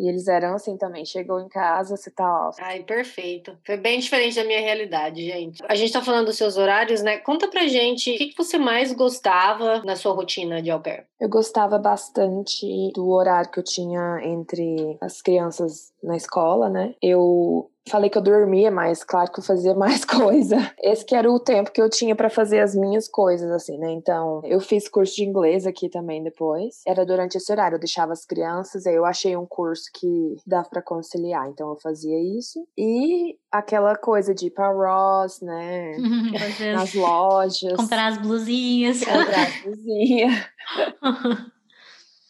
E 0.00 0.08
eles 0.08 0.26
eram 0.28 0.54
assim 0.54 0.78
também. 0.78 1.04
Chegou 1.04 1.38
em 1.40 1.48
casa, 1.48 1.94
você 1.94 2.10
tá 2.10 2.48
off. 2.48 2.58
Ai, 2.62 2.82
perfeito. 2.82 3.54
Foi 3.66 3.76
bem 3.76 4.00
diferente 4.00 4.34
da 4.34 4.44
minha 4.44 4.60
realidade, 4.60 5.22
gente. 5.22 5.62
A 5.68 5.74
gente 5.74 5.92
tá 5.92 6.00
falando 6.00 6.26
dos 6.26 6.38
seus 6.38 6.56
horários, 6.56 7.02
né? 7.02 7.18
Conta 7.18 7.48
pra 7.48 7.68
gente 7.68 8.10
o 8.14 8.16
que, 8.16 8.28
que 8.28 8.36
você 8.36 8.56
mais 8.56 8.94
gostava 8.94 9.82
na 9.84 9.96
sua 9.96 10.14
rotina 10.14 10.62
de 10.62 10.70
au 10.70 10.80
pair. 10.80 11.04
Eu 11.20 11.28
gostava 11.28 11.78
bastante 11.78 12.66
do 12.94 13.10
horário 13.10 13.50
que 13.50 13.60
eu 13.60 13.64
tinha 13.64 14.20
entre 14.24 14.96
as 15.02 15.20
crianças 15.20 15.92
na 16.02 16.16
escola, 16.16 16.70
né? 16.70 16.94
Eu 17.02 17.69
falei 17.88 18.10
que 18.10 18.18
eu 18.18 18.22
dormia 18.22 18.70
mais, 18.70 19.02
claro 19.02 19.30
que 19.32 19.40
eu 19.40 19.44
fazia 19.44 19.74
mais 19.76 20.04
coisa. 20.04 20.56
Esse 20.82 21.04
que 21.04 21.14
era 21.14 21.30
o 21.30 21.40
tempo 21.40 21.70
que 21.70 21.80
eu 21.80 21.88
tinha 21.88 22.14
para 22.14 22.30
fazer 22.30 22.60
as 22.60 22.74
minhas 22.74 23.08
coisas, 23.08 23.50
assim, 23.50 23.78
né? 23.78 23.90
Então, 23.92 24.40
eu 24.44 24.60
fiz 24.60 24.88
curso 24.88 25.14
de 25.16 25.24
inglês 25.24 25.66
aqui 25.66 25.88
também 25.88 26.22
depois. 26.22 26.82
Era 26.86 27.04
durante 27.04 27.36
esse 27.36 27.50
horário, 27.50 27.76
eu 27.76 27.80
deixava 27.80 28.12
as 28.12 28.24
crianças, 28.24 28.86
aí 28.86 28.94
eu 28.94 29.04
achei 29.04 29.36
um 29.36 29.46
curso 29.46 29.84
que 29.94 30.36
dava 30.46 30.68
para 30.68 30.82
conciliar, 30.82 31.48
então 31.48 31.70
eu 31.70 31.76
fazia 31.80 32.18
isso. 32.38 32.66
E 32.76 33.36
aquela 33.50 33.96
coisa 33.96 34.34
de 34.34 34.46
ir 34.46 34.50
pra 34.50 34.70
Ross, 34.70 35.40
né? 35.40 35.96
Nas 36.74 36.94
lojas. 36.94 37.74
Comprar 37.76 38.08
as 38.08 38.18
blusinhas. 38.18 39.04
Comprar 39.04 39.46
as 39.46 39.62
blusinhas. 39.62 40.46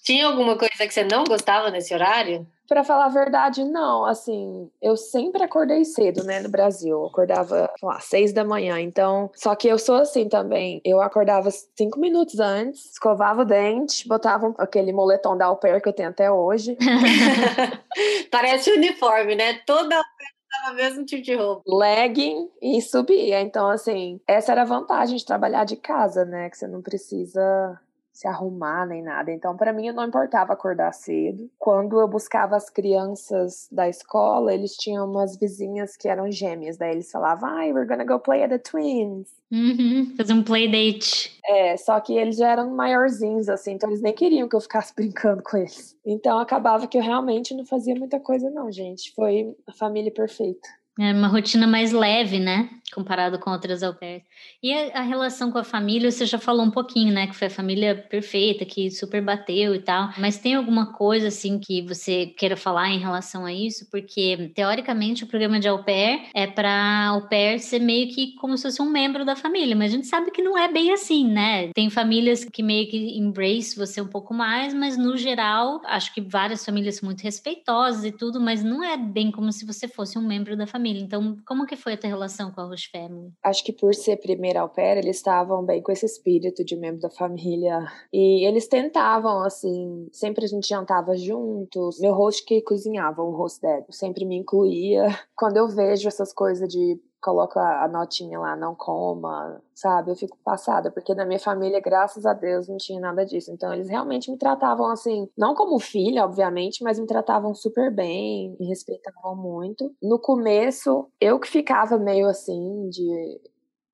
Tinha 0.03 0.27
alguma 0.27 0.57
coisa 0.57 0.87
que 0.87 0.91
você 0.91 1.05
não 1.05 1.25
gostava 1.25 1.71
nesse 1.71 1.93
horário? 1.93 2.47
Para 2.71 2.85
falar 2.85 3.07
a 3.07 3.09
verdade, 3.09 3.65
não. 3.65 4.05
Assim, 4.05 4.71
eu 4.81 4.97
sempre 4.97 5.43
acordei 5.43 5.85
cedo, 5.85 6.23
né, 6.23 6.39
no 6.39 6.49
Brasil. 6.49 7.01
Eu 7.01 7.07
acordava, 7.07 7.69
sei 7.77 7.89
lá, 7.89 7.99
seis 7.99 8.33
da 8.33 8.45
manhã. 8.45 8.81
Então, 8.81 9.29
só 9.35 9.57
que 9.57 9.67
eu 9.67 9.77
sou 9.77 9.97
assim 9.97 10.29
também. 10.29 10.81
Eu 10.85 11.01
acordava 11.01 11.51
cinco 11.51 11.99
minutos 11.99 12.39
antes, 12.39 12.93
escovava 12.93 13.43
o 13.43 13.45
dente, 13.45 14.07
botava 14.07 14.55
aquele 14.57 14.93
moletom 14.93 15.37
da 15.37 15.47
au 15.47 15.57
pair 15.57 15.83
que 15.83 15.89
eu 15.89 15.93
tenho 15.93 16.11
até 16.11 16.31
hoje. 16.31 16.79
Parece 18.31 18.71
uniforme, 18.71 19.35
né? 19.35 19.55
Toda 19.67 19.97
usava 19.97 20.77
mesmo 20.77 21.05
tipo 21.05 21.23
de 21.23 21.35
roupa. 21.35 21.63
Legging 21.67 22.51
e 22.63 22.81
subia. 22.81 23.41
Então, 23.41 23.69
assim, 23.69 24.21
essa 24.29 24.53
era 24.53 24.63
a 24.63 24.65
vantagem 24.65 25.17
de 25.17 25.25
trabalhar 25.25 25.65
de 25.65 25.75
casa, 25.75 26.25
né? 26.25 26.49
Que 26.49 26.57
você 26.57 26.69
não 26.69 26.83
precisa 26.83 27.81
se 28.21 28.29
arrumar 28.29 28.87
nem 28.87 29.03
nada. 29.03 29.33
Então, 29.33 29.57
para 29.57 29.73
mim, 29.73 29.91
não 29.93 30.05
importava 30.05 30.53
acordar 30.53 30.93
cedo. 30.93 31.51
Quando 31.59 31.99
eu 31.99 32.07
buscava 32.07 32.55
as 32.55 32.69
crianças 32.69 33.67
da 33.73 33.89
escola, 33.89 34.53
eles 34.53 34.77
tinham 34.77 35.11
umas 35.11 35.39
vizinhas 35.39 35.97
que 35.97 36.07
eram 36.07 36.31
gêmeas. 36.31 36.77
Daí 36.77 36.93
eles 36.93 37.11
falavam, 37.11 37.49
ai, 37.49 37.73
we're 37.73 37.89
gonna 37.89 38.05
go 38.05 38.19
play 38.19 38.43
at 38.43 38.51
the 38.51 38.59
Twins. 38.59 39.27
Uhum, 39.51 40.15
fazer 40.19 40.35
um 40.35 40.43
play 40.43 40.71
date. 40.71 41.41
É, 41.47 41.79
só 41.79 41.99
que 41.99 42.13
eles 42.13 42.37
já 42.37 42.51
eram 42.51 42.71
maiorzinhos, 42.71 43.49
assim, 43.49 43.73
então 43.73 43.89
eles 43.89 44.03
nem 44.03 44.13
queriam 44.13 44.49
que 44.49 44.55
eu 44.55 44.61
ficasse 44.61 44.93
brincando 44.95 45.43
com 45.43 45.57
eles. 45.57 45.97
Então 46.05 46.39
acabava 46.39 46.87
que 46.87 46.99
eu 46.99 47.03
realmente 47.03 47.55
não 47.55 47.65
fazia 47.65 47.95
muita 47.95 48.21
coisa, 48.21 48.51
não, 48.51 48.71
gente. 48.71 49.15
Foi 49.15 49.57
a 49.67 49.73
família 49.73 50.13
perfeita. 50.13 50.69
É 51.01 51.15
uma 51.15 51.29
rotina 51.29 51.67
mais 51.67 51.93
leve, 51.93 52.39
né? 52.39 52.69
Comparado 52.93 53.39
com 53.39 53.51
outras 53.51 53.83
au 53.83 53.95
pairs. 53.95 54.23
E 54.63 54.71
a, 54.71 54.99
a, 54.99 55.01
relação 55.01 55.51
com 55.51 55.57
a 55.57 55.65
família, 55.65 56.11
você 56.11 56.27
já 56.27 56.39
falou 56.39 56.63
um 56.63 56.71
pouquinho, 56.71 57.11
né? 57.11 57.27
Que 57.27 57.35
foi 57.35 57.47
a 57.47 57.51
família 57.51 57.95
perfeita, 57.95 58.67
que 58.67 58.91
super 58.91 59.23
bateu 59.23 59.75
e 59.75 59.79
tal. 59.79 60.11
Mas 60.19 60.37
tem 60.37 60.57
alguma 60.57 60.93
coisa, 60.93 61.29
assim, 61.29 61.59
que 61.59 61.81
você 61.81 62.27
queira 62.27 62.55
falar 62.55 62.91
em 62.91 62.99
relação 62.99 63.47
a 63.47 63.53
isso? 63.53 63.89
Porque, 63.91 64.53
teoricamente, 64.55 65.25
o 65.25 65.27
programa 65.27 65.59
de 65.59 65.69
au 65.69 65.83
pair 65.83 66.29
é 66.35 66.47
para 66.47 67.07
au 67.07 67.29
pair 67.29 67.61
ser 67.61 67.79
meio 67.79 68.13
que 68.13 68.35
como 68.35 68.59
se 68.59 68.65
fosse 68.65 68.83
um 68.83 68.91
membro 68.91 69.25
da 69.25 69.35
família. 69.35 69.75
Mas 69.75 69.93
a 69.93 69.97
gente 69.97 70.07
sabe 70.07 70.31
que 70.31 70.43
não 70.43 70.59
é 70.59 70.71
bem 70.71 70.93
assim, 70.93 71.27
né? 71.27 71.69
Tem 71.73 71.89
famílias 71.89 72.45
que 72.45 72.63
meio 72.63 72.91
que 72.91 73.19
embrace 73.19 73.75
você 73.75 74.03
um 74.03 74.09
pouco 74.09 74.35
mais, 74.35 74.75
mas 74.75 74.99
no 74.99 75.17
geral, 75.17 75.81
acho 75.87 76.13
que 76.13 76.21
várias 76.21 76.63
famílias 76.63 76.97
são 76.97 77.07
muito 77.07 77.23
respeitosas 77.23 78.05
e 78.05 78.13
tudo, 78.13 78.39
mas 78.39 78.63
não 78.63 78.85
é 78.85 78.99
bem 78.99 79.31
como 79.31 79.51
se 79.51 79.65
você 79.65 79.89
fosse 79.89 80.19
um 80.19 80.27
membro 80.27 80.57
da 80.59 80.67
família 80.67 80.89
família. 80.90 81.03
Então, 81.03 81.37
como 81.46 81.66
que 81.66 81.76
foi 81.76 81.94
a 81.94 81.96
tua 81.96 82.09
relação 82.09 82.50
com 82.50 82.61
a 82.61 82.64
Roche 82.64 82.90
Family? 82.90 83.33
Acho 83.42 83.64
que 83.64 83.72
por 83.72 83.94
ser 83.94 84.16
primeira 84.16 84.61
au 84.61 84.68
pair, 84.68 84.98
eles 84.98 85.16
estavam 85.16 85.64
bem 85.64 85.83
com 85.83 85.92
esse 85.92 86.07
espírito 86.07 86.64
de 86.64 86.76
membro 86.76 87.00
da 87.00 87.11
família. 87.11 87.87
E 88.12 88.46
eles 88.46 88.68
tentavam, 88.68 89.42
assim, 89.42 90.09
sempre 90.12 90.44
a 90.44 90.48
gente 90.48 90.68
jantava 90.68 91.16
juntos. 91.16 91.98
Meu 92.00 92.12
host 92.14 92.44
que 92.44 92.62
cozinhava, 92.62 93.22
o 93.22 93.31
host 93.31 93.61
dad, 93.61 93.85
sempre 93.90 94.24
me 94.24 94.37
incluía. 94.37 95.07
Quando 95.37 95.57
eu 95.57 95.68
vejo 95.68 96.09
essas 96.09 96.33
coisas 96.33 96.68
de 96.68 97.00
coloca 97.21 97.61
a 97.61 97.89
notinha 97.89 98.39
lá, 98.39 98.57
não 98.57 98.75
coma, 98.75 99.63
sabe? 99.75 100.11
Eu 100.11 100.17
fico 100.17 100.37
passada, 100.45 100.91
porque 100.91 101.15
na 101.15 101.25
minha 101.25 101.39
família, 101.39 101.81
graças 101.81 102.25
a 102.27 102.33
Deus, 102.33 102.69
não 102.69 102.77
tinha 102.77 103.01
nada 103.01 103.25
disso. 103.25 103.51
Então, 103.53 103.73
eles 103.73 103.89
realmente 103.89 104.31
me 104.31 104.39
tratavam 104.39 104.91
assim, 104.91 105.29
não 105.37 105.55
como 105.55 105.79
filha, 105.79 106.25
obviamente, 106.25 106.83
mas 106.83 106.99
me 106.99 107.07
tratavam 107.07 107.55
super 107.55 107.95
bem, 107.95 108.57
me 108.59 108.67
respeitavam 108.67 109.37
muito. 109.37 109.95
No 110.03 110.19
começo, 110.19 111.09
eu 111.21 111.39
que 111.39 111.49
ficava 111.49 111.99
meio 111.99 112.27
assim, 112.29 112.89
de 112.89 113.41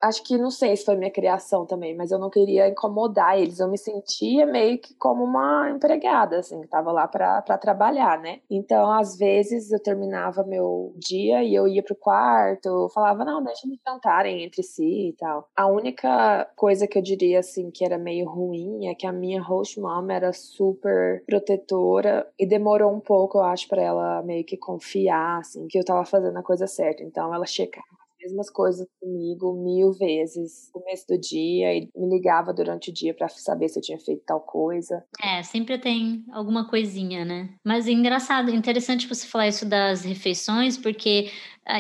acho 0.01 0.23
que 0.23 0.37
não 0.37 0.51
sei 0.51 0.77
se 0.77 0.85
foi 0.85 0.97
minha 0.97 1.11
criação 1.11 1.67
também, 1.67 1.97
mas 1.97 2.11
eu 2.11 2.19
não 2.19 2.31
queria 2.31 2.69
incomodar 2.69 3.39
eles. 3.39 3.59
Eu 3.61 3.69
me 3.69 3.79
sentia 3.79 4.47
meio 4.47 4.79
que 4.79 4.95
como 4.95 5.25
uma 5.25 5.71
empregada, 5.71 6.39
assim, 6.39 6.61
que 6.61 6.69
tava 6.69 6.93
lá 6.93 7.09
para 7.09 7.59
trabalhar, 7.59 8.19
né? 8.21 8.41
Então, 8.51 8.91
às 8.91 9.17
vezes 9.17 9.71
eu 9.73 9.83
terminava 9.83 10.45
meu 10.45 10.93
dia 10.97 11.43
e 11.43 11.55
eu 11.55 11.67
ia 11.67 11.83
pro 11.83 11.95
quarto, 11.95 12.89
falava, 12.95 13.25
não, 13.25 13.43
deixa 13.43 13.67
eles 13.67 13.79
jantarem 13.87 14.43
entre 14.45 14.63
si 14.63 15.09
e 15.09 15.13
tal. 15.15 15.49
A 15.57 15.67
única 15.67 16.49
coisa 16.57 16.87
que 16.87 16.99
eu 16.99 17.03
diria, 17.03 17.41
assim, 17.41 17.71
que 17.71 17.85
era 17.85 17.99
meio 17.99 18.29
ruim 18.29 18.87
é 18.89 18.95
que 18.95 19.07
a 19.07 19.13
minha 19.13 19.43
host 19.43 19.81
mom 19.81 20.11
era 20.11 20.33
super 20.33 21.23
protetora 21.27 22.27
e 22.39 22.47
demorou 22.47 22.93
um 22.93 23.01
pouco, 23.01 23.39
eu 23.39 23.43
acho, 23.43 23.69
para 23.69 23.83
ela 23.83 24.23
meio 24.23 24.45
que 24.45 24.57
confiar, 24.57 25.41
assim, 25.41 25.67
que 25.69 25.79
eu 25.79 25.85
tava 25.85 26.05
fazendo 26.05 26.39
a 26.39 26.43
coisa 26.43 26.67
certa. 26.67 27.03
Então, 27.03 27.35
ela 27.35 27.47
checava 27.47 27.96
mesmas 28.27 28.51
coisas 28.51 28.87
comigo 29.01 29.53
mil 29.53 29.93
vezes 29.93 30.71
no 30.75 30.81
começo 30.81 31.07
do 31.09 31.19
dia 31.19 31.75
e 31.75 31.89
me 31.97 32.09
ligava 32.09 32.53
durante 32.53 32.91
o 32.91 32.93
dia 32.95 33.15
para 33.15 33.29
saber 33.29 33.69
se 33.69 33.79
eu 33.79 33.83
tinha 33.83 33.99
feito 33.99 34.23
tal 34.27 34.41
coisa. 34.41 35.05
É, 35.23 35.43
sempre 35.43 35.79
tem 35.79 36.25
alguma 36.33 36.69
coisinha, 36.69 37.25
né? 37.25 37.51
Mas 37.65 37.87
é 37.87 37.93
engraçado, 37.93 38.51
interessante 38.51 39.07
você 39.07 39.27
falar 39.27 39.49
isso 39.49 39.67
das 39.67 40.05
refeições, 40.05 40.77
porque 40.77 41.31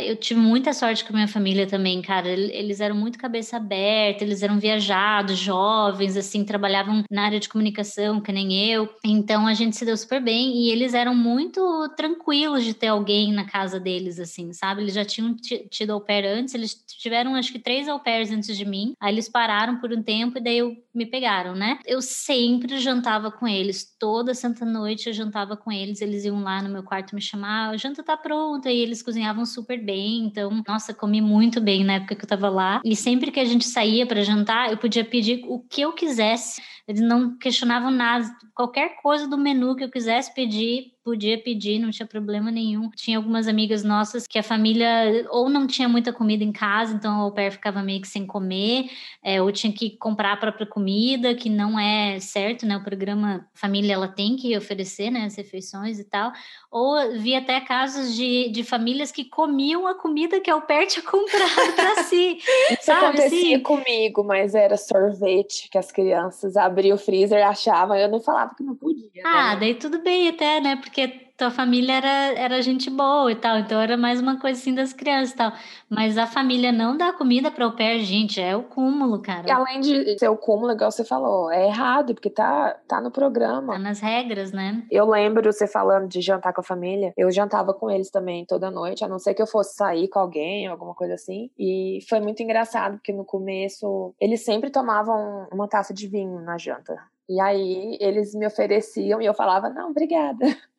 eu 0.05 0.16
tive 0.16 0.40
muita 0.40 0.72
sorte 0.72 1.05
com 1.05 1.12
a 1.12 1.16
minha 1.16 1.29
família 1.29 1.66
também, 1.66 2.03
cara. 2.03 2.29
Eles 2.29 2.81
eram 2.81 2.96
muito 2.96 3.18
cabeça 3.18 3.57
aberta, 3.57 4.25
eles 4.25 4.42
eram 4.42 4.59
viajados, 4.59 5.38
jovens, 5.38 6.16
assim, 6.16 6.44
trabalhavam 6.44 7.05
na 7.11 7.25
área 7.25 7.38
de 7.38 7.49
comunicação, 7.49 8.20
que 8.20 8.33
nem 8.33 8.70
eu. 8.70 8.88
Então 9.05 9.46
a 9.46 9.55
gente 9.55 9.77
se 9.77 9.85
deu 9.85 9.96
super 9.96 10.20
bem 10.20 10.57
e 10.57 10.70
eles 10.70 10.94
eram 10.94 11.14
muito 11.14 11.88
tranquilos 11.96 12.64
de 12.64 12.75
ter 12.75 12.88
alguém 12.88 13.33
na 13.33 13.44
casa 13.44 13.79
deles, 13.79 14.18
assim, 14.18 14.53
sabe? 14.53 14.83
Eles 14.83 14.94
já 14.94 15.05
tinham 15.05 15.35
tido 15.70 15.92
au 15.92 16.01
pair 16.01 16.27
antes, 16.27 16.55
eles 16.55 16.75
tiveram 16.99 17.35
acho 17.35 17.53
que 17.53 17.59
três 17.59 17.88
au 17.88 18.01
pairs 18.01 18.31
antes 18.31 18.57
de 18.57 18.64
mim. 18.64 18.94
Aí 19.01 19.12
eles 19.12 19.29
pararam 19.29 19.79
por 19.79 19.92
um 19.92 20.03
tempo 20.03 20.38
e 20.38 20.40
daí 20.40 20.59
eu, 20.59 20.77
me 20.94 21.07
pegaram, 21.07 21.55
né? 21.55 21.79
Eu 21.87 22.03
sempre 22.03 22.79
jantava 22.79 23.31
com 23.31 23.46
eles, 23.46 23.85
toda 23.99 24.35
santa 24.35 24.64
noite 24.64 25.07
eu 25.07 25.12
jantava 25.12 25.57
com 25.57 25.70
eles. 25.70 26.01
Eles 26.01 26.25
iam 26.25 26.42
lá 26.42 26.62
no 26.62 26.68
meu 26.68 26.83
quarto 26.83 27.14
me 27.14 27.20
chamar, 27.20 27.70
a 27.70 27.77
janta 27.77 28.03
tá 28.03 28.16
pronta, 28.16 28.70
e 28.70 28.79
eles 28.79 29.03
cozinhavam 29.03 29.44
super 29.44 29.76
super 29.77 29.79
bem. 29.79 30.27
Então, 30.27 30.62
nossa, 30.67 30.95
comi 30.95 31.21
muito 31.21 31.61
bem 31.61 31.85
na 31.85 31.95
época 31.95 32.15
que 32.15 32.25
eu 32.25 32.29
tava 32.29 32.49
lá. 32.49 32.81
E 32.85 32.97
sempre 32.97 33.31
que 33.31 33.41
a 33.41 33.45
gente 33.45 33.67
saía 33.67 34.07
para 34.07 34.23
jantar, 34.23 34.71
eu 34.71 34.79
podia 34.79 35.05
pedir 35.05 35.45
o 35.47 35.61
que 35.61 35.83
eu 35.83 35.93
quisesse. 35.93 36.61
Eles 36.89 37.01
não 37.01 37.37
questionavam 37.37 37.91
nada. 37.91 38.27
Qualquer 38.55 38.97
coisa 39.03 39.29
do 39.29 39.37
menu 39.37 39.77
que 39.77 39.85
eu 39.85 39.91
quisesse 39.91 40.33
pedir, 40.35 40.93
podia 41.07 41.40
pedir, 41.40 41.79
não 41.79 41.92
tinha 41.92 42.05
problema 42.05 42.51
nenhum. 42.51 42.90
Tinha 42.90 43.16
algumas 43.16 43.47
amigas 43.47 43.85
nossas 43.85 44.27
que 44.27 44.40
a 44.40 44.42
família 44.42 45.25
ou 45.31 45.49
não 45.49 45.64
tinha 45.64 45.88
muita 45.88 46.12
comida 46.12 46.42
em 46.42 46.51
casa, 46.51 46.92
então 46.95 47.29
o 47.29 47.31
pair 47.31 47.53
ficava 47.53 47.81
meio 47.81 48.01
que 48.01 48.09
sem 48.09 48.27
comer, 48.27 48.90
é, 49.23 49.40
ou 49.40 49.53
tinha 49.53 49.73
que 49.73 49.90
comprar 49.90 50.33
a 50.33 50.37
própria 50.37 50.66
comida, 50.66 51.33
que 51.33 51.49
não 51.49 51.79
é 51.79 52.19
certo, 52.19 52.66
né? 52.66 52.77
O 52.77 52.83
programa 52.83 53.47
Família 53.55 53.95
ela 53.95 54.09
tem 54.09 54.35
que 54.35 54.57
oferecer, 54.57 55.11
né, 55.12 55.27
as 55.27 55.37
refeições 55.37 56.01
e 56.01 56.05
tal. 56.05 56.33
Ou 56.73 57.12
vi 57.12 57.37
até 57.37 57.61
casos 57.61 58.16
de, 58.16 58.49
de 58.49 58.64
famílias 58.64 59.12
que 59.12 59.25
comiam 59.25 59.87
a 59.87 59.95
comida 59.95 60.40
que 60.40 60.51
a 60.51 60.55
au 60.55 60.62
pair 60.62 60.88
tinha 60.88 61.05
comprado 61.07 61.73
para 61.77 62.03
si. 62.03 62.38
Isso 62.73 62.83
sabe, 62.83 63.07
acontecia 63.07 63.57
assim? 63.57 63.62
comigo, 63.62 64.25
mas 64.25 64.57
era 64.57 64.77
sorvete 64.77 65.69
que 65.71 65.79
as 65.79 65.92
crianças 65.92 66.57
abriam 66.57 66.97
o 66.97 66.99
freezer 66.99 67.38
e 67.38 67.42
achavam, 67.42 67.97
eu 67.97 68.09
não 68.09 68.19
falava 68.19 68.57
que 68.57 68.64
não 68.64 68.75
podia. 68.75 69.07
Né? 69.14 69.23
Ah, 69.25 69.55
né? 69.55 69.61
daí 69.61 69.75
tudo 69.75 70.01
bem 70.01 70.29
até, 70.29 70.61
né? 70.61 70.75
Porque 70.75 70.96
porque 70.97 71.27
tua 71.37 71.51
família 71.51 71.93
era, 71.93 72.41
era 72.41 72.63
gente 72.63 72.89
boa 72.89 73.31
e 73.31 73.35
tal, 73.35 73.59
então 73.59 73.79
era 73.79 73.99
mais 73.99 74.19
uma 74.19 74.41
coisa 74.41 74.59
assim 74.59 74.75
das 74.75 74.95
crianças 74.95 75.35
e 75.35 75.37
tal. 75.37 75.53
Mas 75.91 76.17
a 76.17 76.27
família 76.27 76.73
não 76.73 76.97
dá 76.97 77.13
comida 77.13 77.51
para 77.51 77.67
o 77.67 77.77
pé, 77.77 77.99
gente, 77.99 78.41
é 78.41 78.57
o 78.57 78.63
cúmulo, 78.63 79.21
cara. 79.21 79.47
E 79.47 79.51
além 79.51 79.81
de 79.81 80.19
ser 80.19 80.31
o 80.31 80.39
cúmulo, 80.39 80.73
igual 80.73 80.91
você 80.91 81.05
falou, 81.05 81.53
é 81.53 81.67
errado, 81.67 82.15
porque 82.15 82.31
tá, 82.31 82.79
tá 82.89 82.99
no 83.03 83.11
programa. 83.11 83.75
Tá 83.75 83.79
nas 83.79 84.01
regras, 84.01 84.53
né? 84.53 84.83
Eu 84.91 85.07
lembro 85.07 85.53
você 85.53 85.67
falando 85.67 86.09
de 86.09 86.23
jantar 86.23 86.55
com 86.55 86.63
a 86.63 86.65
família, 86.65 87.13
eu 87.15 87.31
jantava 87.31 87.75
com 87.75 87.91
eles 87.91 88.11
também 88.11 88.47
toda 88.47 88.71
noite, 88.71 89.05
a 89.05 89.09
não 89.09 89.19
ser 89.19 89.35
que 89.35 89.43
eu 89.43 89.47
fosse 89.47 89.77
sair 89.77 90.09
com 90.09 90.19
alguém, 90.19 90.67
alguma 90.67 90.95
coisa 90.95 91.13
assim. 91.13 91.51
E 91.59 91.99
foi 92.09 92.21
muito 92.21 92.43
engraçado, 92.43 92.97
porque 92.97 93.13
no 93.13 93.27
começo 93.27 94.15
eles 94.19 94.43
sempre 94.43 94.71
tomavam 94.71 95.47
uma 95.53 95.69
taça 95.69 95.93
de 95.93 96.09
vinho 96.09 96.41
na 96.41 96.57
janta. 96.57 96.97
E 97.29 97.39
aí 97.39 97.99
eles 98.01 98.35
me 98.35 98.47
ofereciam 98.47 99.21
e 99.21 99.27
eu 99.27 99.35
falava, 99.35 99.69
não, 99.69 99.91
obrigada. 99.91 100.47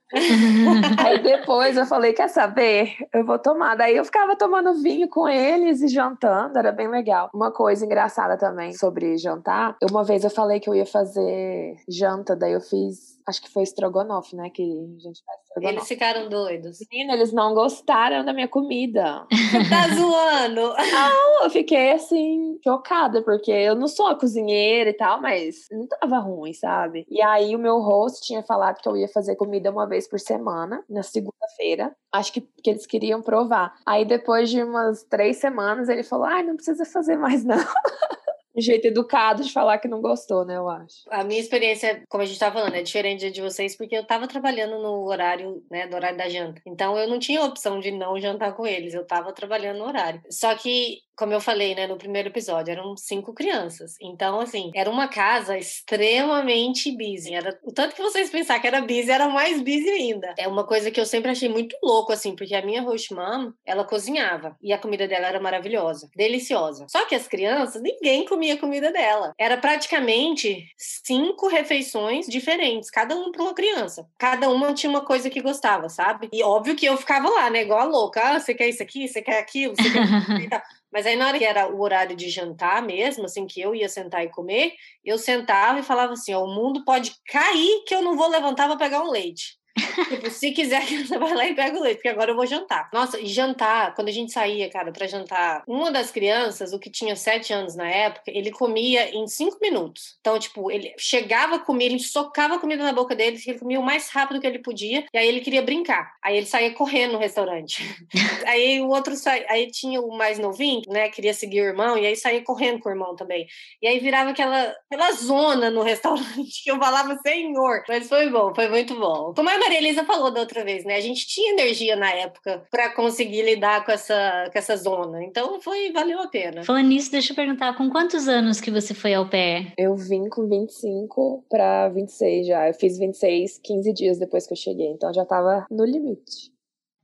aí 0.98 1.22
depois 1.22 1.76
eu 1.76 1.86
falei, 1.86 2.14
quer 2.14 2.30
saber? 2.30 2.96
Eu 3.14 3.26
vou 3.26 3.38
tomar. 3.38 3.76
Daí 3.76 3.98
eu 3.98 4.06
ficava 4.06 4.36
tomando 4.36 4.82
vinho 4.82 5.10
com 5.10 5.28
eles 5.28 5.82
e 5.82 5.88
jantando, 5.88 6.58
era 6.58 6.72
bem 6.72 6.88
legal. 6.88 7.30
Uma 7.34 7.52
coisa 7.52 7.86
engraçada 7.86 8.38
também 8.38 8.74
sobre 8.74 9.18
jantar, 9.18 9.76
uma 9.90 10.04
vez 10.04 10.24
eu 10.24 10.30
falei 10.30 10.60
que 10.60 10.70
eu 10.70 10.76
ia 10.76 10.86
fazer 10.86 11.76
janta, 11.90 12.36
daí 12.36 12.54
eu 12.54 12.62
fiz 12.62 13.17
Acho 13.28 13.42
que 13.42 13.50
foi 13.50 13.64
estrogonofe, 13.64 14.36
né? 14.36 14.50
Que 14.50 14.64
a 14.64 15.02
gente 15.02 15.22
faz 15.26 15.40
estrogonofe. 15.42 15.76
Eles 15.76 15.88
ficaram 15.88 16.30
doidos. 16.30 16.80
Menina, 16.90 17.14
eles 17.14 17.34
não 17.34 17.54
gostaram 17.54 18.24
da 18.24 18.32
minha 18.32 18.48
comida. 18.48 19.28
Você 19.30 19.70
tá 19.70 19.88
zoando? 19.94 20.74
Não, 20.92 21.44
eu 21.44 21.50
fiquei 21.50 21.92
assim, 21.92 22.58
chocada, 22.64 23.22
porque 23.22 23.52
eu 23.52 23.76
não 23.76 23.88
sou 23.88 24.08
a 24.08 24.16
cozinheira 24.16 24.92
e 24.92 24.94
tal, 24.94 25.22
mas 25.22 25.68
não 25.72 25.88
tava 25.88 26.20
ruim, 26.20 26.54
sabe? 26.54 27.06
E 27.10 27.22
aí 27.22 27.54
o 27.54 27.60
meu 27.60 27.80
host 27.80 28.26
tinha 28.26 28.42
falado 28.44 28.82
que 28.82 28.88
eu 28.88 28.96
ia 28.96 29.10
fazer 29.10 29.36
comida 29.36 29.72
uma 29.72 29.86
vez 29.86 30.08
por 30.08 30.20
semana, 30.20 30.84
na 30.90 31.04
segunda-feira. 31.04 31.94
Acho 32.14 32.32
que, 32.32 32.42
que 32.42 32.70
eles 32.70 32.86
queriam 32.86 33.22
provar. 33.22 33.74
Aí 33.86 34.06
depois 34.06 34.50
de 34.50 34.64
umas 34.64 35.04
três 35.04 35.38
semanas, 35.38 35.90
ele 35.90 36.04
falou: 36.04 36.26
ai, 36.26 36.44
não 36.44 36.56
precisa 36.56 36.86
fazer 36.86 37.18
mais, 37.18 37.44
não. 37.44 37.58
um 38.58 38.62
jeito 38.62 38.88
educado 38.88 39.44
de 39.44 39.54
falar 39.54 39.78
que 39.78 39.88
não 39.88 40.02
gostou, 40.02 40.44
né? 40.44 40.58
Eu 40.58 40.68
acho. 40.68 41.04
A 41.10 41.24
minha 41.24 41.40
experiência, 41.40 42.02
como 42.10 42.24
a 42.24 42.26
gente 42.26 42.36
estava 42.36 42.60
falando, 42.60 42.76
é 42.76 42.82
diferente 42.82 43.30
de 43.30 43.42
vocês, 43.42 43.78
porque 43.78 43.96
eu 43.96 44.02
estava 44.02 44.28
trabalhando 44.28 44.82
no 44.82 45.06
horário, 45.06 45.64
né, 45.70 45.88
do 45.88 45.96
horário 45.96 46.18
da 46.18 46.28
janta. 46.28 46.62
Então 46.66 46.98
eu 46.98 47.08
não 47.08 47.20
tinha 47.20 47.44
opção 47.44 47.80
de 47.80 47.92
não 47.92 48.20
jantar 48.20 48.56
com 48.56 48.66
eles, 48.66 48.94
eu 48.94 49.04
estava 49.04 49.32
trabalhando 49.32 49.78
no 49.78 49.86
horário. 49.86 50.22
Só 50.30 50.56
que 50.56 51.02
como 51.18 51.34
eu 51.34 51.42
falei, 51.42 51.74
né, 51.74 51.88
no 51.88 51.98
primeiro 51.98 52.30
episódio, 52.30 52.72
eram 52.72 52.96
cinco 52.96 53.34
crianças. 53.34 53.96
Então, 54.00 54.40
assim, 54.40 54.72
era 54.76 54.90
uma 54.90 55.08
casa 55.08 55.58
extremamente 55.58 56.92
busy. 56.96 57.34
Era, 57.34 57.60
o 57.64 57.74
tanto 57.74 57.96
que 57.96 58.02
vocês 58.02 58.30
pensar 58.30 58.60
que 58.60 58.68
era 58.68 58.82
busy, 58.82 59.10
era 59.10 59.28
mais 59.28 59.60
busy 59.60 59.90
ainda. 59.90 60.36
É 60.38 60.48
uma 60.48 60.64
coisa 60.64 60.92
que 60.92 61.00
eu 61.00 61.06
sempre 61.06 61.32
achei 61.32 61.50
muito 61.50 61.76
louco, 61.84 62.14
assim, 62.14 62.36
porque 62.36 62.54
a 62.54 62.64
minha 62.64 62.84
host 62.84 63.14
mom, 63.16 63.52
ela 63.66 63.84
cozinhava. 63.84 64.56
E 64.62 64.72
a 64.72 64.78
comida 64.78 65.08
dela 65.08 65.28
era 65.28 65.40
maravilhosa, 65.40 66.08
deliciosa. 66.16 66.86
Só 66.88 67.06
que 67.06 67.16
as 67.16 67.28
crianças, 67.28 67.82
ninguém 67.82 68.24
comia 68.26 68.54
a 68.54 68.60
comida 68.60 68.92
dela. 68.92 69.34
Era 69.40 69.58
praticamente 69.58 70.68
cinco 70.78 71.48
refeições 71.48 72.28
diferentes, 72.28 72.92
cada 72.92 73.16
uma 73.16 73.32
para 73.32 73.42
uma 73.42 73.56
criança. 73.56 74.08
Cada 74.20 74.50
uma 74.50 74.72
tinha 74.72 74.90
uma 74.90 75.04
coisa 75.04 75.32
que 75.32 75.42
gostava, 75.42 75.90
sabe? 75.90 76.30
E 76.32 76.44
óbvio 76.44 76.76
que 76.76 76.86
eu 76.86 76.96
ficava 76.96 77.28
lá, 77.28 77.50
né, 77.50 77.64
igual 77.64 77.80
a 77.80 77.86
louca. 77.86 78.22
Ah, 78.22 78.40
você 78.40 78.54
quer 78.54 78.70
isso 78.70 78.84
aqui? 78.84 79.08
Você 79.08 79.20
quer 79.22 79.40
aquilo? 79.40 79.76
Você 79.76 79.90
quer? 79.90 80.62
Mas 80.92 81.06
aí, 81.06 81.16
na 81.16 81.28
hora 81.28 81.38
que 81.38 81.46
era 81.46 81.68
o 81.68 81.82
horário 81.82 82.16
de 82.16 82.30
jantar 82.30 82.82
mesmo, 82.82 83.26
assim, 83.26 83.46
que 83.46 83.62
eu 83.62 83.76
ia 83.76 83.90
sentar 83.90 84.24
e 84.24 84.30
comer, 84.30 84.74
eu 85.04 85.18
sentava 85.18 85.80
e 85.80 85.84
falava 85.84 86.14
assim: 86.14 86.34
ó, 86.34 86.44
o 86.44 86.54
mundo 86.56 86.84
pode 86.86 87.14
cair 87.28 87.84
que 87.86 87.94
eu 87.96 88.02
não 88.02 88.16
vou 88.18 88.28
levantar 88.30 88.68
para 88.68 88.78
pegar 88.78 89.02
um 89.04 89.12
leite 89.12 89.57
tipo, 89.78 90.30
se 90.30 90.52
quiser, 90.52 90.82
você 91.06 91.18
vai 91.18 91.34
lá 91.34 91.48
e 91.48 91.56
pega 91.56 91.78
o 91.78 91.82
leite, 91.82 91.98
porque 91.98 92.10
agora 92.10 92.32
eu 92.32 92.36
vou 92.36 92.46
jantar. 92.46 92.90
Nossa, 92.94 93.20
e 93.20 93.28
jantar, 93.28 93.94
quando 93.94 94.10
a 94.10 94.12
gente 94.12 94.32
saía, 94.32 94.70
cara, 94.70 94.92
para 94.92 95.08
jantar, 95.08 95.64
uma 95.68 95.92
das 95.92 96.12
crianças, 96.12 96.74
o 96.74 96.80
que 96.80 96.90
tinha 96.90 97.16
sete 97.16 97.54
anos 97.54 97.76
na 97.76 97.90
época, 97.90 98.24
ele 98.28 98.52
comia 98.52 99.10
em 99.16 99.28
cinco 99.28 99.58
minutos. 99.62 100.18
Então, 100.20 100.38
tipo, 100.40 100.72
ele 100.72 100.94
chegava 100.98 101.56
a 101.56 101.60
comer, 101.60 101.86
ele 101.86 102.00
socava 102.00 102.56
a 102.56 102.60
comida 102.60 102.84
na 102.84 102.94
boca 102.94 103.16
dele, 103.16 103.40
ele 103.46 103.60
comia 103.60 103.80
o 103.80 103.84
mais 103.84 104.10
rápido 104.10 104.40
que 104.40 104.48
ele 104.48 104.60
podia, 104.60 105.06
e 105.14 105.18
aí 105.18 105.28
ele 105.28 105.42
queria 105.42 105.62
brincar. 105.62 106.12
Aí 106.24 106.38
ele 106.38 106.46
saía 106.46 106.74
correndo 106.74 107.14
no 107.14 107.20
restaurante. 107.20 107.84
aí 108.46 108.82
o 108.82 108.90
outro 108.90 109.16
saía, 109.16 109.46
aí 109.50 109.68
tinha 109.68 110.02
o 110.02 110.16
mais 110.18 110.40
novinho, 110.40 110.82
né, 110.88 111.10
queria 111.10 111.34
seguir 111.34 111.62
o 111.62 111.66
irmão, 111.66 111.98
e 111.98 112.06
aí 112.06 112.16
saía 112.16 112.44
correndo 112.44 112.80
com 112.80 112.90
o 112.90 112.92
irmão 112.92 113.16
também. 113.16 113.48
E 113.82 113.88
aí 113.88 114.00
virava 114.00 114.32
aquela, 114.32 114.76
aquela 114.90 115.12
zona 115.14 115.70
no 115.70 115.82
restaurante 115.82 116.28
que 116.64 116.72
eu 116.72 116.78
falava, 116.78 117.18
senhor. 117.26 117.84
Mas 117.88 118.08
foi 118.08 118.30
bom, 118.30 118.54
foi 118.54 118.68
muito 118.70 118.96
bom. 118.96 119.34
Como 119.34 119.50
é 119.50 119.58
Maria 119.68 119.80
Elisa 119.80 120.06
falou 120.06 120.32
da 120.32 120.40
outra 120.40 120.64
vez, 120.64 120.86
né? 120.86 120.96
A 120.96 121.02
gente 121.02 121.28
tinha 121.28 121.52
energia 121.52 121.98
na 121.98 122.10
época 122.10 122.64
para 122.72 122.90
conseguir 122.96 123.42
lidar 123.42 123.84
com 123.84 123.92
essa, 123.92 124.50
com 124.50 124.58
essa 124.58 124.78
zona. 124.78 125.22
Então 125.26 125.60
foi, 125.60 125.92
valeu 125.92 126.22
a 126.22 126.28
pena. 126.30 126.64
Falando 126.64 126.88
nisso, 126.88 127.12
deixa 127.12 127.34
eu 127.34 127.36
perguntar, 127.36 127.76
com 127.76 127.90
quantos 127.90 128.30
anos 128.30 128.62
que 128.62 128.72
você 128.72 128.94
foi 128.94 129.14
ao 129.14 129.28
pé? 129.28 129.74
Eu 129.78 129.94
vim 129.98 130.30
com 130.30 130.48
25 130.48 131.44
para 131.50 131.90
26 131.90 132.48
já. 132.48 132.70
Eu 132.70 132.74
fiz 132.76 132.98
26 132.98 133.60
15 133.62 133.94
dias 133.94 134.18
depois 134.18 134.48
que 134.48 134.54
eu 134.54 134.58
cheguei, 134.58 134.88
então 134.88 135.14
já 135.14 135.26
tava 135.26 135.68
no 135.70 135.84
limite. 135.84 136.50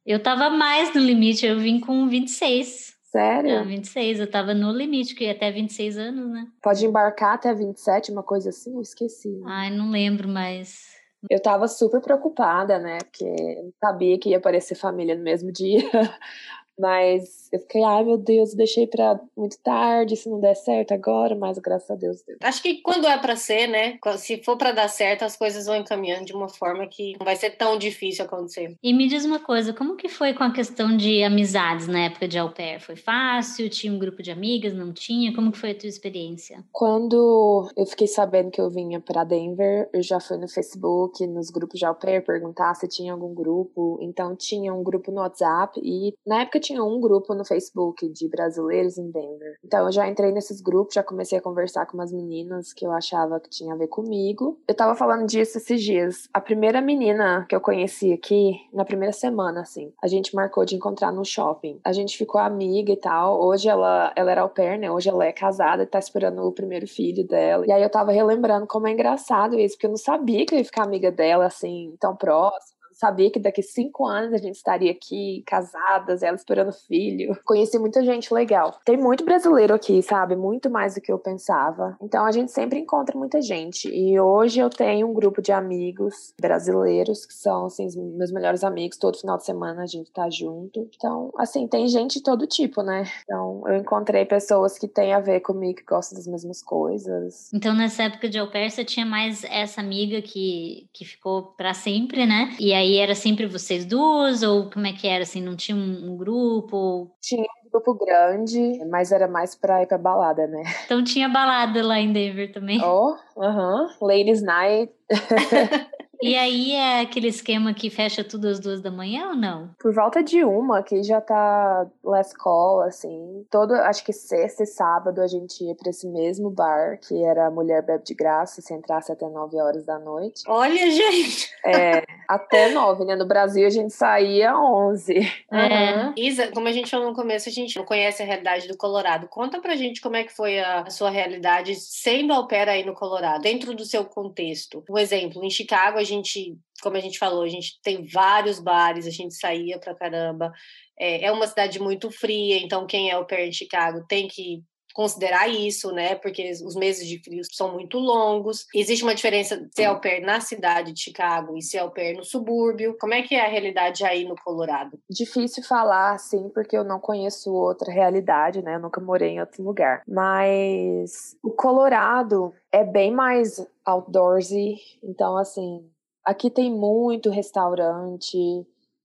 Eu 0.05 0.23
tava 0.23 0.49
mais 0.49 0.93
no 0.95 1.01
limite, 1.01 1.45
eu 1.45 1.59
vim 1.59 1.81
com 1.81 2.07
26. 2.07 2.93
Sério? 3.11 3.59
Ah, 3.59 3.63
26, 3.63 4.21
eu 4.21 4.31
tava 4.31 4.53
no 4.53 4.71
limite, 4.71 5.13
que 5.13 5.25
ia 5.25 5.33
até 5.33 5.51
26 5.51 5.97
anos, 5.97 6.31
né? 6.31 6.47
Pode 6.61 6.85
embarcar 6.85 7.35
até 7.35 7.53
27, 7.53 8.11
uma 8.11 8.23
coisa 8.23 8.49
assim? 8.49 8.73
Eu 8.73 8.81
esqueci. 8.81 9.41
Ai, 9.45 9.69
não 9.69 9.91
lembro 9.91 10.29
mais. 10.29 10.92
Eu 11.29 11.41
tava 11.41 11.67
super 11.67 12.01
preocupada, 12.01 12.77
né? 12.79 12.97
Porque 12.99 13.71
sabia 13.79 14.19
que 14.19 14.29
ia 14.29 14.37
aparecer 14.37 14.75
família 14.75 15.15
no 15.15 15.23
mesmo 15.23 15.51
dia. 15.51 15.79
Mas 16.79 17.49
eu 17.51 17.59
fiquei, 17.59 17.83
ai 17.83 18.03
meu 18.03 18.17
Deus, 18.17 18.53
deixei 18.53 18.87
para 18.87 19.19
muito 19.37 19.57
tarde, 19.59 20.15
se 20.15 20.29
não 20.29 20.39
der 20.39 20.55
certo 20.55 20.93
agora, 20.93 21.35
mas 21.35 21.57
graças 21.57 21.89
a 21.89 21.95
Deus 21.95 22.23
deu. 22.23 22.37
Acho 22.41 22.61
que 22.61 22.81
quando 22.81 23.07
é 23.07 23.17
para 23.17 23.35
ser, 23.35 23.67
né? 23.67 23.99
Se 24.17 24.41
for 24.43 24.57
para 24.57 24.71
dar 24.71 24.87
certo, 24.87 25.23
as 25.23 25.35
coisas 25.35 25.65
vão 25.65 25.75
encaminhando 25.75 26.25
de 26.25 26.33
uma 26.33 26.49
forma 26.49 26.87
que 26.87 27.13
não 27.19 27.25
vai 27.25 27.35
ser 27.35 27.51
tão 27.51 27.77
difícil 27.77 28.25
acontecer. 28.25 28.75
E 28.81 28.93
me 28.93 29.07
diz 29.07 29.25
uma 29.25 29.39
coisa, 29.39 29.73
como 29.73 29.95
que 29.95 30.09
foi 30.09 30.33
com 30.33 30.43
a 30.43 30.51
questão 30.51 30.95
de 30.95 31.23
amizades 31.23 31.87
na 31.87 32.05
época 32.05 32.27
de 32.27 32.37
au 32.37 32.51
pair? 32.51 32.79
Foi 32.79 32.95
fácil? 32.95 33.69
Tinha 33.69 33.93
um 33.93 33.99
grupo 33.99 34.21
de 34.21 34.31
amigas? 34.31 34.73
Não 34.73 34.91
tinha? 34.91 35.33
Como 35.33 35.51
que 35.51 35.57
foi 35.57 35.71
a 35.71 35.75
tua 35.75 35.89
experiência? 35.89 36.63
Quando 36.71 37.69
eu 37.75 37.85
fiquei 37.85 38.07
sabendo 38.07 38.51
que 38.51 38.61
eu 38.61 38.69
vinha 38.69 38.99
para 38.99 39.23
Denver, 39.23 39.89
eu 39.93 40.01
já 40.01 40.19
fui 40.19 40.37
no 40.37 40.47
Facebook, 40.47 41.25
nos 41.27 41.49
grupos 41.49 41.79
de 41.79 41.85
au 41.85 41.95
pair, 41.95 42.23
perguntar 42.23 42.73
se 42.75 42.87
tinha 42.87 43.13
algum 43.13 43.33
grupo. 43.33 43.99
Então 44.01 44.35
tinha 44.35 44.73
um 44.73 44.83
grupo 44.83 45.11
no 45.11 45.21
WhatsApp 45.21 45.79
e 45.83 46.13
na 46.25 46.41
época 46.41 46.59
tinha 46.63 46.83
um 46.83 46.99
grupo 46.99 47.35
no 47.35 47.45
Facebook 47.45 48.09
de 48.09 48.27
brasileiros 48.27 48.97
em 48.97 49.11
Denver. 49.11 49.57
Então 49.63 49.85
eu 49.85 49.91
já 49.91 50.07
entrei 50.07 50.31
nesses 50.31 50.61
grupos, 50.61 50.95
já 50.95 51.03
comecei 51.03 51.37
a 51.37 51.41
conversar 51.41 51.85
com 51.85 51.97
umas 51.97 52.11
meninas 52.11 52.73
que 52.73 52.85
eu 52.85 52.91
achava 52.91 53.39
que 53.39 53.49
tinha 53.49 53.73
a 53.73 53.77
ver 53.77 53.87
comigo. 53.87 54.57
Eu 54.67 54.73
tava 54.73 54.95
falando 54.95 55.27
disso 55.27 55.57
esses 55.57 55.81
dias. 55.81 56.29
A 56.33 56.39
primeira 56.39 56.81
menina 56.81 57.45
que 57.47 57.55
eu 57.55 57.61
conheci 57.61 58.13
aqui, 58.13 58.53
na 58.73 58.85
primeira 58.85 59.13
semana, 59.13 59.61
assim, 59.61 59.91
a 60.01 60.07
gente 60.07 60.35
marcou 60.35 60.65
de 60.65 60.75
encontrar 60.75 61.11
no 61.11 61.25
shopping. 61.25 61.79
A 61.83 61.91
gente 61.91 62.17
ficou 62.17 62.39
amiga 62.39 62.91
e 62.91 62.97
tal. 62.97 63.41
Hoje 63.41 63.67
ela, 63.67 64.13
ela 64.15 64.31
era 64.31 64.41
au 64.41 64.49
pair, 64.49 64.79
né? 64.79 64.89
Hoje 64.89 65.09
ela 65.09 65.25
é 65.25 65.31
casada 65.31 65.83
e 65.83 65.87
tá 65.87 65.99
esperando 65.99 66.41
o 66.43 66.51
primeiro 66.51 66.87
filho 66.87 67.27
dela. 67.27 67.65
E 67.67 67.71
aí 67.71 67.83
eu 67.83 67.89
tava 67.89 68.11
relembrando 68.11 68.65
como 68.65 68.87
é 68.87 68.91
engraçado 68.91 69.59
isso, 69.59 69.75
porque 69.75 69.87
eu 69.87 69.91
não 69.91 69.97
sabia 69.97 70.45
que 70.45 70.55
eu 70.55 70.59
ia 70.59 70.65
ficar 70.65 70.83
amiga 70.83 71.11
dela, 71.11 71.45
assim, 71.45 71.95
tão 71.99 72.15
próxima 72.15 72.72
sabia 73.03 73.29
que 73.29 73.39
daqui 73.39 73.61
cinco 73.61 74.05
anos 74.05 74.33
a 74.33 74.37
gente 74.37 74.55
estaria 74.55 74.91
aqui, 74.91 75.43
casadas, 75.45 76.23
ela 76.23 76.37
esperando 76.37 76.71
filho. 76.71 77.37
Conheci 77.43 77.77
muita 77.77 78.03
gente 78.03 78.33
legal. 78.33 78.79
Tem 78.85 78.95
muito 78.95 79.25
brasileiro 79.25 79.73
aqui, 79.73 80.01
sabe? 80.01 80.35
Muito 80.35 80.69
mais 80.69 80.95
do 80.95 81.01
que 81.01 81.11
eu 81.11 81.19
pensava. 81.19 81.97
Então 82.01 82.25
a 82.25 82.31
gente 82.31 82.51
sempre 82.51 82.79
encontra 82.79 83.17
muita 83.17 83.41
gente. 83.41 83.89
E 83.89 84.17
hoje 84.19 84.59
eu 84.59 84.69
tenho 84.69 85.09
um 85.09 85.13
grupo 85.13 85.41
de 85.41 85.51
amigos 85.51 86.33
brasileiros 86.39 87.25
que 87.25 87.33
são, 87.33 87.65
assim, 87.65 87.87
meus 88.15 88.31
melhores 88.31 88.63
amigos. 88.63 88.97
Todo 88.97 89.19
final 89.19 89.37
de 89.37 89.45
semana 89.45 89.83
a 89.83 89.87
gente 89.87 90.11
tá 90.11 90.29
junto. 90.29 90.87
Então, 90.95 91.31
assim, 91.37 91.67
tem 91.67 91.87
gente 91.87 92.13
de 92.15 92.23
todo 92.23 92.47
tipo, 92.47 92.81
né? 92.81 93.03
Então 93.23 93.63
eu 93.67 93.77
encontrei 93.77 94.25
pessoas 94.25 94.77
que 94.77 94.87
têm 94.87 95.13
a 95.13 95.19
ver 95.19 95.41
comigo, 95.41 95.79
que 95.79 95.83
gostam 95.83 96.17
das 96.17 96.27
mesmas 96.27 96.61
coisas. 96.61 97.51
Então 97.53 97.73
nessa 97.73 98.03
época 98.03 98.29
de 98.29 98.37
au 98.39 98.47
tinha 98.85 99.05
mais 99.05 99.43
essa 99.43 99.81
amiga 99.81 100.21
que, 100.21 100.87
que 100.93 101.03
ficou 101.03 101.53
para 101.57 101.73
sempre, 101.73 102.25
né? 102.25 102.55
E 102.59 102.73
aí 102.73 102.92
era 102.97 103.15
sempre 103.15 103.45
vocês 103.45 103.85
duas? 103.85 104.43
Ou 104.43 104.69
como 104.69 104.87
é 104.87 104.93
que 104.93 105.07
era? 105.07 105.23
Assim, 105.23 105.41
não 105.41 105.55
tinha 105.55 105.75
um, 105.75 106.15
grupo? 106.17 107.11
Tinha 107.21 107.43
um 107.43 107.69
grupo 107.69 107.93
grande, 107.93 108.83
mas 108.89 109.11
era 109.11 109.27
mais 109.27 109.55
pra 109.55 109.83
ir 109.83 109.87
pra 109.87 109.97
balada, 109.97 110.47
né? 110.47 110.63
Então 110.85 111.03
tinha 111.03 111.27
balada 111.29 111.85
lá 111.85 111.99
em 111.99 112.11
Denver 112.11 112.51
também. 112.51 112.79
Oh, 112.83 113.15
aham. 113.37 113.83
Uh 113.83 113.87
-huh. 113.87 114.07
Ladies 114.07 114.41
Night. 114.41 114.93
E 116.23 116.35
aí 116.35 116.71
é 116.73 117.01
aquele 117.01 117.27
esquema 117.27 117.73
que 117.73 117.89
fecha 117.89 118.23
tudo 118.23 118.47
às 118.47 118.59
duas 118.59 118.81
da 118.81 118.91
manhã 118.91 119.29
ou 119.29 119.35
não? 119.35 119.69
Por 119.79 119.93
volta 119.93 120.23
de 120.23 120.43
uma, 120.43 120.81
que 120.81 121.03
já 121.03 121.19
tá 121.19 121.85
last 122.03 122.35
call, 122.35 122.81
assim. 122.81 123.45
Todo, 123.49 123.73
acho 123.73 124.03
que 124.05 124.13
sexta 124.13 124.63
e 124.63 124.67
sábado 124.67 125.21
a 125.21 125.27
gente 125.27 125.63
ia 125.63 125.75
pra 125.75 125.89
esse 125.89 126.07
mesmo 126.07 126.49
bar, 126.49 126.97
que 126.99 127.23
era 127.23 127.51
Mulher 127.51 127.81
Bebe 127.81 128.03
de 128.03 128.13
Graça, 128.13 128.61
se 128.61 128.73
entrasse 128.73 129.11
até 129.11 129.27
nove 129.27 129.59
horas 129.59 129.85
da 129.85 129.99
noite. 129.99 130.43
Olha, 130.47 130.91
gente! 130.91 131.49
É, 131.65 132.03
até 132.27 132.71
nove, 132.71 133.05
né? 133.05 133.15
No 133.15 133.25
Brasil 133.25 133.65
a 133.65 133.69
gente 133.69 133.93
saía 133.93 134.57
onze. 134.57 135.19
É. 135.51 136.05
Uhum. 136.05 136.13
Isa, 136.17 136.51
como 136.51 136.67
a 136.67 136.71
gente 136.71 136.89
falou 136.89 137.09
no 137.09 137.15
começo, 137.15 137.49
a 137.49 137.51
gente 137.51 137.77
não 137.77 137.85
conhece 137.85 138.21
a 138.21 138.25
realidade 138.25 138.67
do 138.67 138.77
Colorado. 138.77 139.27
Conta 139.27 139.59
pra 139.59 139.75
gente 139.75 140.01
como 140.01 140.15
é 140.15 140.23
que 140.23 140.33
foi 140.33 140.59
a, 140.59 140.81
a 140.81 140.89
sua 140.89 141.09
realidade 141.09 141.75
sendo 141.75 142.33
au 142.33 142.47
pair 142.47 142.69
aí 142.69 142.85
no 142.85 142.93
Colorado, 142.93 143.41
dentro 143.41 143.73
do 143.73 143.85
seu 143.85 144.05
contexto. 144.05 144.83
Um 144.89 144.97
exemplo, 144.97 145.43
em 145.43 145.49
Chicago 145.49 145.97
a 145.97 146.03
gente 146.03 146.12
gente, 146.13 146.57
como 146.81 146.97
a 146.97 146.99
gente 146.99 147.17
falou, 147.17 147.43
a 147.43 147.49
gente 147.49 147.79
tem 147.81 148.05
vários 148.05 148.59
bares, 148.59 149.07
a 149.07 149.11
gente 149.11 149.33
saía 149.33 149.79
pra 149.79 149.95
caramba. 149.95 150.51
É, 150.97 151.25
é 151.25 151.31
uma 151.31 151.47
cidade 151.47 151.79
muito 151.79 152.11
fria, 152.11 152.57
então 152.59 152.85
quem 152.85 153.09
é 153.09 153.17
o 153.17 153.25
pair 153.25 153.47
em 153.47 153.53
Chicago 153.53 154.05
tem 154.07 154.27
que 154.27 154.63
considerar 154.93 155.47
isso, 155.47 155.91
né? 155.91 156.15
Porque 156.15 156.51
os 156.63 156.75
meses 156.75 157.07
de 157.07 157.19
frio 157.19 157.41
são 157.51 157.73
muito 157.73 157.97
longos. 157.97 158.65
Existe 158.73 159.03
uma 159.03 159.15
diferença 159.15 159.57
de 159.57 159.73
ser 159.73 159.85
au 159.85 159.99
pair 159.99 160.21
na 160.21 160.39
cidade 160.39 160.93
de 160.93 161.01
Chicago 161.01 161.57
e 161.57 161.61
ser 161.61 161.79
au 161.79 161.91
pair 161.91 162.15
no 162.15 162.23
subúrbio. 162.23 162.95
Como 162.99 163.13
é 163.13 163.21
que 163.23 163.35
é 163.35 163.45
a 163.45 163.49
realidade 163.49 164.05
aí 164.05 164.23
no 164.23 164.35
Colorado? 164.35 164.99
Difícil 165.09 165.63
falar, 165.63 166.13
assim, 166.13 166.49
porque 166.49 166.77
eu 166.77 166.83
não 166.83 166.99
conheço 166.99 167.51
outra 167.51 167.91
realidade, 167.91 168.61
né? 168.61 168.75
Eu 168.75 168.81
nunca 168.81 169.01
morei 169.01 169.31
em 169.31 169.39
outro 169.39 169.63
lugar. 169.63 170.03
Mas 170.07 171.35
o 171.43 171.49
Colorado 171.49 172.53
é 172.71 172.83
bem 172.83 173.11
mais 173.11 173.65
outdoorsy. 173.85 174.75
Então, 175.03 175.37
assim, 175.37 175.89
Aqui 176.25 176.49
tem 176.49 176.71
muito 176.71 177.29
restaurante, 177.29 178.37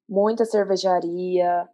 muita 0.08 0.44
cervejaria, 0.44 1.68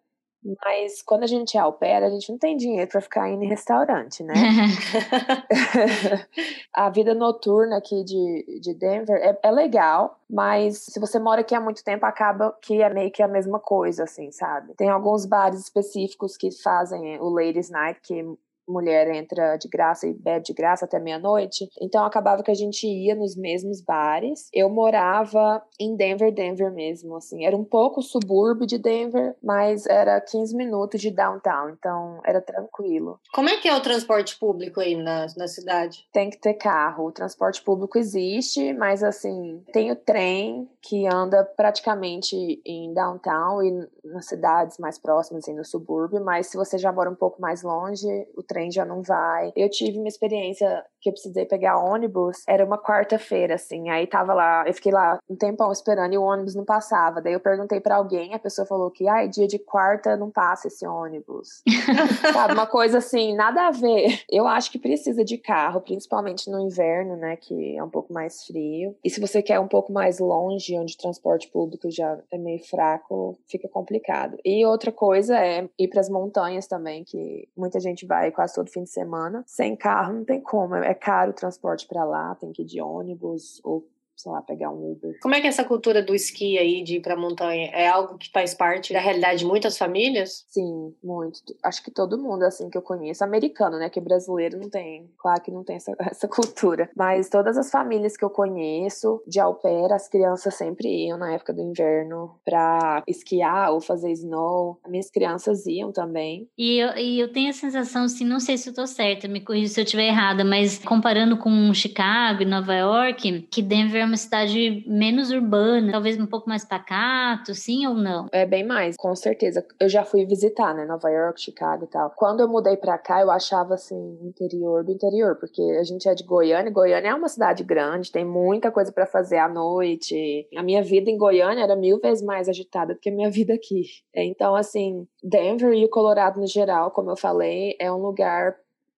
mas 0.62 1.00
quando 1.00 1.22
a 1.22 1.26
gente 1.26 1.57
é 1.57 1.61
a 1.61 2.11
gente 2.11 2.30
não 2.30 2.38
tem 2.38 2.54
dinheiro 2.54 2.90
para 2.90 3.00
ficar 3.00 3.30
indo 3.30 3.42
em 3.42 3.48
restaurante, 3.48 4.22
né? 4.22 4.35
a 6.74 6.90
vida 6.90 7.14
noturna 7.14 7.78
aqui 7.78 8.04
de, 8.04 8.61
de 8.61 8.74
Denver 8.74 9.16
é, 9.16 9.38
é, 9.42 9.50
legal, 9.50 10.20
mas 10.28 10.78
se 10.78 11.00
você 11.00 11.18
mora 11.18 11.40
aqui 11.40 11.54
há 11.54 11.61
muito 11.61 11.83
tempo, 11.83 12.04
acaba 12.04 12.54
que 12.61 12.83
é 12.83 12.92
meio 12.92 13.11
que 13.11 13.22
a 13.22 13.28
mesma 13.28 13.59
coisa, 13.59 14.04
assim, 14.04 14.30
sabe? 14.30 14.74
Tem 14.74 14.90
alguns 14.90 15.24
bares 15.24 15.61
específicos 15.61 16.37
que 16.37 16.50
fazem 16.50 17.18
o 17.20 17.30
Ladies 17.30 17.70
Night, 17.70 18.00
que 18.02 18.22
mulher 18.68 19.09
entra 19.14 19.57
de 19.57 19.68
graça 19.68 20.07
e 20.07 20.14
bebe 20.14 20.44
de 20.44 20.53
graça 20.53 20.85
até 20.85 20.98
meia-noite. 20.98 21.68
Então 21.81 22.05
acabava 22.05 22.42
que 22.42 22.50
a 22.50 22.55
gente 22.55 22.87
ia 22.87 23.14
nos 23.14 23.37
mesmos 23.37 23.81
bares. 23.81 24.48
Eu 24.53 24.68
morava 24.68 25.62
em 25.79 25.96
Denver, 25.96 26.33
Denver 26.33 26.72
mesmo, 26.72 27.16
assim. 27.16 27.44
Era 27.44 27.57
um 27.57 27.64
pouco 27.64 28.03
subúrbio 28.03 28.66
de 28.66 28.79
Denver, 28.79 29.35
mas 29.42 29.87
era 29.87 30.20
15 30.20 30.57
minutos 30.57 31.00
de 31.00 31.11
downtown, 31.11 31.70
então 31.70 32.20
era 32.24 32.40
tranquilo. 32.40 33.18
Como 33.33 33.48
é 33.48 33.57
que 33.57 33.68
é 33.68 33.74
o 33.74 33.83
transporte 33.83 34.38
público 34.38 34.81
aí 34.81 34.96
na, 34.96 35.27
na 35.37 35.48
cidade? 35.48 36.07
Tem 36.12 36.31
que 36.31 36.38
ter 36.38 36.55
carro. 36.55 37.07
O 37.07 37.12
transporte 37.12 37.62
público 37.62 37.98
existe, 37.98 38.72
mas 38.72 39.03
assim, 39.03 39.62
tem 39.72 39.90
o 39.90 39.96
trem 39.96 40.68
que 40.87 41.07
anda 41.07 41.42
praticamente 41.57 42.37
em 42.64 42.92
downtown 42.92 43.62
e 43.62 43.88
nas 44.05 44.27
cidades 44.27 44.77
mais 44.79 44.99
próximas, 44.99 45.42
assim, 45.42 45.57
no 45.57 45.64
subúrbio, 45.64 46.23
mas 46.23 46.49
se 46.49 46.57
você 46.57 46.77
já 46.77 46.92
mora 46.92 47.11
um 47.11 47.14
pouco 47.14 47.40
mais 47.40 47.62
longe, 47.62 48.07
o 48.37 48.42
trem 48.42 48.70
já 48.70 48.85
não 48.85 49.03
vai. 49.03 49.51
Eu 49.57 49.70
tive 49.70 49.99
uma 49.99 50.09
experiência 50.09 50.85
que 51.01 51.09
eu 51.09 51.12
precisei 51.12 51.44
pegar 51.47 51.79
ônibus, 51.79 52.42
era 52.49 52.64
uma 52.64 52.79
quarta-feira, 52.79 53.55
assim, 53.55 53.88
aí 53.90 54.07
tava 54.07 54.33
lá, 54.35 54.64
eu 54.66 54.75
fiquei 54.75 54.92
lá 54.92 55.18
um 55.29 55.37
tempão 55.37 55.73
esperando 55.73 56.12
e 56.12 56.18
o 56.18 56.23
ônibus 56.23 56.55
não 56.55 56.64
passava. 56.64 57.20
Daí 57.20 57.33
eu 57.33 57.40
perguntei 57.40 57.81
para 57.81 57.97
alguém, 57.97 58.35
a 58.35 58.38
pessoa 58.38 58.66
falou 58.66 58.90
que, 58.90 59.09
ai, 59.09 59.29
dia 59.29 59.47
de 59.47 59.59
quarta 59.59 60.16
não 60.16 60.31
passa 60.31 60.68
esse 60.68 60.87
ônibus. 60.87 61.62
Sabe, 62.33 62.55
uma 62.55 62.66
coisa 62.66 62.99
assim, 62.99 63.35
nada 63.35 63.68
a 63.68 63.70
ver. 63.70 64.23
Eu 64.31 64.47
acho 64.47 64.70
que 64.70 64.79
precisa 64.79 65.25
de 65.25 65.38
carro, 65.38 65.81
principalmente 65.81 66.51
no 66.51 66.61
inverno, 66.61 67.16
né, 67.16 67.37
que 67.37 67.77
é 67.77 67.83
um 67.83 67.90
pouco 67.90 68.12
mais 68.12 68.44
frio. 68.44 68.94
E 69.05 69.11
se 69.11 69.20
você 69.20 69.42
quer 69.42 69.61
um 69.61 69.68
pouco 69.68 69.92
mais 69.92 70.18
longe, 70.18 70.73
onde 70.78 70.94
o 70.94 70.98
transporte 70.98 71.48
público 71.48 71.90
já 71.90 72.18
é 72.30 72.38
meio 72.38 72.62
fraco, 72.64 73.38
fica 73.46 73.68
complicado. 73.68 74.37
E 74.44 74.64
outra 74.64 74.92
coisa 74.92 75.38
é 75.38 75.68
ir 75.78 75.88
para 75.88 76.00
as 76.00 76.08
montanhas 76.08 76.66
também, 76.66 77.04
que 77.04 77.48
muita 77.56 77.80
gente 77.80 78.06
vai 78.06 78.30
quase 78.30 78.54
todo 78.54 78.70
fim 78.70 78.84
de 78.84 78.90
semana. 78.90 79.42
Sem 79.46 79.76
carro 79.76 80.14
não 80.14 80.24
tem 80.24 80.40
como, 80.40 80.74
é 80.74 80.94
caro 80.94 81.30
o 81.30 81.34
transporte 81.34 81.87
para 81.87 82.04
lá, 82.04 82.34
tem 82.34 82.52
que 82.52 82.62
ir 82.62 82.66
de 82.66 82.80
ônibus 82.80 83.60
ou 83.64 83.87
sei 84.24 84.32
lá, 84.32 84.40
pegar 84.40 84.70
um 84.70 84.92
Uber. 84.92 85.18
Como 85.20 85.34
é 85.34 85.40
que 85.40 85.46
é 85.46 85.50
essa 85.50 85.64
cultura 85.64 86.02
do 86.02 86.14
esqui 86.14 86.56
aí, 86.56 86.82
de 86.82 86.96
ir 86.96 87.00
pra 87.00 87.14
montanha, 87.14 87.70
é 87.72 87.87
algo 87.87 88.16
que 88.16 88.30
faz 88.32 88.54
parte 88.54 88.92
da 88.92 88.98
realidade 88.98 89.40
de 89.40 89.44
muitas 89.44 89.76
famílias? 89.76 90.46
Sim, 90.48 90.94
muito. 91.04 91.40
Acho 91.62 91.84
que 91.84 91.90
todo 91.90 92.18
mundo, 92.18 92.42
assim, 92.42 92.70
que 92.70 92.78
eu 92.78 92.82
conheço, 92.82 93.22
americano, 93.22 93.78
né, 93.78 93.90
que 93.90 94.00
brasileiro 94.00 94.58
não 94.58 94.70
tem, 94.70 95.10
claro 95.18 95.42
que 95.42 95.50
não 95.50 95.62
tem 95.62 95.76
essa, 95.76 95.92
essa 96.10 96.26
cultura, 96.26 96.88
mas 96.96 97.28
todas 97.28 97.58
as 97.58 97.70
famílias 97.70 98.16
que 98.16 98.24
eu 98.24 98.30
conheço, 98.30 99.22
de 99.26 99.38
au 99.38 99.54
pair, 99.54 99.92
as 99.92 100.08
crianças 100.08 100.54
sempre 100.54 100.88
iam 101.06 101.18
na 101.18 101.34
época 101.34 101.52
do 101.52 101.60
inverno 101.60 102.40
pra 102.44 103.02
esquiar 103.06 103.72
ou 103.72 103.80
fazer 103.80 104.10
snow. 104.12 104.80
Minhas 104.88 105.10
crianças 105.10 105.66
iam 105.66 105.92
também. 105.92 106.48
E 106.56 106.78
eu, 106.78 106.96
e 106.96 107.20
eu 107.20 107.30
tenho 107.30 107.50
a 107.50 107.52
sensação, 107.52 108.04
assim, 108.04 108.24
não 108.24 108.40
sei 108.40 108.56
se 108.56 108.70
eu 108.70 108.74
tô 108.74 108.87
certa, 108.87 109.28
me 109.28 109.40
corrija 109.40 109.74
se 109.74 109.80
eu 109.80 109.84
estiver 109.84 110.06
errada, 110.06 110.44
mas 110.44 110.78
comparando 110.78 111.37
com 111.37 111.74
Chicago 111.74 112.42
e 112.42 112.46
Nova 112.46 112.74
York, 112.74 113.42
que 113.50 113.60
Denver 113.60 114.02
é 114.02 114.13
uma 114.14 114.16
cidade 114.16 114.85
menos 114.87 115.33
urbana, 115.33 115.90
talvez 115.90 116.18
um 116.18 116.27
pouco 116.27 116.48
mais 116.48 116.64
pacato, 116.64 117.53
sim 117.53 117.85
ou 117.85 117.94
não? 117.94 118.29
É 118.31 118.46
bem 118.46 118.64
mais, 118.64 118.96
com 118.96 119.14
certeza. 119.16 119.66
Eu 119.81 119.88
já 119.88 120.05
fui 120.05 120.24
visitar, 120.24 120.72
né, 120.72 120.85
Nova 120.85 121.11
York, 121.11 121.40
Chicago 121.40 121.85
e 121.85 121.88
tal. 121.88 122.11
Quando 122.16 122.40
eu 122.40 122.48
mudei 122.48 122.77
pra 122.77 122.96
cá, 122.96 123.20
eu 123.20 123.31
achava 123.31 123.74
assim, 123.74 124.18
interior 124.22 124.85
do 124.85 124.92
interior, 124.92 125.37
porque 125.37 125.61
a 125.81 125.83
gente 125.83 126.09
é 126.09 126.14
de 126.14 126.22
Goiânia, 126.22 126.70
Goiânia 126.70 127.09
é 127.09 127.14
uma 127.14 127.29
cidade 127.29 127.64
grande, 127.64 128.12
tem 128.12 128.24
muita 128.24 128.70
coisa 128.70 128.92
para 128.92 129.05
fazer 129.05 129.38
à 129.38 129.48
noite. 129.48 130.48
A 130.57 130.62
minha 130.62 130.83
vida 130.83 131.11
em 131.11 131.18
Goiânia 131.18 131.64
era 131.64 131.74
mil 131.74 131.98
vezes 131.98 132.24
mais 132.24 132.48
agitada 132.48 132.94
do 132.94 133.00
que 133.00 133.09
a 133.09 133.12
minha 133.12 133.31
vida 133.31 133.53
aqui. 133.53 133.83
Então, 134.14 134.55
assim, 134.55 135.09
Denver 135.22 135.72
e 135.72 135.85
o 135.85 135.90
Colorado 135.90 136.40
no 136.40 136.46
geral, 136.46 136.92
como 136.92 137.11
eu 137.11 137.16
falei, 137.16 137.74
é 137.81 137.90
um 137.90 137.98
lugar 137.98 138.55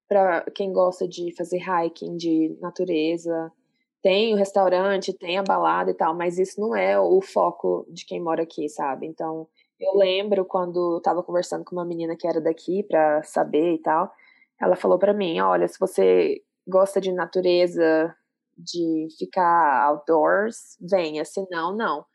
para 0.09 0.42
quem 0.55 0.72
gosta 0.72 1.09
de 1.09 1.35
fazer 1.35 1.59
hiking, 1.59 2.16
de 2.16 2.57
natureza, 2.61 3.50
tem 4.06 4.32
o 4.32 4.36
restaurante, 4.36 5.12
tem 5.12 5.36
a 5.36 5.42
balada 5.42 5.90
e 5.90 5.94
tal, 5.94 6.14
mas 6.14 6.38
isso 6.38 6.60
não 6.60 6.76
é 6.76 6.96
o 6.96 7.20
foco 7.20 7.84
de 7.90 8.06
quem 8.06 8.22
mora 8.22 8.44
aqui, 8.44 8.68
sabe? 8.68 9.04
Então, 9.04 9.48
eu 9.80 9.96
lembro 9.96 10.44
quando 10.44 10.94
eu 10.94 11.02
tava 11.02 11.24
conversando 11.24 11.64
com 11.64 11.74
uma 11.74 11.84
menina 11.84 12.14
que 12.16 12.24
era 12.24 12.40
daqui 12.40 12.84
para 12.84 13.20
saber 13.24 13.74
e 13.74 13.78
tal, 13.82 14.08
ela 14.62 14.76
falou 14.76 14.96
para 14.96 15.12
mim, 15.12 15.40
olha, 15.40 15.66
se 15.66 15.76
você 15.80 16.40
gosta 16.68 17.00
de 17.00 17.10
natureza, 17.10 18.14
de 18.57 19.09
ficar 19.18 19.82
outdoors, 19.88 20.78
venha, 20.80 21.24
se 21.24 21.44
não. 21.50 22.07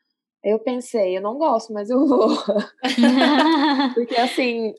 Eu 0.41 0.59
pensei, 0.59 1.17
eu 1.17 1.21
não 1.21 1.37
gosto, 1.37 1.73
mas 1.73 1.89
eu 1.89 2.07
vou. 2.07 2.29
Porque 3.95 4.15
assim, 4.15 4.73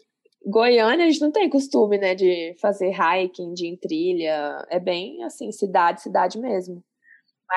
Goiânia 0.46 1.04
a 1.04 1.10
gente 1.10 1.20
não 1.20 1.30
tem 1.30 1.50
costume, 1.50 1.98
né, 1.98 2.14
de 2.14 2.56
fazer 2.58 2.90
hiking, 2.90 3.52
de 3.52 3.66
em 3.66 3.76
trilha. 3.76 4.66
É 4.70 4.80
bem 4.80 5.22
assim, 5.24 5.52
cidade, 5.52 6.00
cidade 6.00 6.38
mesmo. 6.38 6.82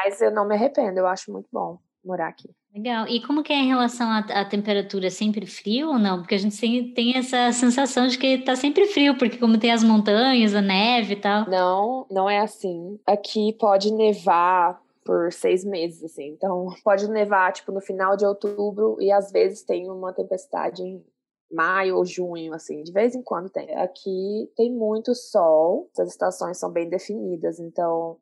Mas 0.04 0.22
eu 0.22 0.32
não 0.32 0.46
me 0.46 0.56
arrependo, 0.56 1.00
eu 1.00 1.08
acho 1.08 1.32
muito 1.32 1.48
bom 1.52 1.80
morar 2.04 2.28
aqui. 2.28 2.50
Legal. 2.74 3.08
E 3.08 3.22
como 3.26 3.41
que 3.41 3.54
é 3.54 3.56
em 3.56 3.68
relação 3.68 4.10
à, 4.10 4.20
à 4.20 4.46
temperatura? 4.46 5.10
Sempre 5.10 5.46
frio 5.46 5.89
ou 5.89 5.98
não? 5.98 6.20
Porque 6.20 6.36
a 6.36 6.38
gente 6.38 6.93
tem 6.93 7.18
essa 7.18 7.52
sensação 7.52 8.06
de 8.08 8.18
que 8.18 8.39
tá 8.39 8.56
sempre 8.56 8.86
frio, 8.88 9.18
porque 9.18 9.38
como 9.38 9.58
tem 9.58 9.72
as 9.72 9.84
montanhas, 9.84 10.54
a 10.54 10.62
neve 10.62 11.14
e 11.14 11.22
tal. 11.22 11.50
Não, 11.50 12.06
não 12.12 12.30
é 12.30 12.39
assim. 12.39 13.00
Aqui 13.08 13.54
pode 13.54 13.91
nevar 13.93 14.80
por 15.06 15.32
seis 15.32 15.64
meses, 15.64 16.04
assim. 16.04 16.28
Então, 16.32 16.68
pode 16.84 17.10
nevar, 17.10 17.54
tipo, 17.54 17.72
no 17.72 17.80
final 17.80 18.18
de 18.18 18.26
outubro 18.26 18.98
e 19.00 19.12
às 19.12 19.32
vezes 19.32 19.64
tem 19.64 19.89
uma 19.89 20.12
tempestade 20.12 20.84
em 20.84 21.02
maio 21.52 21.96
ou 21.96 22.06
junho, 22.06 22.54
assim, 22.54 22.84
de 22.84 22.91
vez 22.91 23.16
em 23.16 23.22
quando 23.22 23.50
tem. 23.50 23.74
Aqui 23.76 24.52
tem 24.58 24.72
muito 24.72 25.16
sol, 25.16 25.89
as 25.98 26.10
estações 26.10 26.58
são 26.58 26.72
bem 26.72 26.89
definidas, 26.89 27.60
então 27.60 28.18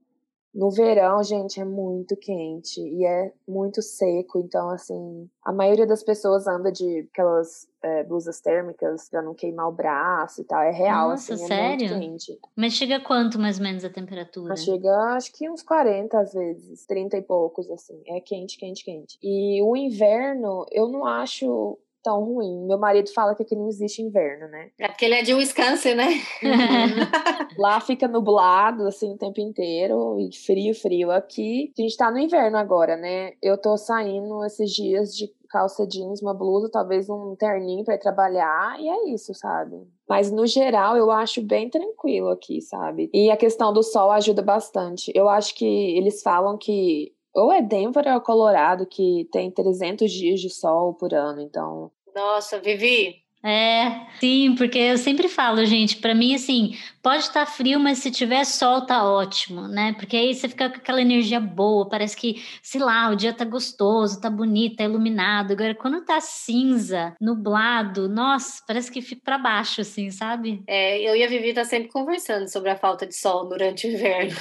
no 0.53 0.69
verão, 0.69 1.23
gente, 1.23 1.59
é 1.59 1.65
muito 1.65 2.15
quente 2.15 2.79
e 2.79 3.05
é 3.05 3.33
muito 3.47 3.81
seco, 3.81 4.39
então, 4.39 4.69
assim, 4.69 5.27
a 5.43 5.51
maioria 5.51 5.87
das 5.87 6.03
pessoas 6.03 6.45
anda 6.47 6.71
de 6.71 7.07
aquelas 7.11 7.67
é, 7.81 8.03
blusas 8.03 8.39
térmicas 8.39 9.09
pra 9.09 9.21
não 9.21 9.33
queimar 9.33 9.67
o 9.67 9.71
braço 9.71 10.41
e 10.41 10.43
tal. 10.45 10.61
É 10.61 10.71
real, 10.71 11.09
Nossa, 11.09 11.33
assim, 11.33 11.47
sério? 11.47 11.87
é 11.87 11.97
muito 11.97 11.99
quente. 11.99 12.39
Mas 12.55 12.73
chega 12.73 12.99
quanto 12.99 13.39
mais 13.39 13.57
ou 13.57 13.63
menos 13.63 13.83
a 13.83 13.89
temperatura? 13.89 14.49
Mas 14.49 14.63
chega, 14.63 14.95
acho 15.15 15.33
que 15.33 15.49
uns 15.49 15.63
40 15.63 16.19
às 16.19 16.33
vezes, 16.33 16.85
30 16.85 17.17
e 17.17 17.21
poucos, 17.21 17.69
assim. 17.71 18.01
É 18.07 18.21
quente, 18.21 18.57
quente, 18.57 18.85
quente. 18.85 19.17
E 19.21 19.61
o 19.63 19.75
inverno, 19.75 20.65
eu 20.71 20.87
não 20.87 21.05
acho 21.05 21.77
tão 22.03 22.23
ruim. 22.23 22.65
Meu 22.67 22.77
marido 22.77 23.11
fala 23.13 23.33
que 23.33 23.43
aqui 23.43 23.55
não 23.55 23.67
existe 23.67 24.01
inverno, 24.01 24.47
né? 24.49 24.69
É 24.77 24.87
porque 24.87 25.05
ele 25.05 25.15
é 25.15 25.23
de 25.23 25.33
Wisconsin, 25.33 25.95
né? 25.95 26.07
Uhum. 26.43 27.57
Lá 27.57 27.79
fica 27.79 28.07
nublado, 28.07 28.85
assim, 28.85 29.13
o 29.13 29.17
tempo 29.17 29.39
inteiro, 29.39 30.19
e 30.19 30.35
frio, 30.35 30.75
frio. 30.75 31.11
Aqui, 31.11 31.71
a 31.77 31.81
gente 31.81 31.97
tá 31.97 32.11
no 32.11 32.19
inverno 32.19 32.57
agora, 32.57 32.97
né? 32.97 33.31
Eu 33.41 33.57
tô 33.57 33.77
saindo 33.77 34.43
esses 34.45 34.71
dias 34.71 35.15
de 35.15 35.31
calça 35.49 35.85
jeans, 35.85 36.19
uma 36.19 36.33
blusa, 36.33 36.67
talvez 36.67 37.07
um 37.07 37.35
terninho 37.35 37.85
para 37.85 37.95
trabalhar, 37.95 38.75
e 38.79 38.89
é 38.89 39.09
isso, 39.09 39.35
sabe? 39.35 39.87
Mas 40.09 40.31
no 40.31 40.47
geral 40.47 40.97
eu 40.97 41.11
acho 41.11 41.43
bem 41.43 41.69
tranquilo 41.69 42.29
aqui, 42.29 42.59
sabe? 42.59 43.09
E 43.13 43.29
a 43.29 43.37
questão 43.37 43.71
do 43.71 43.83
sol 43.83 44.11
ajuda 44.11 44.41
bastante. 44.41 45.11
Eu 45.13 45.29
acho 45.29 45.53
que 45.53 45.65
eles 45.65 46.23
falam 46.23 46.57
que 46.57 47.13
ou 47.33 47.51
é 47.51 47.61
Denver 47.61 48.05
ou 48.05 48.13
é 48.13 48.19
Colorado 48.19 48.85
que 48.85 49.27
tem 49.31 49.49
300 49.49 50.11
dias 50.11 50.39
de 50.39 50.49
sol 50.49 50.93
por 50.93 51.13
ano, 51.13 51.41
então. 51.41 51.91
Nossa, 52.13 52.59
Vivi, 52.59 53.22
é, 53.45 54.07
sim, 54.21 54.55
porque 54.55 54.79
eu 54.79 54.97
sempre 54.97 55.27
falo, 55.27 55.65
gente, 55.65 55.97
para 55.97 56.15
mim, 56.15 56.33
assim, 56.33 56.77
pode 57.01 57.23
estar 57.23 57.45
tá 57.45 57.51
frio, 57.51 57.77
mas 57.77 57.97
se 57.97 58.09
tiver 58.09 58.45
sol, 58.45 58.85
tá 58.85 59.03
ótimo, 59.03 59.67
né? 59.67 59.93
Porque 59.99 60.15
aí 60.15 60.33
você 60.33 60.47
fica 60.47 60.69
com 60.69 60.77
aquela 60.77 61.01
energia 61.01 61.41
boa, 61.41 61.89
parece 61.89 62.15
que, 62.15 62.41
sei 62.61 62.79
lá, 62.79 63.09
o 63.09 63.15
dia 63.17 63.33
tá 63.33 63.43
gostoso, 63.43 64.21
tá 64.21 64.29
bonito, 64.29 64.77
tá 64.77 64.85
iluminado. 64.85 65.51
Agora, 65.51 65.75
quando 65.75 66.05
tá 66.05 66.21
cinza, 66.21 67.17
nublado, 67.19 68.07
nossa, 68.07 68.63
parece 68.65 68.89
que 68.89 69.01
fica 69.01 69.21
para 69.25 69.37
baixo, 69.37 69.81
assim, 69.81 70.09
sabe? 70.09 70.63
É, 70.65 71.01
eu 71.01 71.13
e 71.13 71.21
a 71.21 71.27
Vivi 71.27 71.53
tá 71.53 71.65
sempre 71.65 71.89
conversando 71.89 72.47
sobre 72.47 72.69
a 72.69 72.77
falta 72.77 73.05
de 73.05 73.15
sol 73.15 73.49
durante 73.49 73.87
o 73.87 73.91
inverno. 73.91 74.37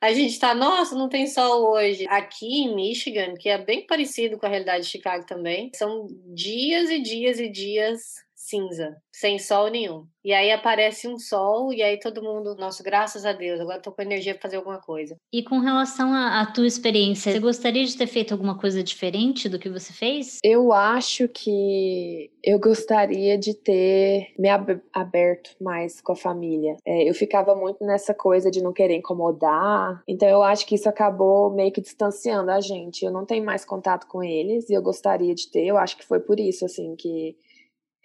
A 0.00 0.12
gente 0.12 0.38
tá, 0.38 0.54
nossa, 0.54 0.94
não 0.94 1.08
tem 1.08 1.26
sol 1.26 1.72
hoje. 1.72 2.06
Aqui 2.08 2.62
em 2.62 2.76
Michigan, 2.76 3.34
que 3.34 3.48
é 3.48 3.58
bem 3.58 3.84
parecido 3.84 4.38
com 4.38 4.46
a 4.46 4.48
realidade 4.48 4.84
de 4.84 4.90
Chicago 4.90 5.26
também, 5.26 5.72
são 5.74 6.06
dias 6.32 6.88
e 6.88 7.00
dias 7.00 7.40
e 7.40 7.48
dias 7.48 8.22
cinza, 8.44 8.96
sem 9.10 9.38
sol 9.38 9.68
nenhum. 9.68 10.06
E 10.24 10.32
aí 10.32 10.50
aparece 10.50 11.06
um 11.06 11.18
sol 11.18 11.72
e 11.72 11.82
aí 11.82 11.98
todo 11.98 12.22
mundo, 12.22 12.54
nossa, 12.56 12.82
graças 12.82 13.26
a 13.26 13.32
Deus, 13.32 13.60
agora 13.60 13.80
tô 13.80 13.92
com 13.92 14.00
energia 14.00 14.32
para 14.34 14.42
fazer 14.42 14.56
alguma 14.56 14.80
coisa. 14.80 15.16
E 15.32 15.42
com 15.42 15.58
relação 15.58 16.14
à 16.14 16.46
tua 16.46 16.66
experiência, 16.66 17.32
você 17.32 17.38
gostaria 17.38 17.84
de 17.84 17.96
ter 17.96 18.06
feito 18.06 18.32
alguma 18.32 18.58
coisa 18.58 18.82
diferente 18.82 19.48
do 19.48 19.58
que 19.58 19.68
você 19.68 19.92
fez? 19.92 20.38
Eu 20.42 20.72
acho 20.72 21.28
que 21.28 22.30
eu 22.42 22.58
gostaria 22.58 23.36
de 23.36 23.54
ter 23.54 24.32
me 24.38 24.48
ab 24.48 24.80
aberto 24.92 25.50
mais 25.60 26.00
com 26.00 26.12
a 26.12 26.16
família. 26.16 26.76
É, 26.86 27.08
eu 27.08 27.14
ficava 27.14 27.54
muito 27.54 27.84
nessa 27.84 28.14
coisa 28.14 28.50
de 28.50 28.62
não 28.62 28.72
querer 28.72 28.96
incomodar, 28.96 30.02
então 30.08 30.28
eu 30.28 30.42
acho 30.42 30.66
que 30.66 30.74
isso 30.74 30.88
acabou 30.88 31.54
meio 31.54 31.72
que 31.72 31.82
distanciando 31.82 32.50
a 32.50 32.60
gente. 32.60 33.04
Eu 33.04 33.12
não 33.12 33.26
tenho 33.26 33.44
mais 33.44 33.64
contato 33.64 34.06
com 34.06 34.22
eles 34.22 34.70
e 34.70 34.74
eu 34.74 34.82
gostaria 34.82 35.34
de 35.34 35.50
ter. 35.50 35.66
Eu 35.66 35.76
acho 35.76 35.98
que 35.98 36.04
foi 36.04 36.20
por 36.20 36.40
isso, 36.40 36.64
assim, 36.64 36.94
que 36.96 37.36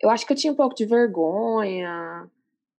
eu 0.02 0.10
acho 0.10 0.26
que 0.26 0.34
eu 0.34 0.38
tinha 0.38 0.54
um 0.54 0.56
pouco 0.56 0.76
de 0.76 0.86
vergonha, 0.86 2.30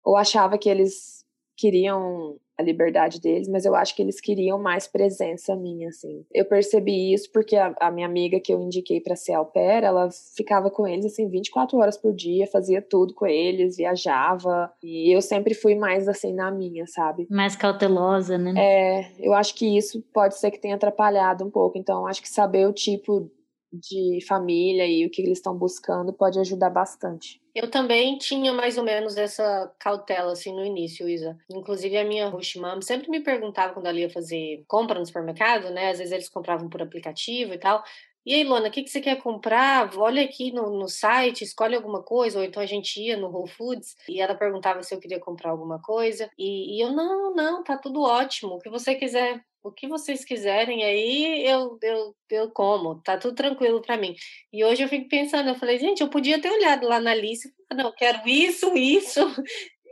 ou 0.04 0.16
achava 0.16 0.58
que 0.58 0.70
eles 0.70 1.26
queriam 1.58 2.38
a 2.58 2.62
liberdade 2.62 3.22
deles, 3.22 3.48
mas 3.48 3.64
eu 3.64 3.74
acho 3.74 3.96
que 3.96 4.02
eles 4.02 4.20
queriam 4.20 4.60
mais 4.60 4.86
presença 4.86 5.56
minha, 5.56 5.88
assim. 5.88 6.26
Eu 6.34 6.44
percebi 6.44 7.14
isso 7.14 7.32
porque 7.32 7.56
a, 7.56 7.74
a 7.80 7.90
minha 7.90 8.06
amiga 8.06 8.38
que 8.38 8.54
eu 8.54 8.62
indiquei 8.62 9.00
para 9.00 9.16
ser 9.16 9.34
au 9.34 9.46
pair, 9.46 9.84
ela 9.84 10.10
ficava 10.36 10.70
com 10.70 10.86
eles, 10.86 11.06
assim, 11.06 11.30
24 11.30 11.78
horas 11.78 11.98
por 11.98 12.14
dia, 12.14 12.46
fazia 12.48 12.82
tudo 12.82 13.14
com 13.14 13.26
eles, 13.26 13.78
viajava, 13.78 14.70
e 14.84 15.16
eu 15.16 15.22
sempre 15.22 15.54
fui 15.54 15.74
mais, 15.74 16.10
assim, 16.10 16.34
na 16.34 16.52
minha, 16.52 16.86
sabe? 16.86 17.26
Mais 17.30 17.56
cautelosa, 17.56 18.38
né? 18.38 18.54
É, 18.58 19.12
eu 19.20 19.34
acho 19.34 19.56
que 19.56 19.78
isso 19.78 20.04
pode 20.14 20.38
ser 20.38 20.52
que 20.52 20.60
tenha 20.60 20.76
atrapalhado 20.76 21.46
um 21.46 21.50
pouco, 21.50 21.78
então 21.78 22.06
acho 22.06 22.22
que 22.22 22.30
saber 22.30 22.68
o 22.68 22.74
tipo 22.74 23.32
de 23.72 24.20
família 24.28 24.86
e 24.88 25.06
o 25.06 25.10
que 25.10 25.22
eles 25.22 25.38
estão 25.38 25.56
buscando 25.56 26.12
pode 26.14 26.40
ajudar 26.40 26.70
bastante. 26.70 27.42
Eu 27.54 27.70
também 27.70 28.18
tinha 28.18 28.54
mais 28.54 28.78
ou 28.78 28.84
menos 28.84 29.18
essa 29.18 29.72
cautela 29.80 30.32
assim 30.32 30.54
no 30.54 30.66
início, 30.66 31.10
Isa. 31.10 31.38
Inclusive 31.50 31.98
a 31.98 32.06
minha 32.06 32.28
host 32.30 32.60
mom 32.60 32.82
sempre 32.82 33.10
me 33.10 33.20
perguntava 33.20 33.74
quando 33.74 33.88
ela 33.88 34.00
ia 34.00 34.10
fazer 34.10 34.64
compra 34.68 35.00
no 35.00 35.06
supermercado, 35.06 35.70
né? 35.72 35.90
Às 35.90 36.00
vezes 36.00 36.14
eles 36.14 36.30
compravam 36.30 36.70
por 36.70 36.82
aplicativo 36.82 37.54
e 37.54 37.58
tal. 37.58 37.84
E 38.26 38.34
aí, 38.34 38.44
Luana, 38.44 38.68
o 38.68 38.72
que, 38.72 38.84
que 38.84 38.90
você 38.90 39.02
quer 39.02 39.16
comprar? 39.22 39.98
Olha 39.98 40.24
aqui 40.24 40.52
no, 40.52 40.78
no 40.78 40.88
site, 40.88 41.44
escolhe 41.44 41.76
alguma 41.76 42.04
coisa. 42.04 42.38
Ou 42.38 42.46
então 42.46 42.62
a 42.62 42.66
gente 42.66 43.02
ia 43.02 43.18
no 43.18 43.28
Whole 43.30 43.50
Foods 43.50 43.96
e 44.08 44.22
ela 44.22 44.36
perguntava 44.36 44.84
se 44.84 44.94
eu 44.94 45.00
queria 45.00 45.20
comprar 45.20 45.52
alguma 45.52 45.82
coisa. 45.82 46.30
E, 46.38 46.78
e 46.78 46.82
eu, 46.82 46.92
não, 46.92 47.34
não, 47.34 47.64
tá 47.64 47.78
tudo 47.78 48.02
ótimo. 48.02 48.56
O 48.56 48.60
que 48.60 48.70
você 48.70 48.94
quiser 48.96 49.44
o 49.64 49.72
que 49.72 49.88
vocês 49.88 50.24
quiserem 50.24 50.84
aí, 50.84 51.46
eu, 51.46 51.78
eu, 51.82 52.16
eu 52.30 52.52
como, 52.52 53.02
tá 53.02 53.18
tudo 53.18 53.36
tranquilo 53.36 53.82
para 53.82 53.98
mim. 53.98 54.16
E 54.52 54.64
hoje 54.64 54.84
eu 54.84 54.88
fico 54.88 55.10
pensando, 55.10 55.50
eu 55.50 55.56
falei, 55.56 55.78
gente, 55.78 56.02
eu 56.02 56.10
podia 56.10 56.42
ter 56.42 56.50
olhado 56.50 56.88
lá 56.88 57.00
na 57.00 57.14
lista, 57.14 57.50
não, 57.74 57.92
quero 57.94 58.28
isso, 58.28 58.72
isso, 58.78 59.20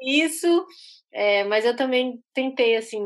isso, 0.01 0.65
é, 1.11 1.43
mas 1.43 1.65
eu 1.65 1.75
também 1.75 2.21
tentei, 2.33 2.75
assim, 2.75 3.03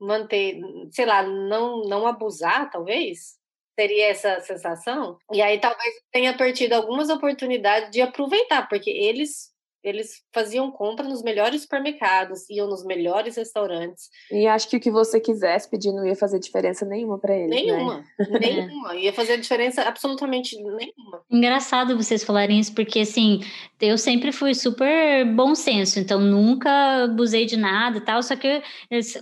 manter, 0.00 0.60
sei 0.92 1.06
lá, 1.06 1.22
não, 1.22 1.82
não 1.82 2.06
abusar, 2.06 2.70
talvez, 2.70 3.38
seria 3.78 4.08
essa 4.08 4.40
sensação, 4.40 5.18
e 5.32 5.40
aí 5.40 5.60
talvez 5.60 5.94
tenha 6.12 6.36
perdido 6.36 6.72
algumas 6.74 7.08
oportunidades 7.10 7.90
de 7.90 8.00
aproveitar, 8.00 8.68
porque 8.68 8.90
eles 8.90 9.52
eles 9.82 10.22
faziam 10.32 10.70
compra 10.70 11.06
nos 11.06 11.22
melhores 11.22 11.62
supermercados, 11.62 12.48
iam 12.50 12.68
nos 12.68 12.84
melhores 12.84 13.36
restaurantes. 13.36 14.08
E 14.30 14.46
acho 14.46 14.68
que 14.68 14.76
o 14.76 14.80
que 14.80 14.90
você 14.90 15.20
quisesse 15.20 15.70
pedir 15.70 15.92
não 15.92 16.06
ia 16.06 16.16
fazer 16.16 16.38
diferença 16.38 16.84
nenhuma 16.84 17.18
para 17.18 17.34
eles. 17.36 17.50
Né? 17.50 17.62
Nenhuma, 17.62 18.04
né? 18.18 18.38
nenhuma. 18.40 18.96
Ia 18.96 19.12
fazer 19.12 19.38
diferença 19.38 19.82
absolutamente 19.82 20.56
nenhuma. 20.56 21.22
Engraçado 21.30 21.96
vocês 21.96 22.24
falarem 22.24 22.58
isso, 22.58 22.74
porque 22.74 23.00
assim, 23.00 23.40
eu 23.80 23.96
sempre 23.96 24.32
fui 24.32 24.54
super 24.54 25.24
bom 25.24 25.54
senso, 25.54 25.98
então 26.00 26.20
nunca 26.20 27.04
abusei 27.04 27.46
de 27.46 27.56
nada 27.56 27.98
e 27.98 28.00
tal. 28.00 28.22
Só 28.22 28.34
que 28.36 28.62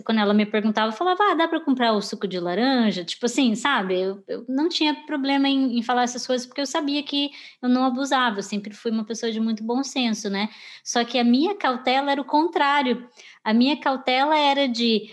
quando 0.04 0.20
ela 0.20 0.32
me 0.32 0.46
perguntava, 0.46 0.88
eu 0.88 0.96
falava, 0.96 1.22
ah, 1.30 1.34
dá 1.34 1.46
para 1.46 1.60
comprar 1.60 1.92
o 1.92 2.00
suco 2.00 2.26
de 2.26 2.40
laranja? 2.40 3.04
Tipo 3.04 3.26
assim, 3.26 3.54
sabe? 3.54 4.00
Eu, 4.00 4.22
eu 4.26 4.44
não 4.48 4.68
tinha 4.68 4.94
problema 5.06 5.48
em, 5.48 5.78
em 5.78 5.82
falar 5.82 6.04
essas 6.04 6.26
coisas, 6.26 6.46
porque 6.46 6.60
eu 6.60 6.66
sabia 6.66 7.02
que 7.02 7.30
eu 7.62 7.68
não 7.68 7.84
abusava, 7.84 8.38
eu 8.38 8.42
sempre 8.42 8.72
fui 8.74 8.90
uma 8.90 9.04
pessoa 9.04 9.30
de 9.30 9.40
muito 9.40 9.62
bom 9.62 9.82
senso, 9.82 10.30
né? 10.30 10.45
Só 10.84 11.04
que 11.04 11.18
a 11.18 11.24
minha 11.24 11.54
cautela 11.54 12.12
era 12.12 12.20
o 12.20 12.24
contrário. 12.24 13.08
A 13.44 13.52
minha 13.52 13.78
cautela 13.78 14.36
era 14.36 14.68
de 14.68 15.10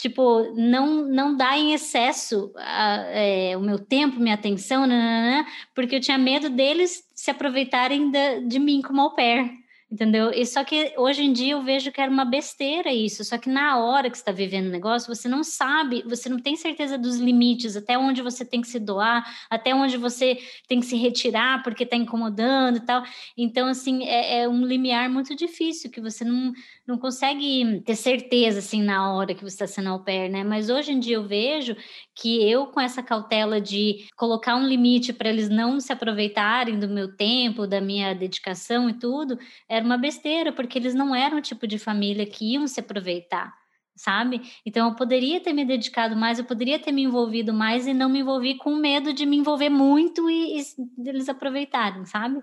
tipo, 0.00 0.54
não, 0.54 1.06
não 1.06 1.36
dar 1.36 1.58
em 1.58 1.74
excesso 1.74 2.50
a, 2.56 3.04
é, 3.10 3.56
o 3.56 3.60
meu 3.60 3.78
tempo, 3.78 4.18
minha 4.18 4.34
atenção, 4.34 4.86
nanana, 4.86 5.46
porque 5.74 5.96
eu 5.96 6.00
tinha 6.00 6.16
medo 6.16 6.48
deles 6.48 7.04
se 7.14 7.30
aproveitarem 7.30 8.10
de, 8.10 8.40
de 8.46 8.58
mim 8.58 8.80
como 8.80 9.02
au 9.02 9.14
pair. 9.14 9.50
Entendeu? 9.90 10.30
E 10.32 10.46
só 10.46 10.62
que 10.62 10.94
hoje 10.96 11.22
em 11.22 11.32
dia 11.32 11.52
eu 11.54 11.62
vejo 11.62 11.90
que 11.90 12.00
era 12.00 12.10
uma 12.10 12.24
besteira 12.24 12.92
isso, 12.92 13.24
só 13.24 13.36
que 13.36 13.48
na 13.48 13.78
hora 13.78 14.08
que 14.08 14.16
você 14.16 14.22
está 14.22 14.30
vivendo 14.30 14.68
o 14.68 14.70
negócio, 14.70 15.12
você 15.12 15.28
não 15.28 15.42
sabe, 15.42 16.04
você 16.06 16.28
não 16.28 16.38
tem 16.38 16.54
certeza 16.54 16.96
dos 16.96 17.16
limites, 17.16 17.76
até 17.76 17.98
onde 17.98 18.22
você 18.22 18.44
tem 18.44 18.60
que 18.60 18.68
se 18.68 18.78
doar, 18.78 19.24
até 19.50 19.74
onde 19.74 19.96
você 19.96 20.38
tem 20.68 20.78
que 20.78 20.86
se 20.86 20.96
retirar 20.96 21.62
porque 21.64 21.82
está 21.82 21.96
incomodando 21.96 22.76
e 22.76 22.80
tal. 22.80 23.02
Então, 23.36 23.66
assim, 23.66 24.04
é, 24.04 24.42
é 24.42 24.48
um 24.48 24.64
limiar 24.64 25.10
muito 25.10 25.34
difícil 25.34 25.90
que 25.90 26.00
você 26.00 26.24
não, 26.24 26.52
não 26.86 26.96
consegue 26.96 27.82
ter 27.84 27.96
certeza, 27.96 28.60
assim, 28.60 28.82
na 28.82 29.12
hora 29.12 29.34
que 29.34 29.42
você 29.42 29.64
está 29.64 29.66
sendo 29.66 29.88
au 29.90 30.04
pair, 30.04 30.30
né? 30.30 30.44
Mas 30.44 30.70
hoje 30.70 30.92
em 30.92 31.00
dia 31.00 31.16
eu 31.16 31.26
vejo 31.26 31.76
que 32.14 32.48
eu, 32.48 32.66
com 32.66 32.80
essa 32.80 33.02
cautela 33.02 33.60
de 33.60 34.06
colocar 34.16 34.54
um 34.54 34.66
limite 34.66 35.12
para 35.12 35.30
eles 35.30 35.48
não 35.48 35.80
se 35.80 35.92
aproveitarem 35.92 36.78
do 36.78 36.88
meu 36.88 37.16
tempo, 37.16 37.66
da 37.66 37.80
minha 37.80 38.14
dedicação 38.14 38.88
e 38.88 38.94
tudo, 38.94 39.38
era 39.68 39.79
uma 39.82 39.98
besteira, 39.98 40.52
porque 40.52 40.78
eles 40.78 40.94
não 40.94 41.14
eram 41.14 41.38
o 41.38 41.42
tipo 41.42 41.66
de 41.66 41.78
família 41.78 42.26
que 42.26 42.54
iam 42.54 42.66
se 42.66 42.80
aproveitar 42.80 43.58
sabe? 44.00 44.40
Então 44.64 44.88
eu 44.88 44.96
poderia 44.96 45.40
ter 45.40 45.52
me 45.52 45.64
dedicado 45.64 46.16
mais, 46.16 46.38
eu 46.38 46.44
poderia 46.44 46.78
ter 46.78 46.90
me 46.90 47.02
envolvido 47.02 47.52
mais 47.52 47.86
e 47.86 47.92
não 47.92 48.08
me 48.08 48.20
envolvi 48.20 48.56
com 48.56 48.74
medo 48.74 49.12
de 49.12 49.26
me 49.26 49.36
envolver 49.36 49.68
muito 49.68 50.28
e, 50.30 50.58
e 50.58 50.64
eles 51.06 51.28
aproveitarem, 51.28 52.06
sabe? 52.06 52.42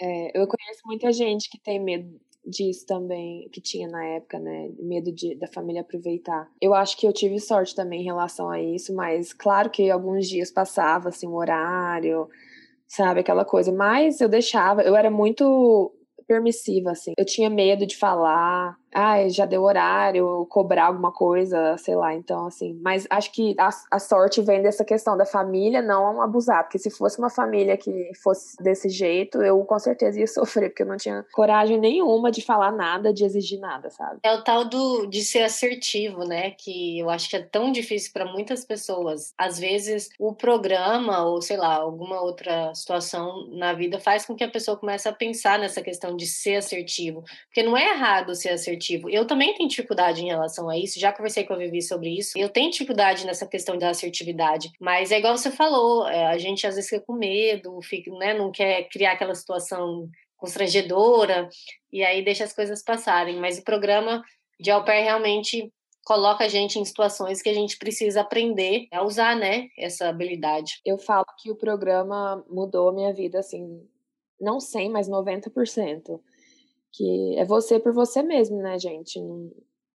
É, 0.00 0.38
eu 0.38 0.46
conheço 0.46 0.82
muita 0.84 1.10
gente 1.10 1.48
que 1.48 1.58
tem 1.58 1.80
medo 1.80 2.20
disso 2.44 2.86
também, 2.86 3.48
que 3.50 3.60
tinha 3.60 3.88
na 3.88 4.04
época, 4.04 4.38
né? 4.38 4.70
Medo 4.78 5.10
de, 5.10 5.34
da 5.34 5.46
família 5.48 5.80
aproveitar. 5.80 6.48
Eu 6.60 6.74
acho 6.74 6.96
que 6.96 7.06
eu 7.06 7.12
tive 7.12 7.38
sorte 7.40 7.74
também 7.74 8.02
em 8.02 8.04
relação 8.04 8.48
a 8.48 8.60
isso, 8.60 8.94
mas 8.94 9.32
claro 9.32 9.70
que 9.70 9.90
alguns 9.90 10.28
dias 10.28 10.50
passava 10.50 11.08
assim, 11.08 11.26
o 11.26 11.34
horário, 11.34 12.28
sabe? 12.86 13.20
Aquela 13.20 13.44
coisa. 13.44 13.72
Mas 13.72 14.20
eu 14.20 14.28
deixava, 14.28 14.82
eu 14.82 14.94
era 14.94 15.10
muito 15.10 15.92
permissiva, 16.28 16.92
assim. 16.92 17.12
Eu 17.18 17.24
tinha 17.24 17.50
medo 17.50 17.86
de 17.86 17.96
falar, 17.96 18.76
ah, 18.94 19.28
já 19.28 19.44
deu 19.44 19.62
horário, 19.62 20.46
cobrar 20.48 20.86
alguma 20.86 21.12
coisa, 21.12 21.76
sei 21.76 21.94
lá. 21.94 22.14
Então, 22.14 22.46
assim, 22.46 22.78
mas 22.82 23.06
acho 23.10 23.32
que 23.32 23.54
a, 23.58 23.68
a, 23.90 23.98
sorte 23.98 24.40
vem 24.40 24.62
dessa 24.62 24.84
questão 24.84 25.16
da 25.16 25.26
família 25.26 25.82
não 25.82 26.22
abusar, 26.22 26.64
porque 26.64 26.78
se 26.78 26.90
fosse 26.90 27.18
uma 27.18 27.28
família 27.28 27.76
que 27.76 28.10
fosse 28.22 28.56
desse 28.62 28.88
jeito, 28.88 29.42
eu 29.42 29.62
com 29.64 29.78
certeza 29.78 30.18
ia 30.18 30.26
sofrer, 30.28 30.70
porque 30.70 30.82
eu 30.82 30.86
não 30.86 30.96
tinha 30.96 31.24
coragem 31.32 31.78
nenhuma 31.78 32.30
de 32.30 32.42
falar 32.42 32.72
nada, 32.72 33.12
de 33.12 33.24
exigir 33.24 33.60
nada, 33.60 33.90
sabe? 33.90 34.20
É 34.22 34.34
o 34.34 34.42
tal 34.42 34.64
do 34.64 35.06
de 35.06 35.22
ser 35.22 35.42
assertivo, 35.42 36.24
né? 36.24 36.52
Que 36.52 36.98
eu 36.98 37.10
acho 37.10 37.28
que 37.28 37.36
é 37.36 37.42
tão 37.42 37.70
difícil 37.70 38.12
para 38.12 38.24
muitas 38.24 38.64
pessoas. 38.64 39.34
Às 39.36 39.58
vezes, 39.58 40.08
o 40.18 40.34
programa, 40.34 41.24
ou 41.24 41.42
sei 41.42 41.56
lá, 41.56 41.76
alguma 41.76 42.20
outra 42.20 42.74
situação 42.74 43.48
na 43.50 43.72
vida 43.72 44.00
faz 44.00 44.24
com 44.24 44.34
que 44.34 44.44
a 44.44 44.50
pessoa 44.50 44.76
comece 44.76 45.08
a 45.08 45.12
pensar 45.12 45.58
nessa 45.58 45.82
questão 45.82 46.16
de 46.16 46.26
ser 46.26 46.56
assertivo. 46.56 47.22
Porque 47.46 47.62
não 47.62 47.76
é 47.76 47.90
errado 47.90 48.34
ser 48.34 48.50
assertivo 48.50 48.77
assertivo. 48.78 49.10
Eu 49.10 49.26
também 49.26 49.54
tenho 49.54 49.68
dificuldade 49.68 50.22
em 50.22 50.28
relação 50.28 50.68
a 50.68 50.78
isso, 50.78 51.00
já 51.00 51.12
conversei 51.12 51.44
com 51.44 51.52
a 51.52 51.56
Vivi 51.56 51.82
sobre 51.82 52.16
isso. 52.16 52.38
Eu 52.38 52.48
tenho 52.48 52.70
dificuldade 52.70 53.26
nessa 53.26 53.46
questão 53.46 53.76
da 53.76 53.90
assertividade, 53.90 54.70
mas 54.80 55.10
é 55.10 55.18
igual 55.18 55.36
você 55.36 55.50
falou, 55.50 56.06
é, 56.08 56.26
a 56.26 56.38
gente 56.38 56.66
às 56.66 56.76
vezes 56.76 56.88
fica 56.88 57.04
com 57.04 57.14
medo, 57.14 57.80
fica, 57.82 58.10
né, 58.12 58.32
não 58.32 58.50
quer 58.50 58.88
criar 58.88 59.12
aquela 59.12 59.34
situação 59.34 60.08
constrangedora 60.36 61.48
e 61.92 62.04
aí 62.04 62.24
deixa 62.24 62.44
as 62.44 62.52
coisas 62.52 62.82
passarem. 62.82 63.38
Mas 63.38 63.58
o 63.58 63.64
programa 63.64 64.22
de 64.60 64.70
au 64.70 64.84
pair 64.84 65.02
realmente 65.02 65.72
coloca 66.04 66.44
a 66.44 66.48
gente 66.48 66.78
em 66.78 66.84
situações 66.84 67.42
que 67.42 67.50
a 67.50 67.54
gente 67.54 67.76
precisa 67.76 68.22
aprender 68.22 68.86
a 68.92 69.02
usar, 69.04 69.36
né, 69.36 69.68
essa 69.76 70.08
habilidade. 70.08 70.80
Eu 70.84 70.96
falo 70.96 71.26
que 71.38 71.50
o 71.50 71.56
programa 71.56 72.42
mudou 72.48 72.88
a 72.88 72.92
minha 72.94 73.12
vida, 73.12 73.40
assim, 73.40 73.86
não 74.40 74.58
100, 74.58 74.90
mas 74.90 75.08
90% 75.08 76.20
que 76.92 77.36
é 77.38 77.44
você 77.44 77.78
por 77.78 77.92
você 77.92 78.22
mesmo, 78.22 78.58
né, 78.58 78.78
gente? 78.78 79.20
Não, 79.20 79.50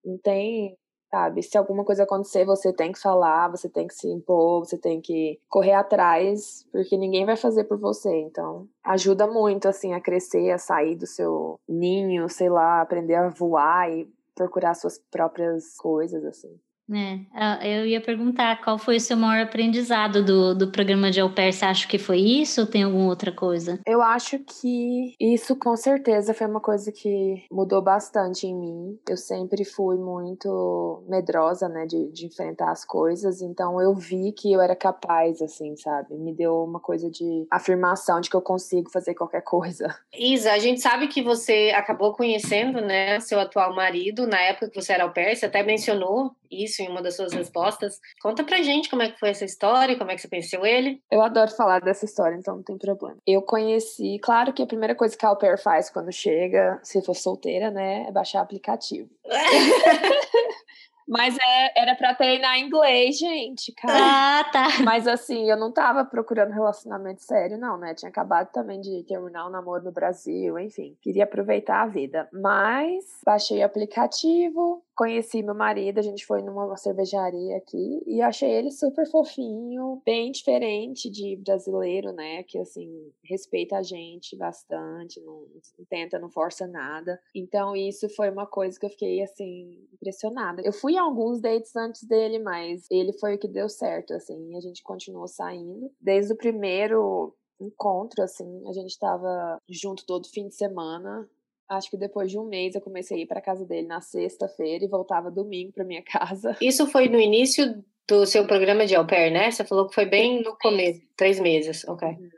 não 0.06 0.18
tem, 0.18 0.78
sabe? 1.10 1.44
Se 1.44 1.58
alguma 1.58 1.84
coisa 1.86 2.04
acontecer, 2.04 2.46
você 2.46 2.74
tem 2.74 2.91
que 2.91 3.00
falar, 3.00 3.50
você 3.50 3.70
tem 3.70 3.88
que 3.88 3.94
se 3.94 4.08
impor, 4.08 4.66
você 4.66 4.78
tem 4.78 5.00
que 5.02 5.39
correr 5.50 5.74
atrás, 5.74 6.66
porque 6.72 6.98
ninguém 6.98 7.26
vai 7.26 7.36
fazer 7.36 7.66
por 7.66 7.78
você. 7.78 8.10
Então, 8.22 8.68
ajuda 8.84 9.28
muito, 9.28 9.68
assim, 9.68 9.94
a 9.94 10.02
crescer, 10.02 10.52
a 10.52 10.58
sair 10.58 10.96
do 10.96 11.06
seu 11.06 11.60
ninho, 11.68 12.28
sei 12.30 12.50
lá, 12.50 12.82
aprender 12.82 13.16
a 13.16 13.30
voar 13.30 13.91
e 13.91 14.08
procurar 14.36 14.74
suas 14.74 14.98
próprias 15.12 15.78
coisas, 15.78 16.26
assim. 16.26 16.60
É, 16.92 17.80
eu 17.80 17.86
ia 17.86 18.02
perguntar 18.02 18.62
qual 18.62 18.78
foi 18.78 18.98
o 18.98 19.02
seu 19.02 19.16
maior 19.16 19.44
aprendizado 19.44 20.24
do, 20.24 20.54
do 20.54 20.72
programa 20.72 21.10
de 21.10 21.20
au 21.20 21.30
pair. 21.30 21.54
Você 21.54 21.66
acha 21.66 21.88
que 21.88 21.98
foi 21.98 22.20
isso 22.20 22.62
ou 22.62 22.68
tem 22.68 22.84
alguma 22.84 23.08
outra 23.08 23.32
coisa? 23.32 23.80
Eu 23.86 24.02
acho 24.02 24.40
que 24.40 25.16
isso 25.20 25.56
com 25.56 25.76
certeza 25.76 26.34
foi 26.34 26.48
uma 26.48 26.60
coisa 26.60 26.92
que 26.92 27.44
mudou 27.52 27.82
bastante 27.82 28.48
em 28.48 28.56
mim. 28.56 29.00
Eu 29.08 29.18
sempre 29.18 29.64
fui 29.64 29.98
muito 29.98 31.04
medrosa, 31.08 31.70
né, 31.70 31.86
de, 31.86 32.12
de 32.12 32.26
enfrentar 32.26 32.72
as 32.72 32.84
coisas. 32.84 33.42
Então 33.42 33.82
eu 33.82 33.94
vi 33.94 34.32
que 34.32 34.52
eu 34.52 34.62
era 34.62 34.76
capaz, 34.76 35.42
assim, 35.42 35.76
sabe? 35.76 36.16
Me 36.16 36.34
deu 36.34 36.64
uma 36.64 36.80
coisa 36.80 37.10
de 37.10 37.48
afirmação 37.50 38.20
de 38.20 38.30
que 38.30 38.36
eu 38.36 38.42
consigo 38.42 38.90
fazer 38.90 39.14
qualquer 39.14 39.42
coisa. 39.42 39.96
Isa, 40.14 40.52
a 40.52 40.60
gente 40.60 40.82
sabe 40.82 41.08
que 41.08 41.22
você 41.22 41.72
acabou 41.76 42.14
conhecendo, 42.14 42.82
né, 42.82 43.20
seu 43.20 43.40
atual 43.40 43.76
marido 43.76 44.28
na 44.28 44.40
época 44.42 44.70
que 44.70 44.82
você 44.82 44.94
era 44.94 45.04
au 45.04 45.12
pair. 45.12 45.36
Você 45.36 45.46
até 45.46 45.64
mencionou 45.64 46.36
isso 46.62 46.82
em 46.82 46.89
uma 46.89 47.01
das 47.01 47.16
suas 47.16 47.34
respostas. 47.34 47.99
Conta 48.22 48.43
pra 48.43 48.62
gente 48.62 48.89
como 48.89 49.01
é 49.01 49.10
que 49.10 49.20
foi 49.20 49.30
essa 49.30 49.45
história, 49.45 49.97
como 49.97 50.12
é 50.12 50.16
que 50.16 50.22
você 50.22 50.28
conheceu 50.28 50.66
ele. 50.66 51.01
Eu 51.12 51.22
adoro 51.22 51.51
falar 51.51 51.80
dessa 51.80 52.06
história, 52.06 52.36
então 52.36 52.58
não 52.58 52.64
tem 52.64 52.78
problema. 52.78 53.18
Eu 53.26 53.41
conheci, 53.41 54.20
claro 54.20 54.54
que 54.54 54.62
a 54.62 54.68
primeira 54.68 54.95
coisa 54.95 55.18
que 55.18 55.26
a 55.26 55.30
Au 55.30 55.38
Pair 55.38 55.62
faz 55.62 55.89
quando 55.89 56.12
chega, 56.12 56.80
se 56.84 57.01
for 57.01 57.16
solteira, 57.16 57.72
né, 57.72 58.06
é 58.08 58.12
baixar 58.12 58.41
aplicativo. 58.41 59.10
Mas 61.08 61.38
é, 61.38 61.82
era 61.82 61.95
para 61.95 62.16
treinar 62.16 62.58
inglês, 62.58 63.18
gente, 63.18 63.74
cara. 63.74 64.39
Ah, 64.39 64.43
tá. 64.45 64.68
Mas 64.84 65.08
assim, 65.08 65.49
eu 65.49 65.58
não 65.58 65.72
tava 65.72 66.06
procurando 66.06 66.51
relacionamento 66.51 67.22
sério, 67.22 67.58
não, 67.58 67.78
né? 67.78 67.93
Tinha 67.93 68.10
acabado 68.10 68.51
também 68.51 68.80
de 68.80 69.04
terminar 69.04 69.45
o 69.45 69.49
um 69.49 69.51
namoro 69.51 69.84
no 69.84 69.91
Brasil, 69.91 70.58
enfim. 70.58 70.97
Queria 71.01 71.26
aproveitar 71.26 71.82
a 71.82 71.88
vida. 71.88 72.28
Mas 72.32 73.04
baixei 73.26 73.62
o 73.62 73.66
aplicativo, 73.66 74.84
conheci 74.96 75.41
meu 75.41 75.56
marido, 75.56 76.00
a 76.00 76.02
gente 76.02 76.26
foi 76.26 76.41
numa 76.41 76.76
cervejaria 76.78 77.58
aqui 77.58 78.02
e 78.06 78.22
achei 78.22 78.50
ele 78.50 78.72
super 78.72 79.10
fofinho, 79.10 80.02
bem 80.06 80.32
diferente 80.32 81.10
de 81.10 81.36
brasileiro, 81.38 82.12
né? 82.12 82.44
Que 82.44 82.60
assim, 82.60 83.12
respeita 83.24 83.78
a 83.78 83.84
gente 83.84 84.36
bastante, 84.36 85.20
não, 85.22 85.48
não 85.78 85.86
tenta, 85.89 86.20
não 86.20 86.30
força 86.30 86.68
nada. 86.68 87.20
Então, 87.34 87.76
isso 87.76 88.08
foi 88.10 88.30
uma 88.30 88.46
coisa 88.46 88.80
que 88.80 88.86
eu 88.86 88.89
fiquei 88.89 89.22
assim, 89.22 89.88
impressionada. 89.94 90.62
Eu 90.64 90.74
fui 90.74 90.94
em 90.94 91.00
alguns 91.00 91.39
dates 91.39 91.76
antes 91.76 92.04
dele, 92.04 92.39
mas 92.39 92.86
ele 92.89 93.14
foi 93.14 93.36
o 93.36 93.39
que 93.39 93.48
deu 93.48 93.70
certo, 93.70 94.14
assim, 94.14 94.56
a 94.56 94.62
gente 94.62 94.84
continuou 94.84 95.28
saindo. 95.28 95.91
Desde 96.00 96.34
o 96.34 96.38
primeiro 96.38 97.36
encontro, 97.60 98.24
assim, 98.24 98.68
a 98.68 98.74
gente 98.74 98.98
tava 99.00 99.58
junto 99.70 100.06
todo 100.06 100.30
fim 100.30 100.48
de 100.48 100.56
semana. 100.56 101.28
Acho 101.70 101.89
que 101.89 101.97
depois 101.97 102.30
de 102.30 102.38
um 102.38 102.45
mês 102.45 102.76
eu 102.76 102.82
comecei 102.82 103.18
a 103.18 103.22
ir 103.22 103.26
para 103.26 103.41
casa 103.41 103.66
dele 103.66 103.88
na 103.88 104.01
sexta-feira 104.01 104.84
e 104.84 104.88
voltava 104.88 105.32
domingo 105.32 105.72
para 105.72 105.84
minha 105.84 106.03
casa. 106.05 106.57
Isso 106.61 106.88
foi 106.88 107.07
no 107.07 107.20
início 107.20 107.84
do 108.07 108.26
seu 108.26 108.45
programa 108.45 108.86
de 108.86 108.95
au 108.95 109.07
pair, 109.07 109.32
né? 109.32 109.49
Você 109.49 109.64
falou 109.64 109.88
que 109.88 109.95
foi 109.95 110.05
bem 110.05 110.43
no 110.43 110.57
começo, 110.57 111.01
três 111.16 111.39
meses, 111.39 111.88
ok. 111.88 112.07
Uhum. 112.09 112.30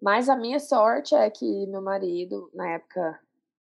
Mas 0.00 0.28
a 0.28 0.36
minha 0.36 0.58
sorte 0.58 1.14
é 1.14 1.28
que 1.28 1.66
meu 1.66 1.82
marido, 1.82 2.50
na 2.54 2.70
época, 2.70 3.20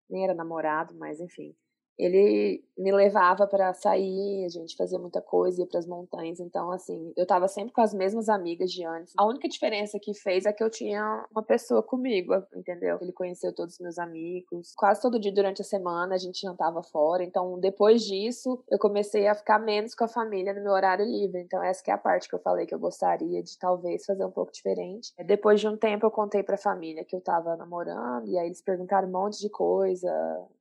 nem 0.09 0.25
era 0.25 0.35
namorado, 0.35 0.95
mas 0.95 1.21
enfim, 1.21 1.55
ele 1.99 2.63
me 2.77 2.93
levava 2.93 3.47
para 3.47 3.75
sair, 3.75 4.45
a 4.45 4.49
gente 4.49 4.77
fazia 4.77 4.99
muita 4.99 5.21
coisa, 5.21 5.61
ia 5.61 5.67
para 5.67 5.81
as 5.81 5.87
montanhas. 5.87 6.39
Então, 6.39 6.71
assim, 6.71 7.13
eu 7.17 7.27
tava 7.27 7.49
sempre 7.49 7.73
com 7.73 7.81
as 7.81 7.93
mesmas 7.93 8.29
amigas 8.29 8.71
de 8.71 8.85
antes. 8.85 9.13
A 9.19 9.27
única 9.27 9.49
diferença 9.49 9.99
que 9.99 10.15
fez 10.15 10.47
é 10.47 10.53
que 10.53 10.63
eu 10.63 10.71
tinha 10.71 11.27
uma 11.33 11.43
pessoa 11.43 11.83
comigo, 11.83 12.35
entendeu? 12.55 12.99
Ele 13.01 13.13
conheceu 13.13 13.53
todos 13.53 13.75
os 13.75 13.81
meus 13.81 13.99
amigos. 13.99 14.73
Quase 14.77 15.03
todo 15.03 15.19
dia 15.19 15.33
durante 15.33 15.61
a 15.61 15.65
semana 15.65 16.15
a 16.15 16.19
gente 16.19 16.41
jantava 16.41 16.83
fora. 16.83 17.25
Então, 17.25 17.59
depois 17.59 18.03
disso, 18.03 18.63
eu 18.71 18.79
comecei 18.79 19.27
a 19.27 19.35
ficar 19.35 19.59
menos 19.59 19.95
com 19.95 20.05
a 20.05 20.09
família 20.09 20.55
no 20.55 20.63
meu 20.63 20.73
horário 20.73 21.05
livre. 21.05 21.41
Então, 21.41 21.61
essa 21.63 21.83
é 21.89 21.93
a 21.93 21.99
parte 21.99 22.29
que 22.29 22.35
eu 22.35 22.41
falei 22.41 22.65
que 22.65 22.75
eu 22.75 22.79
gostaria 22.79 23.43
de 23.43 23.59
talvez 23.59 24.05
fazer 24.05 24.25
um 24.25 24.31
pouco 24.31 24.53
diferente. 24.53 25.13
Depois 25.27 25.61
de 25.61 25.67
um 25.67 25.77
tempo, 25.77 26.07
eu 26.07 26.11
contei 26.11 26.45
pra 26.45 26.57
família 26.57 27.05
que 27.05 27.17
eu 27.17 27.21
tava 27.21 27.57
namorando, 27.57 28.29
e 28.29 28.39
aí 28.39 28.47
eles 28.47 28.63
perguntaram 28.63 29.09
um 29.09 29.13
monte 29.13 29.41
de 29.41 29.49
coisa 29.49 30.09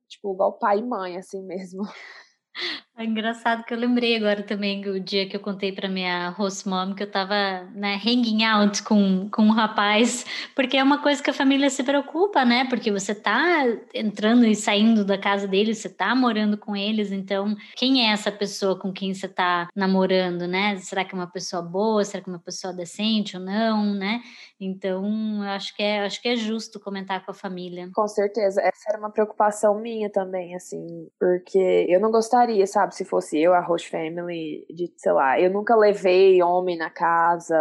tipo, 0.08 0.32
igual 0.34 0.58
pai 0.58 0.78
e 0.78 0.82
mãe, 0.82 1.16
assim 1.16 1.42
mesmo. 1.44 1.82
É 2.98 3.04
engraçado 3.04 3.62
que 3.62 3.72
eu 3.72 3.78
lembrei 3.78 4.16
agora 4.16 4.42
também 4.42 4.84
o 4.88 4.98
dia 4.98 5.28
que 5.28 5.36
eu 5.36 5.40
contei 5.40 5.70
para 5.70 5.88
minha 5.88 6.30
host 6.30 6.68
mom 6.68 6.96
que 6.96 7.04
eu 7.04 7.08
tava, 7.08 7.62
né, 7.72 7.94
hanging 8.04 8.42
out 8.42 8.82
com, 8.82 9.30
com 9.30 9.42
um 9.42 9.52
rapaz, 9.52 10.26
porque 10.52 10.76
é 10.76 10.82
uma 10.82 11.00
coisa 11.00 11.22
que 11.22 11.30
a 11.30 11.32
família 11.32 11.70
se 11.70 11.84
preocupa, 11.84 12.44
né? 12.44 12.66
Porque 12.68 12.90
você 12.90 13.14
tá 13.14 13.64
entrando 13.94 14.44
e 14.44 14.56
saindo 14.56 15.04
da 15.04 15.16
casa 15.16 15.46
deles, 15.46 15.78
você 15.78 15.88
tá 15.88 16.12
morando 16.12 16.58
com 16.58 16.74
eles, 16.74 17.12
então 17.12 17.54
quem 17.76 18.04
é 18.04 18.12
essa 18.12 18.32
pessoa 18.32 18.76
com 18.76 18.92
quem 18.92 19.14
você 19.14 19.28
tá 19.28 19.68
namorando, 19.76 20.48
né? 20.48 20.76
Será 20.78 21.04
que 21.04 21.14
é 21.14 21.18
uma 21.18 21.30
pessoa 21.30 21.62
boa? 21.62 22.04
Será 22.04 22.20
que 22.20 22.28
é 22.28 22.32
uma 22.32 22.42
pessoa 22.42 22.72
decente 22.72 23.36
ou 23.36 23.42
não, 23.44 23.94
né? 23.94 24.22
Então, 24.60 25.04
eu 25.44 25.50
acho 25.50 25.74
que 25.76 25.82
é, 25.84 26.04
acho 26.04 26.20
que 26.20 26.28
é 26.28 26.34
justo 26.34 26.80
comentar 26.80 27.24
com 27.24 27.30
a 27.30 27.34
família. 27.34 27.88
Com 27.94 28.08
certeza, 28.08 28.60
essa 28.60 28.88
era 28.88 28.98
uma 28.98 29.10
preocupação 29.10 29.78
minha 29.78 30.10
também, 30.10 30.56
assim, 30.56 31.08
porque 31.16 31.86
eu 31.88 32.00
não 32.00 32.10
gostaria, 32.10 32.66
sabe? 32.66 32.87
Sabe? 32.88 32.94
Se 32.94 33.04
fosse 33.04 33.38
eu, 33.40 33.54
a 33.54 33.60
host 33.60 33.90
family, 33.90 34.64
de, 34.70 34.92
sei 34.96 35.12
lá, 35.12 35.40
eu 35.40 35.50
nunca 35.50 35.76
levei 35.76 36.42
homem 36.42 36.76
na 36.76 36.90
casa. 36.90 37.56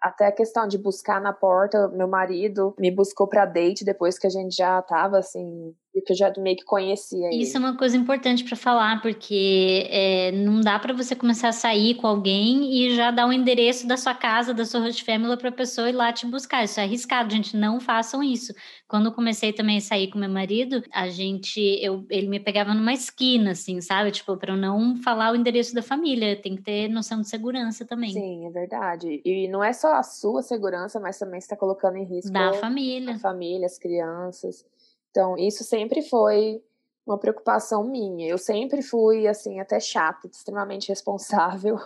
Até 0.00 0.26
a 0.26 0.32
questão 0.32 0.66
de 0.66 0.78
buscar 0.78 1.20
na 1.20 1.32
porta, 1.32 1.88
meu 1.88 2.08
marido 2.08 2.74
me 2.78 2.90
buscou 2.90 3.28
pra 3.28 3.46
date 3.46 3.84
depois 3.84 4.18
que 4.18 4.26
a 4.26 4.30
gente 4.30 4.54
já 4.54 4.80
tava, 4.82 5.18
assim, 5.18 5.74
e 5.94 6.00
que 6.00 6.12
eu 6.12 6.16
já 6.16 6.32
meio 6.38 6.56
que 6.56 6.64
conhecia 6.64 7.26
ele. 7.26 7.42
Isso 7.42 7.56
é 7.56 7.60
uma 7.60 7.76
coisa 7.76 7.96
importante 7.96 8.44
para 8.44 8.56
falar, 8.56 9.02
porque 9.02 9.88
é, 9.90 10.30
não 10.32 10.60
dá 10.60 10.78
para 10.78 10.94
você 10.94 11.16
começar 11.16 11.48
a 11.48 11.52
sair 11.52 11.96
com 11.96 12.06
alguém 12.06 12.72
e 12.72 12.94
já 12.94 13.10
dar 13.10 13.26
o 13.26 13.30
um 13.30 13.32
endereço 13.32 13.88
da 13.88 13.96
sua 13.96 14.14
casa, 14.14 14.54
da 14.54 14.64
sua 14.64 14.80
host 14.80 15.02
family 15.04 15.36
para 15.36 15.48
a 15.48 15.52
pessoa 15.52 15.88
ir 15.88 15.92
lá 15.92 16.12
te 16.12 16.26
buscar. 16.26 16.62
Isso 16.62 16.78
é 16.78 16.84
arriscado, 16.84 17.34
gente. 17.34 17.56
Não 17.56 17.80
façam 17.80 18.22
isso. 18.22 18.54
Quando 18.86 19.06
eu 19.06 19.12
comecei 19.12 19.52
também 19.52 19.78
a 19.78 19.80
sair 19.80 20.08
com 20.08 20.18
meu 20.18 20.30
marido, 20.30 20.82
a 20.92 21.08
gente, 21.08 21.60
eu, 21.82 22.04
ele 22.08 22.28
me 22.28 22.38
pegava 22.38 22.72
numa 22.72 22.92
esquina, 22.92 23.50
assim, 23.52 23.80
sabe? 23.80 24.12
Tipo, 24.12 24.36
para 24.36 24.52
eu 24.52 24.56
não 24.56 24.96
falar 24.96 25.32
o 25.32 25.36
endereço 25.36 25.74
da 25.74 25.82
família. 25.82 26.40
Tem 26.40 26.54
que 26.54 26.62
ter 26.62 26.88
noção 26.88 27.20
de 27.20 27.28
segurança 27.28 27.84
também. 27.84 28.12
Sim, 28.12 28.46
é 28.46 28.50
verdade. 28.50 29.20
E 29.24 29.48
não 29.48 29.62
é 29.62 29.72
só 29.72 29.94
a 29.94 30.02
sua 30.04 30.42
segurança, 30.42 31.00
mas 31.00 31.18
também 31.18 31.38
está 31.38 31.56
colocando 31.56 31.96
em 31.96 32.04
risco 32.04 32.32
da 32.32 32.52
família, 32.54 33.14
a 33.14 33.18
família, 33.18 33.66
as 33.66 33.78
crianças. 33.78 34.64
Então, 35.10 35.36
isso 35.36 35.64
sempre 35.64 36.02
foi 36.02 36.62
uma 37.06 37.18
preocupação 37.18 37.84
minha. 37.84 38.28
Eu 38.28 38.38
sempre 38.38 38.82
fui, 38.82 39.26
assim, 39.26 39.60
até 39.60 39.80
chata, 39.80 40.28
extremamente 40.32 40.88
responsável. 40.88 41.78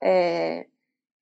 É, 0.00 0.66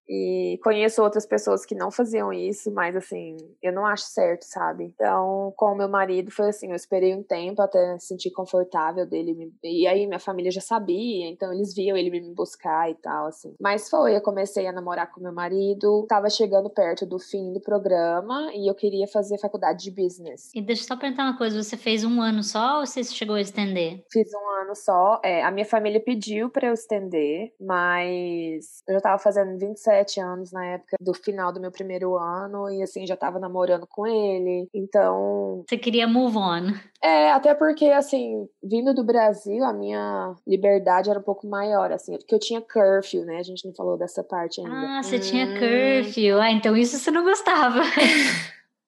e 0.09 0.59
conheço 0.62 1.02
outras 1.02 1.26
pessoas 1.26 1.66
que 1.66 1.74
não 1.74 1.90
faziam 1.90 2.32
isso, 2.32 2.72
mas 2.72 2.96
assim, 2.96 3.36
eu 3.62 3.72
não 3.72 3.84
acho 3.84 4.04
certo, 4.04 4.42
sabe? 4.42 4.84
Então, 4.84 5.52
com 5.56 5.72
o 5.72 5.76
meu 5.76 5.88
marido 5.88 6.30
foi 6.30 6.48
assim, 6.48 6.70
eu 6.70 6.76
esperei 6.76 7.14
um 7.14 7.22
tempo 7.22 7.61
até 7.61 7.92
me 7.92 8.00
sentir 8.00 8.30
confortável 8.30 9.06
dele. 9.06 9.34
Me... 9.34 9.52
E 9.62 9.86
aí 9.86 10.06
minha 10.06 10.18
família 10.18 10.50
já 10.50 10.62
sabia, 10.62 11.28
então 11.28 11.52
eles 11.52 11.74
viam 11.74 11.96
ele 11.96 12.11
me 12.11 12.34
buscar 12.34 12.90
e 12.90 12.94
tal, 12.94 13.26
assim. 13.26 13.54
Mas 13.61 13.90
foi, 13.90 14.16
eu 14.16 14.22
comecei 14.22 14.66
a 14.66 14.72
namorar 14.72 15.12
com 15.12 15.20
meu 15.20 15.32
marido, 15.32 16.06
tava 16.09 16.30
chegando 16.30 16.70
perto 16.70 17.04
do 17.04 17.18
fim 17.18 17.52
do 17.52 17.61
programa 17.61 18.50
e 18.54 18.70
eu 18.70 18.74
queria 18.74 19.06
fazer 19.06 19.38
faculdade 19.38 19.84
de 19.84 19.90
business. 19.90 20.50
E 20.54 20.62
deixa 20.62 20.84
eu 20.84 20.86
só 20.86 20.96
perguntar 20.96 21.24
uma 21.24 21.36
coisa, 21.36 21.62
você 21.62 21.76
fez 21.76 22.02
um 22.04 22.22
ano 22.22 22.42
só 22.42 22.80
ou 22.80 22.86
você 22.86 23.04
chegou 23.04 23.36
a 23.36 23.40
estender? 23.40 24.02
Fiz 24.11 24.28
um 24.32 24.62
ano 24.62 24.74
só. 24.74 25.20
É, 25.22 25.42
a 25.42 25.50
minha 25.50 25.66
família 25.66 26.00
pediu 26.00 26.48
para 26.48 26.68
eu 26.68 26.72
estender, 26.72 27.52
mas 27.61 28.82
eu 28.88 28.94
já 28.94 29.00
tava 29.00 29.18
fazendo 29.18 29.59
27 29.59 29.97
17 29.99 30.20
anos 30.20 30.53
na 30.53 30.64
época 30.64 30.96
do 31.01 31.12
final 31.12 31.53
do 31.53 31.61
meu 31.61 31.70
primeiro 31.70 32.16
ano 32.16 32.70
e 32.70 32.82
assim 32.82 33.07
já 33.07 33.16
tava 33.16 33.38
namorando 33.38 33.86
com 33.86 34.07
ele. 34.07 34.68
Então, 34.72 35.64
você 35.68 35.76
queria 35.76 36.07
move 36.07 36.36
on. 36.36 36.74
É, 37.03 37.30
até 37.30 37.55
porque 37.55 37.86
assim, 37.86 38.49
vindo 38.62 38.94
do 38.94 39.05
Brasil, 39.05 39.64
a 39.64 39.72
minha 39.72 40.34
liberdade 40.46 41.11
era 41.11 41.18
um 41.18 41.22
pouco 41.22 41.46
maior 41.46 41.92
assim, 41.92 42.16
porque 42.16 42.34
eu 42.34 42.40
tinha 42.40 42.61
curfew, 42.61 43.24
né? 43.24 43.38
A 43.38 43.42
gente 43.42 43.66
não 43.66 43.74
falou 43.74 43.96
dessa 43.96 44.22
parte 44.22 44.61
ainda. 44.61 44.99
Ah, 44.99 45.03
você 45.03 45.16
hum. 45.16 45.20
tinha 45.20 45.46
curfew. 45.59 46.40
Ah, 46.40 46.51
então 46.51 46.76
isso 46.76 46.99
você 46.99 47.11
não 47.11 47.24
gostava. 47.24 47.80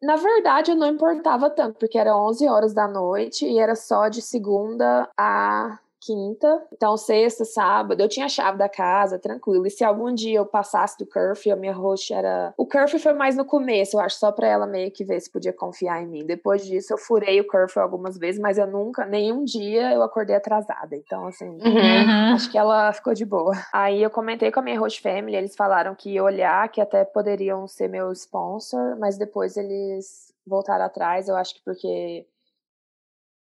Na 0.02 0.16
verdade, 0.16 0.70
eu 0.70 0.76
não 0.76 0.86
importava 0.88 1.50
tanto, 1.50 1.78
porque 1.78 1.98
era 1.98 2.16
11 2.16 2.48
horas 2.48 2.72
da 2.72 2.88
noite 2.88 3.44
e 3.44 3.58
era 3.58 3.74
só 3.74 4.08
de 4.08 4.22
segunda 4.22 5.06
a 5.14 5.78
quinta, 6.00 6.66
então 6.72 6.96
sexta, 6.96 7.44
sábado, 7.44 8.00
eu 8.00 8.08
tinha 8.08 8.26
a 8.26 8.28
chave 8.28 8.56
da 8.56 8.68
casa, 8.68 9.18
tranquilo. 9.18 9.66
E 9.66 9.70
se 9.70 9.84
algum 9.84 10.12
dia 10.12 10.38
eu 10.38 10.46
passasse 10.46 10.96
do 10.98 11.06
curfew, 11.06 11.52
a 11.52 11.56
minha 11.56 11.72
host 11.72 12.12
era. 12.12 12.54
O 12.56 12.66
curfew 12.66 12.98
foi 12.98 13.12
mais 13.12 13.36
no 13.36 13.44
começo, 13.44 13.96
eu 13.96 14.00
acho, 14.00 14.16
só 14.16 14.32
pra 14.32 14.48
ela 14.48 14.66
meio 14.66 14.90
que 14.90 15.04
ver 15.04 15.20
se 15.20 15.30
podia 15.30 15.52
confiar 15.52 16.02
em 16.02 16.06
mim. 16.06 16.24
Depois 16.24 16.64
disso, 16.64 16.94
eu 16.94 16.98
furei 16.98 17.40
o 17.40 17.46
curfew 17.46 17.82
algumas 17.82 18.16
vezes, 18.16 18.40
mas 18.40 18.56
eu 18.56 18.66
nunca, 18.66 19.04
nenhum 19.04 19.44
dia 19.44 19.92
eu 19.92 20.02
acordei 20.02 20.34
atrasada. 20.34 20.96
Então, 20.96 21.26
assim, 21.26 21.48
uhum. 21.48 22.34
acho 22.34 22.50
que 22.50 22.56
ela 22.56 22.92
ficou 22.92 23.12
de 23.12 23.26
boa. 23.26 23.54
Aí 23.72 24.02
eu 24.02 24.10
comentei 24.10 24.50
com 24.50 24.60
a 24.60 24.62
minha 24.62 24.80
host 24.80 25.02
family, 25.02 25.36
eles 25.36 25.54
falaram 25.54 25.94
que 25.94 26.10
ia 26.14 26.24
olhar, 26.24 26.68
que 26.70 26.80
até 26.80 27.04
poderiam 27.04 27.68
ser 27.68 27.88
meu 27.88 28.10
sponsor, 28.12 28.96
mas 28.98 29.18
depois 29.18 29.56
eles 29.56 30.32
voltaram 30.46 30.84
atrás, 30.84 31.28
eu 31.28 31.36
acho 31.36 31.54
que 31.54 31.62
porque. 31.64 32.26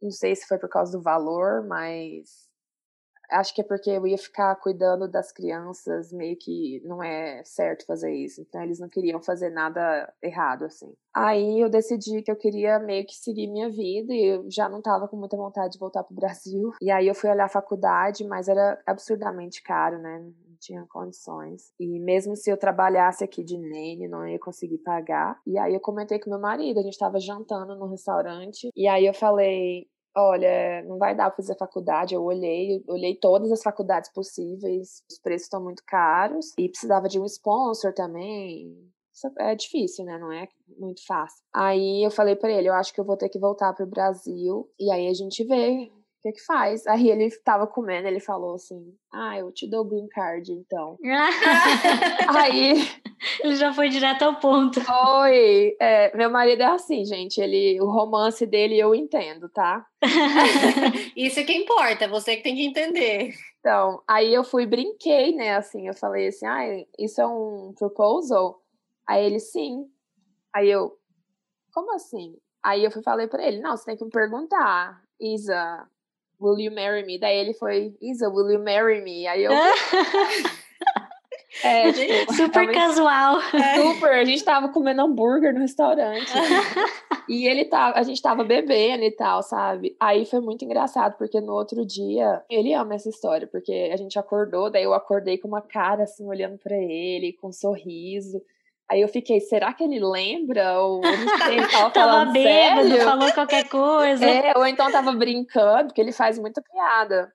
Não 0.00 0.12
sei 0.12 0.36
se 0.36 0.46
foi 0.46 0.58
por 0.58 0.68
causa 0.68 0.92
do 0.92 1.02
valor, 1.02 1.66
mas 1.66 2.47
acho 3.30 3.54
que 3.54 3.60
é 3.60 3.64
porque 3.64 3.90
eu 3.90 4.06
ia 4.06 4.18
ficar 4.18 4.54
cuidando 4.56 5.08
das 5.08 5.32
crianças, 5.32 6.12
meio 6.12 6.36
que 6.36 6.80
não 6.84 7.02
é 7.02 7.42
certo 7.44 7.86
fazer 7.86 8.12
isso. 8.14 8.40
Então 8.40 8.62
eles 8.62 8.78
não 8.78 8.88
queriam 8.88 9.20
fazer 9.20 9.50
nada 9.50 10.12
errado 10.22 10.64
assim. 10.64 10.92
Aí 11.14 11.60
eu 11.60 11.68
decidi 11.68 12.22
que 12.22 12.30
eu 12.30 12.36
queria 12.36 12.78
meio 12.78 13.04
que 13.04 13.14
seguir 13.14 13.48
minha 13.48 13.68
vida 13.68 14.12
e 14.12 14.24
eu 14.24 14.50
já 14.50 14.68
não 14.68 14.80
tava 14.80 15.08
com 15.08 15.16
muita 15.16 15.36
vontade 15.36 15.72
de 15.72 15.78
voltar 15.78 16.04
pro 16.04 16.14
Brasil. 16.14 16.72
E 16.88 16.90
aí 16.90 17.06
eu 17.06 17.14
fui 17.14 17.28
olhar 17.28 17.44
a 17.44 17.50
faculdade, 17.50 18.24
mas 18.24 18.48
era 18.48 18.80
absurdamente 18.86 19.62
caro, 19.62 19.98
né? 19.98 20.20
Não 20.20 20.56
tinha 20.58 20.86
condições. 20.88 21.70
E 21.78 22.00
mesmo 22.00 22.34
se 22.34 22.50
eu 22.50 22.56
trabalhasse 22.56 23.22
aqui 23.22 23.44
de 23.44 23.58
nene, 23.58 24.08
não 24.08 24.26
ia 24.26 24.38
conseguir 24.38 24.78
pagar. 24.78 25.38
E 25.46 25.58
aí 25.58 25.74
eu 25.74 25.80
comentei 25.80 26.18
com 26.18 26.30
meu 26.30 26.40
marido, 26.40 26.80
a 26.80 26.82
gente 26.82 26.98
tava 26.98 27.20
jantando 27.20 27.76
no 27.76 27.86
restaurante, 27.86 28.70
e 28.74 28.88
aí 28.88 29.04
eu 29.04 29.12
falei, 29.12 29.86
olha, 30.18 30.82
não 30.84 30.98
vai 30.98 31.14
dar 31.14 31.30
para 31.30 31.36
fazer 31.36 31.56
faculdade. 31.56 32.14
Eu 32.14 32.22
olhei, 32.22 32.82
olhei 32.88 33.14
todas 33.16 33.50
as 33.52 33.62
faculdades 33.62 34.12
possíveis, 34.12 35.02
os 35.10 35.18
preços 35.18 35.46
estão 35.46 35.62
muito 35.62 35.82
caros 35.86 36.52
e 36.58 36.68
precisava 36.68 37.08
de 37.08 37.20
um 37.20 37.24
sponsor 37.24 37.92
também. 37.94 38.76
Isso 39.12 39.32
é 39.38 39.54
difícil, 39.54 40.04
né? 40.04 40.16
Não 40.18 40.30
é 40.30 40.46
muito 40.78 41.04
fácil. 41.06 41.42
Aí 41.52 42.04
eu 42.04 42.10
falei 42.10 42.36
para 42.36 42.52
ele, 42.52 42.68
eu 42.68 42.74
acho 42.74 42.92
que 42.92 43.00
eu 43.00 43.04
vou 43.04 43.16
ter 43.16 43.28
que 43.28 43.38
voltar 43.38 43.72
pro 43.72 43.86
Brasil 43.86 44.68
e 44.78 44.90
aí 44.92 45.08
a 45.08 45.14
gente 45.14 45.44
vê 45.44 45.90
o 46.18 46.22
que 46.22 46.32
que 46.32 46.44
faz? 46.44 46.86
Aí 46.86 47.08
ele 47.10 47.30
tava 47.44 47.66
comendo, 47.66 48.08
ele 48.08 48.20
falou 48.20 48.54
assim, 48.54 48.94
ah, 49.12 49.38
eu 49.38 49.52
te 49.52 49.68
dou 49.68 49.84
green 49.84 50.08
card, 50.08 50.52
então. 50.52 50.98
aí... 52.36 52.74
Ele 53.40 53.56
já 53.56 53.72
foi 53.72 53.88
direto 53.88 54.22
ao 54.22 54.36
ponto. 54.36 54.80
Foi. 54.80 55.76
É, 55.80 56.16
meu 56.16 56.30
marido 56.30 56.62
é 56.62 56.66
assim, 56.66 57.04
gente, 57.04 57.40
ele, 57.40 57.80
o 57.80 57.86
romance 57.86 58.46
dele 58.46 58.78
eu 58.78 58.94
entendo, 58.94 59.48
tá? 59.48 59.84
Isso 61.16 61.40
é 61.40 61.44
que 61.44 61.52
importa, 61.52 62.08
você 62.08 62.36
que 62.36 62.42
tem 62.42 62.54
que 62.54 62.64
entender. 62.64 63.34
Então, 63.58 64.02
aí 64.06 64.32
eu 64.32 64.44
fui 64.44 64.66
brinquei, 64.66 65.34
né, 65.34 65.56
assim, 65.56 65.88
eu 65.88 65.94
falei 65.94 66.28
assim, 66.28 66.46
ah, 66.46 66.84
isso 66.98 67.20
é 67.20 67.26
um 67.26 67.74
proposal? 67.76 68.62
Aí 69.06 69.26
ele, 69.26 69.40
sim. 69.40 69.84
Aí 70.54 70.70
eu, 70.70 70.96
como 71.72 71.92
assim? 71.94 72.36
Aí 72.62 72.84
eu 72.84 72.90
fui 72.90 73.02
falei 73.02 73.26
para 73.26 73.46
ele, 73.46 73.60
não, 73.60 73.76
você 73.76 73.84
tem 73.84 73.96
que 73.96 74.04
me 74.04 74.10
perguntar, 74.10 75.02
Isa, 75.20 75.88
Will 76.40 76.58
You 76.58 76.72
Marry 76.72 77.04
Me? 77.04 77.18
Daí 77.18 77.36
ele 77.38 77.54
foi, 77.54 77.94
Isa, 78.00 78.28
Will 78.28 78.52
You 78.52 78.62
Marry 78.62 79.02
Me? 79.02 79.26
Aí 79.26 79.44
eu. 79.44 79.52
é, 81.64 81.92
tipo, 81.92 82.32
super 82.34 82.72
casual. 82.72 83.40
Super. 83.76 84.14
A 84.14 84.24
gente 84.24 84.44
tava 84.44 84.68
comendo 84.68 85.02
hambúrguer 85.02 85.52
no 85.52 85.60
restaurante. 85.60 86.30
e 87.28 87.46
ele 87.46 87.64
tava, 87.64 87.98
a 87.98 88.02
gente 88.02 88.22
tava 88.22 88.44
bebendo 88.44 89.04
e 89.04 89.10
tal, 89.10 89.42
sabe? 89.42 89.96
Aí 89.98 90.24
foi 90.24 90.40
muito 90.40 90.64
engraçado, 90.64 91.16
porque 91.18 91.40
no 91.40 91.52
outro 91.52 91.84
dia, 91.84 92.42
ele 92.48 92.72
ama 92.72 92.94
essa 92.94 93.08
história, 93.08 93.46
porque 93.46 93.90
a 93.92 93.96
gente 93.96 94.18
acordou, 94.18 94.70
daí 94.70 94.84
eu 94.84 94.94
acordei 94.94 95.38
com 95.38 95.48
uma 95.48 95.62
cara 95.62 96.04
assim, 96.04 96.26
olhando 96.26 96.58
para 96.58 96.76
ele, 96.76 97.32
com 97.40 97.48
um 97.48 97.52
sorriso. 97.52 98.40
Aí 98.90 99.02
eu 99.02 99.08
fiquei, 99.08 99.38
será 99.40 99.72
que 99.74 99.84
ele 99.84 100.00
lembra? 100.00 100.80
Ou 100.80 101.02
ele 101.52 101.68
tava, 101.68 101.90
tava 101.90 102.32
bêbado, 102.32 102.88
sério? 102.88 103.04
falou 103.04 103.32
qualquer 103.32 103.68
coisa. 103.68 104.24
É, 104.24 104.56
ou 104.56 104.66
então 104.66 104.90
tava 104.90 105.12
brincando, 105.12 105.88
porque 105.88 106.00
ele 106.00 106.12
faz 106.12 106.38
muita 106.38 106.62
piada. 106.62 107.30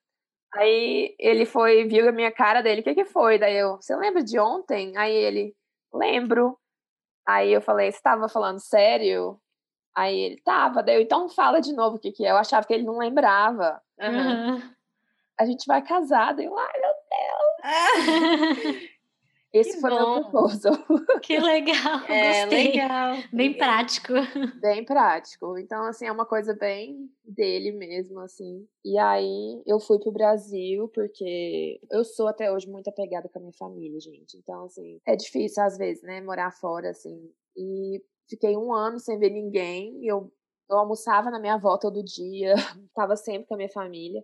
Aí 0.56 1.16
ele 1.20 1.46
foi, 1.46 1.86
viu 1.86 2.10
a 2.10 2.12
minha 2.12 2.32
cara 2.32 2.62
dele, 2.62 2.82
o 2.82 2.84
que 2.84 2.96
que 2.96 3.06
foi? 3.06 3.38
Daí 3.38 3.56
eu, 3.56 3.76
você 3.78 3.96
lembra 3.96 4.24
de 4.24 4.40
ontem? 4.40 4.98
Aí 4.98 5.14
ele, 5.14 5.56
lembro. 5.94 6.58
Aí 7.28 7.54
eu 7.54 7.62
falei, 7.62 7.92
você 7.92 8.02
tava 8.02 8.28
falando 8.28 8.60
sério? 8.60 9.40
Aí 9.96 10.18
ele, 10.18 10.42
tava. 10.42 10.82
Daí 10.82 10.96
eu, 10.96 11.02
então 11.02 11.30
fala 11.30 11.60
de 11.60 11.74
novo 11.74 11.98
o 11.98 12.00
que 12.00 12.12
que 12.12 12.26
é. 12.26 12.32
Eu 12.32 12.38
achava 12.38 12.66
que 12.66 12.74
ele 12.74 12.84
não 12.84 12.98
lembrava. 12.98 13.80
Uhum. 14.00 14.62
A 15.40 15.46
gente 15.46 15.66
vai 15.68 15.82
casar. 15.84 16.34
Daí 16.34 16.46
eu, 16.46 16.58
ai 16.58 16.74
meu 16.80 16.94
Deus. 18.72 18.90
Esse 19.54 19.76
que 19.76 19.82
foi 19.82 19.92
bom. 19.92 20.16
meu 20.16 20.22
proposal. 20.24 20.74
Que 21.22 21.40
legal, 21.40 22.00
é, 22.10 22.42
gostei. 22.42 22.72
legal. 22.72 23.18
Bem 23.32 23.56
prático. 23.56 24.14
Bem 24.60 24.84
prático. 24.84 25.58
Então, 25.60 25.84
assim, 25.84 26.06
é 26.06 26.12
uma 26.12 26.26
coisa 26.26 26.56
bem 26.56 27.10
dele 27.24 27.72
mesmo, 27.72 28.20
assim. 28.20 28.68
E 28.84 28.98
aí, 28.98 29.62
eu 29.66 29.80
fui 29.80 30.00
pro 30.00 30.12
Brasil, 30.12 30.90
porque 30.90 31.80
eu 31.92 32.04
sou 32.04 32.28
até 32.28 32.52
hoje 32.52 32.68
muito 32.68 32.90
apegada 32.90 33.30
com 33.30 33.38
a 33.38 33.42
minha 33.42 33.54
família, 33.54 34.00
gente. 34.00 34.36
Então, 34.38 34.66
assim, 34.66 35.00
é 35.06 35.16
difícil 35.16 35.64
às 35.64 35.78
vezes, 35.78 36.02
né, 36.04 36.20
morar 36.20 36.52
fora, 36.52 36.90
assim. 36.90 37.32
E 37.56 38.02
fiquei 38.28 38.58
um 38.58 38.74
ano 38.74 39.00
sem 39.00 39.20
ver 39.20 39.30
ninguém. 39.30 40.04
Eu, 40.04 40.32
eu 40.70 40.78
almoçava 40.78 41.30
na 41.30 41.40
minha 41.40 41.54
avó 41.54 41.78
todo 41.78 42.04
dia, 42.04 42.56
tava 42.96 43.16
sempre 43.16 43.48
com 43.48 43.54
a 43.54 43.58
minha 43.58 43.70
família. 43.70 44.24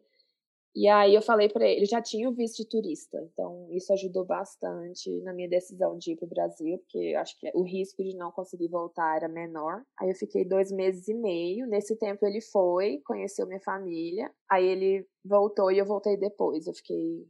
E 0.76 0.88
aí 0.88 1.16
eu 1.16 1.22
falei 1.22 1.50
para 1.50 1.66
ele, 1.68 1.86
já 1.86 2.02
tinha 2.02 2.30
o 2.30 2.34
visto 2.34 2.58
de 2.58 2.70
turista, 2.70 3.20
então 3.34 3.68
isso 3.72 3.92
ajudou 3.92 4.24
bastante 4.24 5.10
na 5.22 5.34
minha 5.34 5.50
decisão 5.50 5.98
de 5.98 6.12
ir 6.12 6.16
para 6.16 6.26
o 6.26 6.30
Brasil, 6.30 6.78
porque 6.78 7.16
acho 7.16 7.38
que 7.40 7.50
o 7.56 7.64
risco 7.64 8.04
de 8.04 8.16
não 8.16 8.32
conseguir 8.32 8.68
voltar 8.68 9.16
era 9.18 9.28
menor. 9.28 9.84
Aí 10.00 10.10
eu 10.10 10.16
fiquei 10.16 10.46
dois 10.46 10.72
meses 10.72 11.08
e 11.08 11.14
meio. 11.14 11.68
Nesse 11.68 11.96
tempo 11.98 12.26
ele 12.26 12.40
foi, 12.42 13.02
conheceu 13.06 13.48
minha 13.48 13.60
família. 13.60 14.32
Aí 14.50 14.66
ele 14.66 15.08
voltou 15.26 15.72
e 15.72 15.80
eu 15.80 15.86
voltei 15.86 16.16
depois. 16.18 16.68
Eu 16.68 16.74
fiquei 16.74 17.26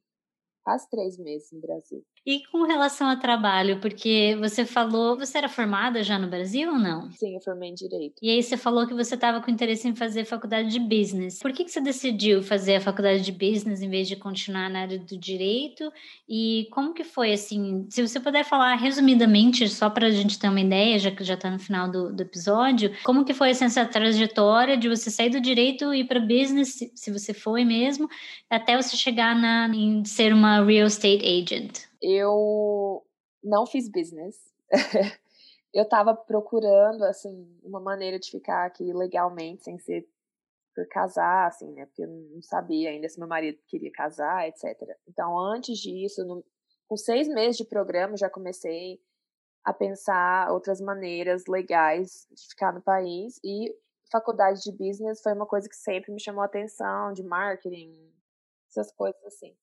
quase 0.70 0.88
três 0.88 1.18
meses 1.18 1.52
no 1.52 1.60
Brasil. 1.60 2.06
E 2.24 2.44
com 2.52 2.64
relação 2.64 3.10
ao 3.10 3.18
trabalho, 3.18 3.80
porque 3.80 4.38
você 4.40 4.64
falou, 4.64 5.18
você 5.18 5.40
era 5.40 5.50
formada 5.50 6.04
já 6.04 6.20
no 6.20 6.28
Brasil 6.28 6.70
ou 6.70 6.78
não? 6.78 7.12
Sim, 7.14 7.34
eu 7.34 7.42
formei 7.42 7.72
em 7.72 7.74
Direito. 7.74 8.16
E 8.22 8.30
aí 8.30 8.44
você 8.44 8.56
falou 8.56 8.86
que 8.86 8.94
você 8.94 9.16
estava 9.16 9.42
com 9.42 9.50
interesse 9.50 9.88
em 9.88 9.96
fazer 9.96 10.26
faculdade 10.26 10.70
de 10.70 10.80
Business. 10.80 11.40
Por 11.40 11.52
que, 11.52 11.64
que 11.64 11.72
você 11.72 11.82
decidiu 11.82 12.44
fazer 12.44 12.76
a 12.76 12.82
faculdade 12.82 13.24
de 13.24 13.32
Business 13.32 13.82
em 13.82 13.90
vez 13.90 14.08
de 14.08 14.16
continuar 14.16 14.70
na 14.70 14.82
área 14.82 15.00
do 15.00 15.18
Direito? 15.18 15.92
E 16.28 16.68
como 16.72 16.94
que 16.94 17.04
foi, 17.04 17.34
assim, 17.34 17.88
se 17.90 18.06
você 18.06 18.20
puder 18.20 18.46
falar 18.46 18.76
resumidamente, 18.76 19.68
só 19.68 19.90
para 19.90 20.06
a 20.06 20.12
gente 20.12 20.38
ter 20.38 20.50
uma 20.50 20.62
ideia, 20.62 21.00
já 21.00 21.10
que 21.10 21.24
já 21.24 21.34
está 21.34 21.50
no 21.50 21.58
final 21.58 21.90
do, 21.90 22.14
do, 22.14 22.22
episódio, 22.22 22.92
como 23.04 23.26
que 23.26 23.34
foi 23.34 23.52
assim, 23.52 23.66
essa 23.66 23.86
trajetória 23.86 24.78
de 24.78 24.88
você 24.88 25.10
sair 25.10 25.32
do 25.32 25.42
Direito 25.42 25.92
e 25.92 26.02
ir 26.02 26.04
para 26.04 26.20
Business, 26.20 26.76
se, 26.76 26.92
se 26.94 27.12
você 27.12 27.34
foi 27.34 27.66
mesmo, 27.66 28.08
até 28.48 28.80
você 28.80 28.96
chegar 28.96 29.36
na, 29.36 29.68
em 29.74 30.06
ser 30.06 30.32
uma 30.32 30.59
Real 30.66 30.88
Estate 30.88 31.24
Agent? 31.26 31.90
eu 32.02 33.06
não 33.44 33.66
fiz 33.66 33.90
business. 33.90 34.38
eu 35.74 35.84
estava 35.84 36.16
procurando, 36.16 37.04
assim, 37.04 37.48
uma 37.64 37.80
maneira 37.80 38.20
de 38.20 38.30
ficar 38.30 38.66
aqui 38.66 38.92
legalmente, 38.94 39.64
sem 39.64 39.78
ser 39.80 40.08
por 40.76 40.88
casar, 40.88 41.48
assim, 41.48 41.72
né? 41.74 41.86
Porque 41.86 42.04
eu 42.04 42.08
não 42.08 42.42
sabia 42.42 42.90
ainda 42.90 43.10
se 43.10 43.20
meu 43.20 43.28
marido 43.28 43.60
queria 43.68 43.92
casar, 43.92 44.48
etc. 44.48 44.66
Então, 45.08 45.38
antes 45.38 45.78
disso, 45.80 46.24
no, 46.26 46.44
com 46.88 46.96
seis 46.96 47.28
meses 47.28 47.58
de 47.58 47.66
programa, 47.66 48.16
já 48.16 48.30
comecei 48.30 49.00
a 49.64 49.74
pensar 49.74 50.52
outras 50.52 50.80
maneiras 50.80 51.44
legais 51.48 52.28
de 52.32 52.48
ficar 52.50 52.74
no 52.74 52.82
país. 52.82 53.40
E 53.44 53.76
faculdade 54.12 54.62
de 54.62 54.72
business 54.72 55.22
foi 55.22 55.34
uma 55.34 55.46
coisa 55.46 55.68
que 55.68 55.76
sempre 55.76 56.12
me 56.12 56.22
chamou 56.22 56.42
a 56.42 56.46
atenção, 56.46 57.14
de 57.14 57.24
marketing, 57.24 57.94
essas 58.70 58.92
coisas 58.94 59.22
assim. 59.26 59.56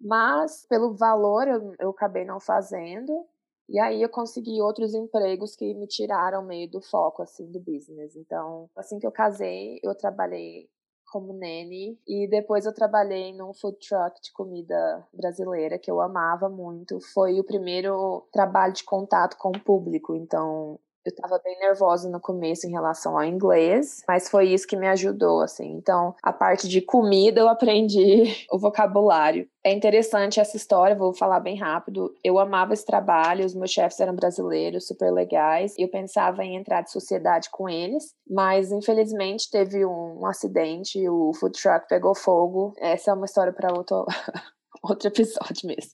Mas, 0.00 0.66
pelo 0.68 0.94
valor, 0.94 1.46
eu, 1.48 1.74
eu 1.78 1.90
acabei 1.90 2.24
não 2.24 2.40
fazendo. 2.40 3.26
E 3.68 3.78
aí 3.78 4.02
eu 4.02 4.08
consegui 4.08 4.60
outros 4.60 4.94
empregos 4.94 5.56
que 5.56 5.72
me 5.74 5.86
tiraram 5.86 6.42
meio 6.42 6.70
do 6.70 6.80
foco, 6.80 7.22
assim, 7.22 7.50
do 7.50 7.60
business. 7.60 8.16
Então, 8.16 8.68
assim 8.76 8.98
que 8.98 9.06
eu 9.06 9.12
casei, 9.12 9.80
eu 9.82 9.94
trabalhei 9.94 10.68
como 11.12 11.34
nene 11.34 11.98
e 12.06 12.26
depois 12.26 12.64
eu 12.64 12.74
trabalhei 12.74 13.34
num 13.34 13.52
food 13.52 13.76
truck 13.86 14.18
de 14.22 14.32
comida 14.32 15.06
brasileira 15.12 15.78
que 15.78 15.90
eu 15.90 16.00
amava 16.00 16.48
muito. 16.48 16.98
Foi 17.12 17.38
o 17.38 17.44
primeiro 17.44 18.26
trabalho 18.32 18.72
de 18.72 18.82
contato 18.82 19.36
com 19.36 19.50
o 19.50 19.60
público, 19.60 20.16
então 20.16 20.80
eu 21.04 21.10
estava 21.10 21.40
bem 21.42 21.58
nervosa 21.58 22.08
no 22.08 22.20
começo 22.20 22.66
em 22.66 22.70
relação 22.70 23.16
ao 23.16 23.24
inglês, 23.24 24.02
mas 24.06 24.28
foi 24.28 24.48
isso 24.48 24.66
que 24.66 24.76
me 24.76 24.86
ajudou, 24.88 25.40
assim. 25.40 25.72
Então, 25.72 26.14
a 26.22 26.32
parte 26.32 26.68
de 26.68 26.80
comida 26.80 27.40
eu 27.40 27.48
aprendi 27.48 28.24
o 28.50 28.58
vocabulário. 28.58 29.48
É 29.64 29.72
interessante 29.72 30.40
essa 30.40 30.56
história, 30.56 30.96
vou 30.96 31.12
falar 31.12 31.40
bem 31.40 31.56
rápido. 31.56 32.14
Eu 32.22 32.38
amava 32.38 32.72
esse 32.72 32.84
trabalho, 32.84 33.44
os 33.44 33.54
meus 33.54 33.70
chefes 33.70 33.98
eram 34.00 34.14
brasileiros, 34.14 34.86
super 34.86 35.12
legais. 35.12 35.74
Eu 35.78 35.88
pensava 35.88 36.44
em 36.44 36.56
entrar 36.56 36.82
de 36.82 36.90
sociedade 36.90 37.48
com 37.50 37.68
eles, 37.68 38.14
mas 38.28 38.70
infelizmente 38.72 39.50
teve 39.50 39.84
um, 39.84 40.20
um 40.20 40.26
acidente, 40.26 41.08
o 41.08 41.32
food 41.34 41.60
truck 41.60 41.88
pegou 41.88 42.14
fogo. 42.14 42.74
Essa 42.78 43.10
é 43.10 43.14
uma 43.14 43.26
história 43.26 43.52
para 43.52 43.72
outro, 43.72 44.04
outro 44.82 45.08
episódio 45.08 45.66
mesmo. 45.66 45.92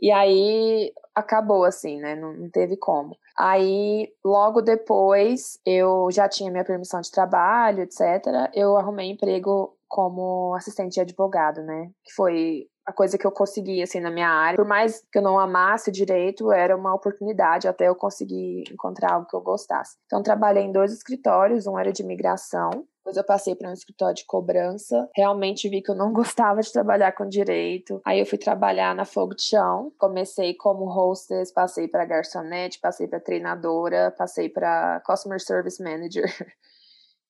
E 0.00 0.10
aí 0.10 0.92
acabou 1.14 1.64
assim, 1.64 1.98
né? 1.98 2.14
Não, 2.14 2.32
não, 2.32 2.50
teve 2.50 2.76
como. 2.76 3.16
Aí, 3.38 4.08
logo 4.24 4.62
depois, 4.62 5.60
eu 5.64 6.08
já 6.10 6.28
tinha 6.28 6.50
minha 6.50 6.64
permissão 6.64 7.00
de 7.00 7.10
trabalho, 7.10 7.82
etc. 7.82 8.50
Eu 8.54 8.76
arrumei 8.76 9.10
emprego 9.10 9.76
como 9.88 10.54
assistente 10.54 10.94
de 10.94 11.00
advogado, 11.00 11.62
né? 11.62 11.90
Que 12.02 12.14
foi 12.14 12.66
a 12.86 12.92
coisa 12.92 13.18
que 13.18 13.26
eu 13.26 13.32
consegui, 13.32 13.82
assim, 13.82 14.00
na 14.00 14.10
minha 14.10 14.28
área. 14.28 14.56
Por 14.56 14.64
mais 14.64 15.02
que 15.10 15.18
eu 15.18 15.22
não 15.22 15.38
amasse 15.38 15.90
direito, 15.90 16.52
era 16.52 16.76
uma 16.76 16.94
oportunidade 16.94 17.66
até 17.66 17.88
eu 17.88 17.94
conseguir 17.94 18.64
encontrar 18.72 19.14
algo 19.14 19.26
que 19.26 19.34
eu 19.34 19.40
gostasse. 19.40 19.96
Então, 20.06 20.22
trabalhei 20.22 20.62
em 20.62 20.72
dois 20.72 20.92
escritórios, 20.92 21.66
um 21.66 21.78
era 21.78 21.92
de 21.92 22.02
imigração, 22.02 22.86
depois 23.06 23.16
eu 23.16 23.22
passei 23.22 23.54
para 23.54 23.70
um 23.70 23.72
escritório 23.72 24.16
de 24.16 24.24
cobrança. 24.24 25.08
Realmente 25.14 25.68
vi 25.68 25.80
que 25.80 25.92
eu 25.92 25.94
não 25.94 26.10
gostava 26.12 26.60
de 26.60 26.72
trabalhar 26.72 27.12
com 27.12 27.28
direito. 27.28 28.00
Aí 28.04 28.18
eu 28.18 28.26
fui 28.26 28.36
trabalhar 28.36 28.96
na 28.96 29.04
Fogo 29.04 29.36
de 29.36 29.44
Chão. 29.44 29.92
Comecei 29.96 30.54
como 30.54 30.90
hostess, 30.90 31.52
passei 31.52 31.86
para 31.86 32.04
garçonete, 32.04 32.80
passei 32.80 33.06
para 33.06 33.20
treinadora, 33.20 34.12
passei 34.18 34.48
para 34.48 35.00
customer 35.06 35.40
service 35.40 35.80
manager. 35.80 36.24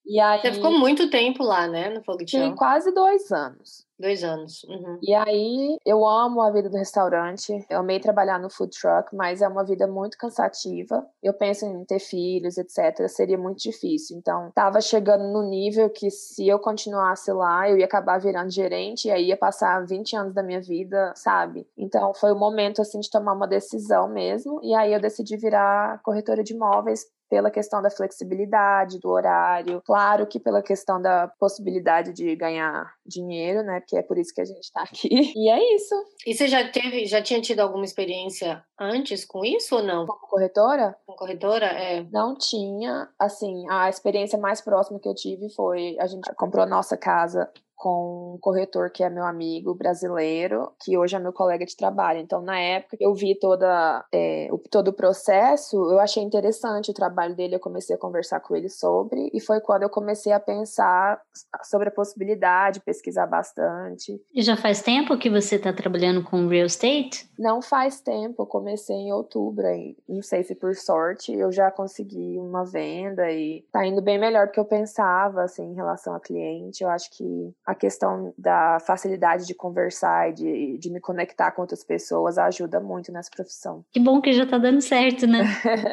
E 0.06 0.20
aí, 0.20 0.40
Você 0.40 0.52
ficou 0.52 0.70
muito 0.70 1.10
tempo 1.10 1.42
lá, 1.42 1.66
né, 1.66 1.90
no 1.90 2.02
Fogo 2.04 2.24
de 2.24 2.30
Chão? 2.30 2.54
quase 2.54 2.92
dois 2.92 3.30
anos. 3.32 3.84
Dois 3.98 4.22
anos. 4.22 4.62
Uhum. 4.64 4.98
E 5.02 5.14
aí, 5.14 5.78
eu 5.84 6.06
amo 6.06 6.42
a 6.42 6.50
vida 6.50 6.68
do 6.68 6.76
restaurante. 6.76 7.64
Eu 7.70 7.78
amei 7.78 7.98
trabalhar 7.98 8.38
no 8.38 8.50
food 8.50 8.78
truck, 8.78 9.16
mas 9.16 9.40
é 9.40 9.48
uma 9.48 9.64
vida 9.64 9.86
muito 9.86 10.18
cansativa. 10.18 11.04
Eu 11.22 11.32
penso 11.32 11.64
em 11.64 11.82
ter 11.84 11.98
filhos, 11.98 12.58
etc. 12.58 13.08
Seria 13.08 13.38
muito 13.38 13.58
difícil. 13.58 14.18
Então, 14.18 14.52
tava 14.54 14.82
chegando 14.82 15.24
no 15.32 15.42
nível 15.48 15.88
que 15.88 16.10
se 16.10 16.46
eu 16.46 16.58
continuasse 16.58 17.32
lá, 17.32 17.70
eu 17.70 17.78
ia 17.78 17.86
acabar 17.86 18.20
virando 18.20 18.50
gerente 18.50 19.08
e 19.08 19.10
aí 19.10 19.28
ia 19.28 19.36
passar 19.36 19.86
20 19.86 20.14
anos 20.14 20.34
da 20.34 20.42
minha 20.42 20.60
vida, 20.60 21.14
sabe? 21.16 21.66
Então, 21.76 22.12
foi 22.12 22.32
o 22.32 22.38
momento, 22.38 22.82
assim, 22.82 23.00
de 23.00 23.10
tomar 23.10 23.32
uma 23.32 23.48
decisão 23.48 24.08
mesmo. 24.08 24.60
E 24.62 24.74
aí, 24.74 24.92
eu 24.92 25.00
decidi 25.00 25.38
virar 25.38 26.02
corretora 26.02 26.44
de 26.44 26.52
imóveis 26.52 27.06
pela 27.28 27.50
questão 27.50 27.82
da 27.82 27.90
flexibilidade 27.90 28.98
do 28.98 29.08
horário, 29.08 29.82
claro 29.84 30.26
que 30.26 30.38
pela 30.38 30.62
questão 30.62 31.00
da 31.00 31.28
possibilidade 31.38 32.12
de 32.12 32.34
ganhar 32.36 32.92
dinheiro, 33.04 33.62
né? 33.62 33.80
Porque 33.80 33.96
é 33.96 34.02
por 34.02 34.18
isso 34.18 34.34
que 34.34 34.40
a 34.40 34.44
gente 34.44 34.64
está 34.64 34.82
aqui. 34.82 35.08
E 35.36 35.50
é 35.50 35.74
isso. 35.74 35.94
E 36.26 36.34
você 36.34 36.48
já 36.48 36.66
teve, 36.70 37.04
já 37.06 37.20
tinha 37.20 37.40
tido 37.40 37.60
alguma 37.60 37.84
experiência 37.84 38.64
antes 38.80 39.24
com 39.24 39.44
isso 39.44 39.76
ou 39.76 39.82
não? 39.82 40.06
Como 40.06 40.26
corretora? 40.28 40.96
Como 41.04 41.16
corretora, 41.16 41.66
é. 41.66 42.04
Não 42.10 42.36
tinha, 42.36 43.08
assim, 43.18 43.64
a 43.68 43.88
experiência 43.88 44.38
mais 44.38 44.60
próxima 44.60 44.98
que 44.98 45.08
eu 45.08 45.14
tive 45.14 45.50
foi 45.50 45.96
a 46.00 46.06
gente 46.06 46.32
comprou 46.34 46.64
a 46.64 46.66
nossa 46.66 46.96
casa 46.96 47.50
com 47.76 48.34
um 48.34 48.38
corretor 48.40 48.90
que 48.90 49.04
é 49.04 49.10
meu 49.10 49.24
amigo 49.24 49.74
brasileiro, 49.74 50.72
que 50.82 50.96
hoje 50.96 51.14
é 51.14 51.18
meu 51.18 51.32
colega 51.32 51.64
de 51.66 51.76
trabalho. 51.76 52.18
Então, 52.18 52.40
na 52.40 52.58
época, 52.58 52.96
eu 52.98 53.14
vi 53.14 53.38
toda, 53.38 54.04
é, 54.12 54.48
o, 54.50 54.58
todo 54.58 54.88
o 54.88 54.92
processo, 54.92 55.76
eu 55.90 56.00
achei 56.00 56.22
interessante 56.22 56.90
o 56.90 56.94
trabalho 56.94 57.36
dele, 57.36 57.56
eu 57.56 57.60
comecei 57.60 57.94
a 57.94 57.98
conversar 57.98 58.40
com 58.40 58.56
ele 58.56 58.70
sobre, 58.70 59.30
e 59.32 59.40
foi 59.40 59.60
quando 59.60 59.82
eu 59.82 59.90
comecei 59.90 60.32
a 60.32 60.40
pensar 60.40 61.20
sobre 61.64 61.88
a 61.88 61.92
possibilidade, 61.92 62.80
pesquisar 62.80 63.26
bastante. 63.26 64.20
E 64.34 64.42
já 64.42 64.56
faz 64.56 64.80
tempo 64.80 65.18
que 65.18 65.28
você 65.28 65.56
está 65.56 65.72
trabalhando 65.72 66.24
com 66.24 66.46
real 66.46 66.66
estate? 66.66 67.28
Não 67.38 67.60
faz 67.60 68.00
tempo, 68.00 68.42
eu 68.42 68.46
comecei 68.46 68.96
em 68.96 69.12
outubro, 69.12 69.66
não 70.08 70.22
sei 70.22 70.42
se 70.42 70.54
por 70.54 70.74
sorte 70.74 71.32
eu 71.32 71.52
já 71.52 71.70
consegui 71.70 72.38
uma 72.38 72.64
venda 72.64 73.30
e 73.30 73.64
tá 73.70 73.84
indo 73.86 74.00
bem 74.00 74.18
melhor 74.18 74.46
do 74.46 74.52
que 74.52 74.60
eu 74.60 74.64
pensava, 74.64 75.42
assim, 75.42 75.72
em 75.72 75.74
relação 75.74 76.14
a 76.14 76.20
cliente. 76.20 76.82
Eu 76.82 76.88
acho 76.88 77.10
que 77.10 77.54
a 77.66 77.74
questão 77.74 78.32
da 78.38 78.78
facilidade 78.78 79.44
de 79.44 79.54
conversar 79.54 80.30
e 80.30 80.32
de, 80.32 80.78
de 80.78 80.88
me 80.88 81.00
conectar 81.00 81.50
com 81.50 81.62
outras 81.62 81.82
pessoas 81.82 82.38
ajuda 82.38 82.78
muito 82.78 83.10
nessa 83.10 83.28
profissão. 83.28 83.84
Que 83.92 83.98
bom 83.98 84.20
que 84.20 84.32
já 84.32 84.46
tá 84.46 84.56
dando 84.56 84.80
certo, 84.80 85.26
né? 85.26 85.42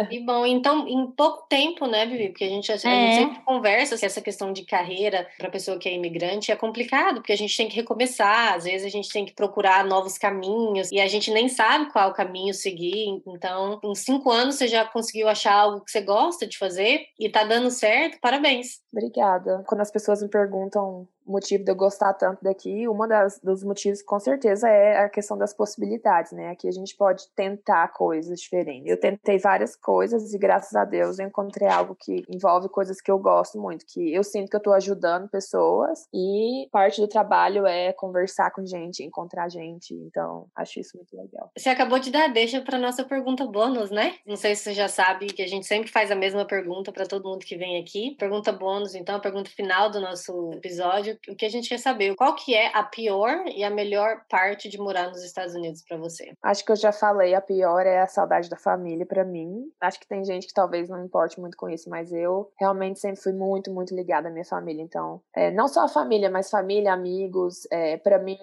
que 0.08 0.20
bom. 0.24 0.46
Então, 0.46 0.88
em 0.88 1.10
pouco 1.12 1.48
tempo, 1.50 1.88
né, 1.88 2.06
Vivi? 2.06 2.30
Porque 2.30 2.44
a 2.44 2.50
gente, 2.50 2.72
a, 2.72 2.76
é. 2.76 2.78
gente 2.78 3.16
sempre 3.16 3.44
conversa 3.44 3.98
que 3.98 4.06
essa 4.06 4.22
questão 4.22 4.54
de 4.54 4.64
carreira 4.66 5.28
para 5.38 5.50
pessoa 5.50 5.80
que 5.80 5.90
é 5.90 5.94
imigrante 5.94 6.52
é 6.52 6.56
complicado, 6.56 7.16
porque 7.16 7.34
a 7.34 7.38
gente 7.38 7.58
tem 7.58 7.68
que 7.68 7.76
recomeçar, 7.76 8.54
às 8.54 8.66
vezes 8.66 8.86
a 8.86 8.90
gente 8.90 9.12
tem 9.12 9.26
que 9.26 9.34
procurar 9.34 9.84
novos 9.84 10.18
caminhos 10.18 10.92
e 10.92 11.02
a 11.02 11.08
gente 11.08 11.32
nem 11.32 11.50
sabe 11.50 11.92
qual 11.92 12.14
caminho 12.14 12.54
seguir. 12.54 13.20
Então, 13.26 13.80
em 13.84 13.96
cinco 13.96 14.30
anos 14.30 14.56
você 14.56 14.68
já 14.68 14.86
conseguiu 14.86 15.28
achar 15.28 15.54
algo 15.54 15.84
que 15.84 15.90
você 15.90 16.02
gosta 16.02 16.46
de 16.46 16.56
fazer 16.58 17.02
e 17.20 17.30
tá 17.30 17.44
dando 17.44 17.72
certo, 17.72 18.20
parabéns. 18.22 18.80
Obrigada. 18.92 19.64
Quando 19.66 19.82
as 19.82 19.90
pessoas 19.90 20.22
me 20.22 20.30
perguntam 20.30 21.08
motivo 21.26 21.64
de 21.64 21.72
eu 21.72 21.76
gostar 21.76 22.14
tanto 22.14 22.44
daqui, 22.44 22.86
das 23.08 23.40
dos 23.40 23.64
motivos 23.64 24.02
com 24.02 24.20
certeza 24.20 24.68
é 24.68 25.00
a 25.00 25.10
questão 25.10 25.38
das 25.38 25.54
possibilidades, 25.54 26.32
né? 26.32 26.50
Aqui 26.50 26.68
a 26.68 26.72
gente 26.72 26.96
pode 26.96 27.28
tentar 27.36 27.88
coisas 27.90 28.40
diferentes. 28.40 28.88
Eu 28.88 29.00
tentei 29.00 29.38
várias 29.38 29.76
coisas 29.76 30.34
e 30.34 30.38
graças 30.38 30.76
a 30.76 30.86
Deus 30.86 31.20
eu 31.20 31.28
encontrei 31.28 31.68
algo 31.68 31.96
que 31.96 32.24
envolve 32.30 32.70
coisas 32.70 33.02
que 33.02 33.12
eu 33.12 33.20
gosto 33.20 33.60
muito, 33.60 33.86
que 33.86 34.14
eu 34.14 34.24
sinto 34.24 34.50
que 34.50 34.56
eu 34.56 34.62
tô 34.62 34.74
ajudando 34.74 35.30
pessoas 35.30 36.08
e 36.14 36.68
parte 36.72 37.02
do 37.02 37.08
trabalho 37.08 37.66
é 37.66 37.94
conversar 37.94 38.52
com 38.52 38.66
gente, 38.66 39.04
encontrar 39.04 39.50
gente, 39.50 39.94
então 39.94 40.48
acho 40.56 40.80
isso 40.80 40.98
muito 40.98 41.16
legal. 41.16 41.52
Você 41.58 41.70
acabou 41.70 42.00
de 42.00 42.12
dar 42.12 42.28
deixa 42.28 42.62
para 42.62 42.78
nossa 42.78 43.04
pergunta 43.04 43.46
bônus, 43.46 43.92
né? 43.92 44.16
Não 44.26 44.36
sei 44.36 44.56
se 44.56 44.64
você 44.64 44.74
já 44.74 44.88
sabe 44.88 45.28
que 45.28 45.42
a 45.42 45.48
gente 45.48 45.66
sempre 45.66 45.92
faz 45.92 46.12
a 46.12 46.16
mesma 46.16 46.46
pergunta 46.46 46.92
para 46.92 47.06
todo 47.06 47.30
mundo 47.30 47.46
que 47.46 47.56
vem 47.56 47.80
aqui. 47.80 48.16
Pergunta 48.18 48.52
bônus, 48.52 48.96
então, 48.96 49.16
a 49.16 49.20
pergunta 49.20 49.50
final 49.50 49.90
do 49.90 50.02
nosso 50.02 50.52
episódio, 50.54 51.12
o 51.30 51.36
que 51.36 51.45
a 51.45 51.49
gente 51.49 51.70
quer 51.70 51.80
saber, 51.80 52.16
qual 52.16 52.36
que 52.36 52.53
é 52.53 52.76
a 52.76 52.84
pior 52.84 53.45
e 53.47 53.64
a 53.64 53.70
melhor 53.70 54.22
parte 54.30 54.70
de 54.70 54.78
morar 54.78 55.09
nos 55.09 55.24
Estados 55.24 55.55
Unidos 55.55 55.84
para 55.88 55.97
você? 55.97 56.34
Acho 56.41 56.66
que 56.66 56.72
eu 56.72 56.76
já 56.76 56.91
falei, 56.91 57.34
a 57.34 57.41
pior 57.41 57.86
é 57.86 58.01
a 58.01 58.07
saudade 58.07 58.49
da 58.49 58.57
família 58.57 59.05
para 59.05 59.24
mim. 59.24 59.72
Acho 59.82 59.99
que 59.99 60.07
tem 60.07 60.24
gente 60.24 60.47
que 60.47 60.53
talvez 60.53 60.89
não 60.89 61.03
importe 61.03 61.39
muito 61.39 61.57
com 61.57 61.70
isso, 61.70 61.89
mas 61.89 62.11
eu 62.11 62.51
realmente 62.59 62.99
sempre 62.99 63.22
fui 63.22 63.34
muito, 63.34 63.72
muito 63.72 63.95
ligada 63.95 64.28
à 64.28 64.32
minha 64.32 64.45
família. 64.45 64.82
Então, 64.82 65.22
é, 65.36 65.51
não 65.51 65.68
só 65.68 65.86
a 65.86 65.89
família, 65.89 66.30
mas 66.30 66.49
família, 66.49 66.93
amigos. 66.93 67.68
É, 67.72 67.97
para 67.97 68.20
mim, 68.20 68.38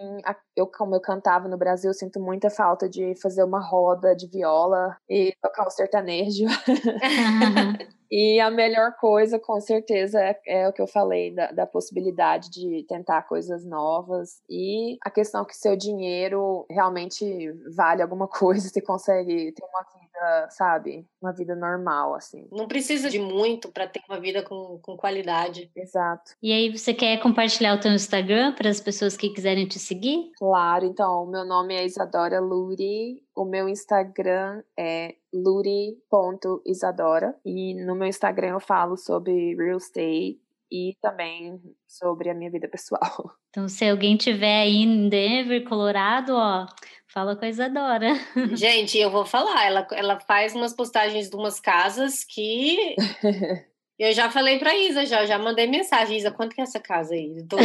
eu 0.56 0.66
como 0.66 0.94
eu 0.94 1.00
cantava 1.00 1.48
no 1.48 1.56
Brasil, 1.56 1.92
sinto 1.92 2.20
muita 2.20 2.50
falta 2.50 2.88
de 2.88 3.14
fazer 3.20 3.44
uma 3.44 3.60
roda 3.60 4.14
de 4.14 4.26
viola 4.26 4.96
e 5.08 5.34
tocar 5.42 5.66
o 5.66 5.70
sertanejo. 5.70 6.44
E 8.10 8.40
a 8.40 8.50
melhor 8.50 8.96
coisa, 8.96 9.38
com 9.38 9.60
certeza, 9.60 10.20
é, 10.20 10.40
é 10.46 10.68
o 10.68 10.72
que 10.72 10.82
eu 10.82 10.86
falei, 10.86 11.32
da, 11.32 11.52
da, 11.52 11.66
possibilidade 11.66 12.50
de 12.50 12.84
tentar 12.88 13.22
coisas 13.22 13.64
novas. 13.64 14.42
E 14.50 14.98
a 15.04 15.10
questão 15.10 15.44
que 15.44 15.56
seu 15.56 15.76
dinheiro 15.76 16.66
realmente 16.68 17.52
vale 17.74 18.02
alguma 18.02 18.26
coisa, 18.28 18.68
você 18.68 18.80
consegue 18.80 19.52
ter 19.52 19.64
uma 19.64 19.84
vida, 20.10 20.48
sabe? 20.50 21.06
Uma 21.20 21.32
vida 21.32 21.54
normal, 21.54 22.14
assim. 22.14 22.46
Não 22.50 22.66
precisa 22.66 23.08
de 23.08 23.18
muito 23.18 23.70
para 23.70 23.86
ter 23.86 24.02
uma 24.08 24.20
vida 24.20 24.42
com, 24.42 24.78
com 24.82 24.96
qualidade. 24.96 25.70
Exato. 25.74 26.32
E 26.42 26.52
aí, 26.52 26.76
você 26.76 26.92
quer 26.92 27.20
compartilhar 27.20 27.74
o 27.74 27.80
teu 27.80 27.92
Instagram 27.92 28.54
para 28.54 28.68
as 28.68 28.80
pessoas 28.80 29.16
que 29.16 29.30
quiserem 29.30 29.66
te 29.66 29.78
seguir? 29.78 30.30
Claro, 30.36 30.84
então, 30.84 31.24
o 31.24 31.30
meu 31.30 31.44
nome 31.44 31.74
é 31.74 31.84
Isadora 31.84 32.40
Luri, 32.40 33.22
o 33.34 33.44
meu 33.44 33.68
Instagram 33.68 34.62
é 34.78 35.14
luri.isadora. 35.32 37.34
E 37.44 37.74
no 37.84 37.94
meu 37.94 38.08
Instagram 38.08 38.48
eu 38.48 38.60
falo 38.60 38.96
sobre 38.96 39.54
real 39.56 39.78
estate 39.78 40.40
e 40.70 40.96
também 41.00 41.60
sobre 41.86 42.30
a 42.30 42.34
minha 42.34 42.50
vida 42.50 42.68
pessoal. 42.68 43.00
Então, 43.50 43.68
se 43.68 43.84
alguém 43.84 44.16
tiver 44.16 44.62
aí 44.62 44.76
em 44.76 45.08
Denver, 45.08 45.64
Colorado, 45.64 46.36
ó, 46.36 46.66
fala 47.12 47.34
com 47.34 47.44
a 47.44 47.48
Isadora. 47.48 48.14
Gente, 48.54 48.96
eu 48.96 49.10
vou 49.10 49.26
falar, 49.26 49.66
ela, 49.66 49.84
ela 49.90 50.20
faz 50.20 50.54
umas 50.54 50.72
postagens 50.72 51.28
de 51.28 51.34
umas 51.34 51.58
casas 51.58 52.22
que 52.22 52.94
Eu 54.00 54.14
já 54.14 54.30
falei 54.30 54.58
pra 54.58 54.74
Isa, 54.74 55.04
já, 55.04 55.26
já 55.26 55.38
mandei 55.38 55.66
mensagem. 55.66 56.16
Isa, 56.16 56.30
quanto 56.30 56.54
que 56.54 56.60
é 56.62 56.64
essa 56.64 56.80
casa 56.80 57.12
aí? 57.12 57.46
Tô... 57.46 57.58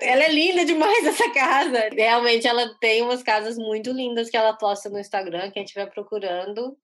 ela 0.00 0.22
é 0.24 0.32
linda 0.32 0.64
demais, 0.64 1.06
essa 1.06 1.30
casa. 1.30 1.90
Realmente, 1.92 2.48
ela 2.48 2.74
tem 2.80 3.02
umas 3.02 3.22
casas 3.22 3.58
muito 3.58 3.92
lindas 3.92 4.30
que 4.30 4.36
ela 4.38 4.54
posta 4.54 4.88
no 4.88 4.98
Instagram. 4.98 5.50
Quem 5.50 5.62
estiver 5.62 5.90
procurando. 5.90 6.74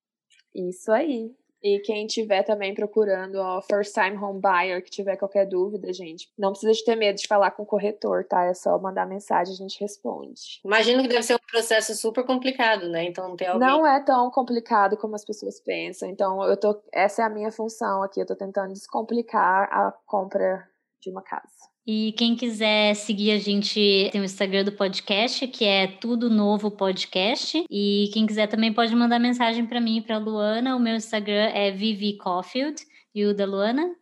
Isso 0.55 0.93
aí. 0.93 1.31
E 1.63 1.81
quem 1.81 2.07
tiver 2.07 2.43
também 2.43 2.75
procurando, 2.75 3.37
ó, 3.37 3.61
first 3.63 3.95
time 3.95 4.17
home 4.17 4.41
buyer, 4.41 4.83
que 4.83 4.91
tiver 4.91 5.17
qualquer 5.17 5.47
dúvida, 5.47 5.93
gente, 5.93 6.31
não 6.39 6.51
precisa 6.51 6.73
de 6.73 6.85
ter 6.85 6.97
medo 6.97 7.17
de 7.17 7.27
falar 7.27 7.51
com 7.51 7.63
o 7.63 7.67
corretor, 7.67 8.25
tá? 8.25 8.45
É 8.45 8.55
só 8.55 8.79
mandar 8.79 9.07
mensagem, 9.07 9.55
a 9.55 9.57
gente 9.57 9.81
responde. 9.81 10.61
Imagino 10.65 11.03
que 11.03 11.09
deve 11.09 11.23
ser 11.23 11.35
um 11.35 11.51
processo 11.51 11.95
super 11.95 12.25
complicado, 12.25 12.89
né? 12.89 13.05
Então 13.05 13.29
não 13.29 13.37
tem 13.37 13.49
alguém... 13.49 13.67
Não 13.67 13.87
é 13.87 14.01
tão 14.05 14.31
complicado 14.31 14.97
como 14.97 15.15
as 15.15 15.25
pessoas 15.25 15.61
pensam. 15.61 16.09
Então, 16.09 16.43
eu 16.45 16.57
tô. 16.57 16.81
Essa 16.93 17.23
é 17.23 17.25
a 17.25 17.31
minha 17.31 17.51
função 17.51 18.03
aqui. 18.03 18.21
Eu 18.21 18.27
tô 18.27 18.37
tentando 18.37 18.73
descomplicar 18.73 19.69
a 19.73 19.93
compra 20.07 20.69
de 21.01 21.11
uma 21.11 21.23
casa. 21.23 21.77
E 21.87 22.13
quem 22.19 22.35
quiser 22.35 22.95
seguir 22.95 23.31
a 23.31 23.39
gente 23.39 24.09
tem 24.11 24.21
o 24.21 24.25
Instagram 24.25 24.65
do 24.65 24.73
podcast, 24.73 25.47
que 25.47 25.65
é 25.65 25.87
Tudo 25.87 26.29
Novo 26.29 26.69
Podcast. 26.71 27.65
E 27.71 28.11
quem 28.13 28.27
quiser 28.27 28.49
também 28.49 28.73
pode 28.73 28.95
mandar 28.95 29.21
mensagem 29.21 29.65
para 29.65 29.81
mim 29.81 29.99
e 29.99 30.03
para 30.03 30.19
Luana. 30.19 30.75
O 30.75 30.81
meu 30.81 30.97
Instagram 30.97 31.51
é 31.55 31.71
Vivi 31.71 32.17
Caulfield. 32.17 32.83
E 33.15 33.25
o 33.25 33.35
da 33.35 33.45
Luana? 33.47 33.95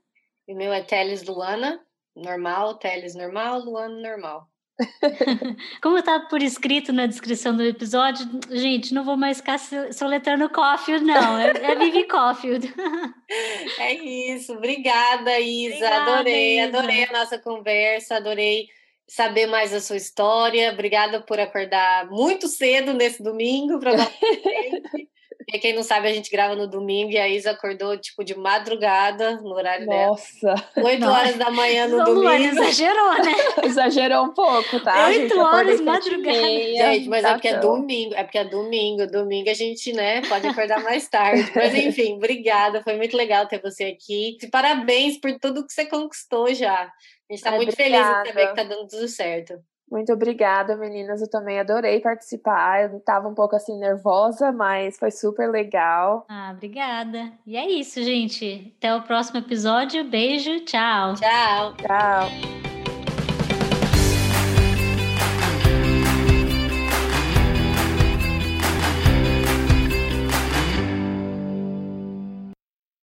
O 0.48 0.54
meu 0.54 0.72
é 0.72 0.82
Teles 0.82 1.24
Luana, 1.24 1.78
normal, 2.16 2.78
Teles 2.78 3.14
normal, 3.14 3.60
Luana 3.60 4.00
normal. 4.00 4.48
Como 5.82 5.98
está 5.98 6.20
por 6.20 6.42
escrito 6.42 6.92
na 6.92 7.06
descrição 7.06 7.56
do 7.56 7.62
episódio, 7.62 8.26
gente, 8.50 8.92
não 8.92 9.04
vou 9.04 9.16
mais 9.16 9.38
ficar 9.38 9.58
soletrando 9.92 10.48
Caulfield, 10.48 11.04
não. 11.04 11.38
É, 11.38 11.50
é 11.50 11.74
Vivi 11.76 12.04
Caulfield. 12.04 12.72
é 13.78 13.94
isso. 13.94 14.52
Obrigada, 14.52 15.38
Isa. 15.38 15.76
Obrigada, 15.76 16.12
adorei, 16.12 16.60
Isa. 16.60 16.78
adorei 16.78 17.04
a 17.04 17.12
nossa 17.12 17.38
conversa, 17.38 18.16
adorei 18.16 18.66
saber 19.06 19.46
mais 19.46 19.70
da 19.70 19.80
sua 19.80 19.96
história. 19.96 20.72
Obrigada 20.72 21.20
por 21.20 21.38
acordar 21.38 22.06
muito 22.10 22.48
cedo 22.48 22.92
nesse 22.94 23.22
domingo 23.22 23.78
para 23.78 23.92
Porque 25.44 25.58
quem 25.58 25.74
não 25.74 25.82
sabe, 25.82 26.08
a 26.08 26.12
gente 26.12 26.30
grava 26.30 26.56
no 26.56 26.66
domingo 26.66 27.10
e 27.10 27.18
a 27.18 27.28
Isa 27.28 27.50
acordou, 27.50 27.96
tipo, 27.98 28.24
de 28.24 28.36
madrugada, 28.36 29.36
no 29.42 29.52
horário 29.54 29.86
Nossa. 29.86 30.54
dela. 30.74 30.88
8 30.88 31.04
horas 31.04 31.36
da 31.36 31.50
manhã 31.50 31.86
no 31.86 31.98
domingo. 32.04 32.20
Luana, 32.20 32.46
exagerou, 32.46 33.12
né? 33.22 33.34
exagerou 33.64 34.24
um 34.24 34.34
pouco, 34.34 34.80
tá? 34.80 35.06
8 35.08 35.38
horas 35.38 35.80
madrugada. 35.80 36.38
Gente, 36.38 37.08
mas 37.08 37.24
é 37.24 37.32
porque 37.32 37.48
é 37.48 37.58
domingo, 37.58 38.14
é 38.14 38.24
porque 38.24 38.38
é 38.38 38.44
domingo. 38.44 39.06
Domingo 39.06 39.50
a 39.50 39.54
gente, 39.54 39.92
né, 39.92 40.22
pode 40.22 40.46
acordar 40.46 40.82
mais 40.82 41.08
tarde. 41.08 41.50
Mas 41.54 41.74
enfim, 41.76 42.14
obrigada, 42.14 42.82
foi 42.82 42.96
muito 42.96 43.16
legal 43.16 43.46
ter 43.46 43.60
você 43.60 43.84
aqui. 43.84 44.38
E 44.42 44.46
parabéns 44.48 45.18
por 45.18 45.38
tudo 45.38 45.66
que 45.66 45.72
você 45.72 45.84
conquistou 45.86 46.52
já. 46.54 46.90
A 47.30 47.32
gente 47.32 47.42
tá 47.42 47.52
muito 47.52 47.72
obrigada. 47.72 48.04
feliz 48.04 48.22
de 48.22 48.28
saber 48.28 48.48
que 48.48 48.56
tá 48.56 48.62
dando 48.62 48.88
tudo 48.88 49.08
certo. 49.08 49.54
Muito 49.94 50.12
obrigada, 50.12 50.76
meninas. 50.76 51.20
Eu 51.20 51.30
também 51.30 51.60
adorei 51.60 52.00
participar. 52.00 52.90
Eu 52.90 52.98
estava 52.98 53.28
um 53.28 53.34
pouco 53.34 53.54
assim 53.54 53.78
nervosa, 53.78 54.50
mas 54.50 54.98
foi 54.98 55.12
super 55.12 55.48
legal. 55.48 56.26
Ah, 56.28 56.50
obrigada. 56.52 57.30
E 57.46 57.56
é 57.56 57.70
isso, 57.70 58.02
gente. 58.02 58.74
Até 58.78 58.92
o 58.92 59.02
próximo 59.02 59.38
episódio. 59.38 60.02
Beijo, 60.02 60.64
tchau. 60.64 61.14
Tchau. 61.14 61.74
Tchau. 61.76 62.73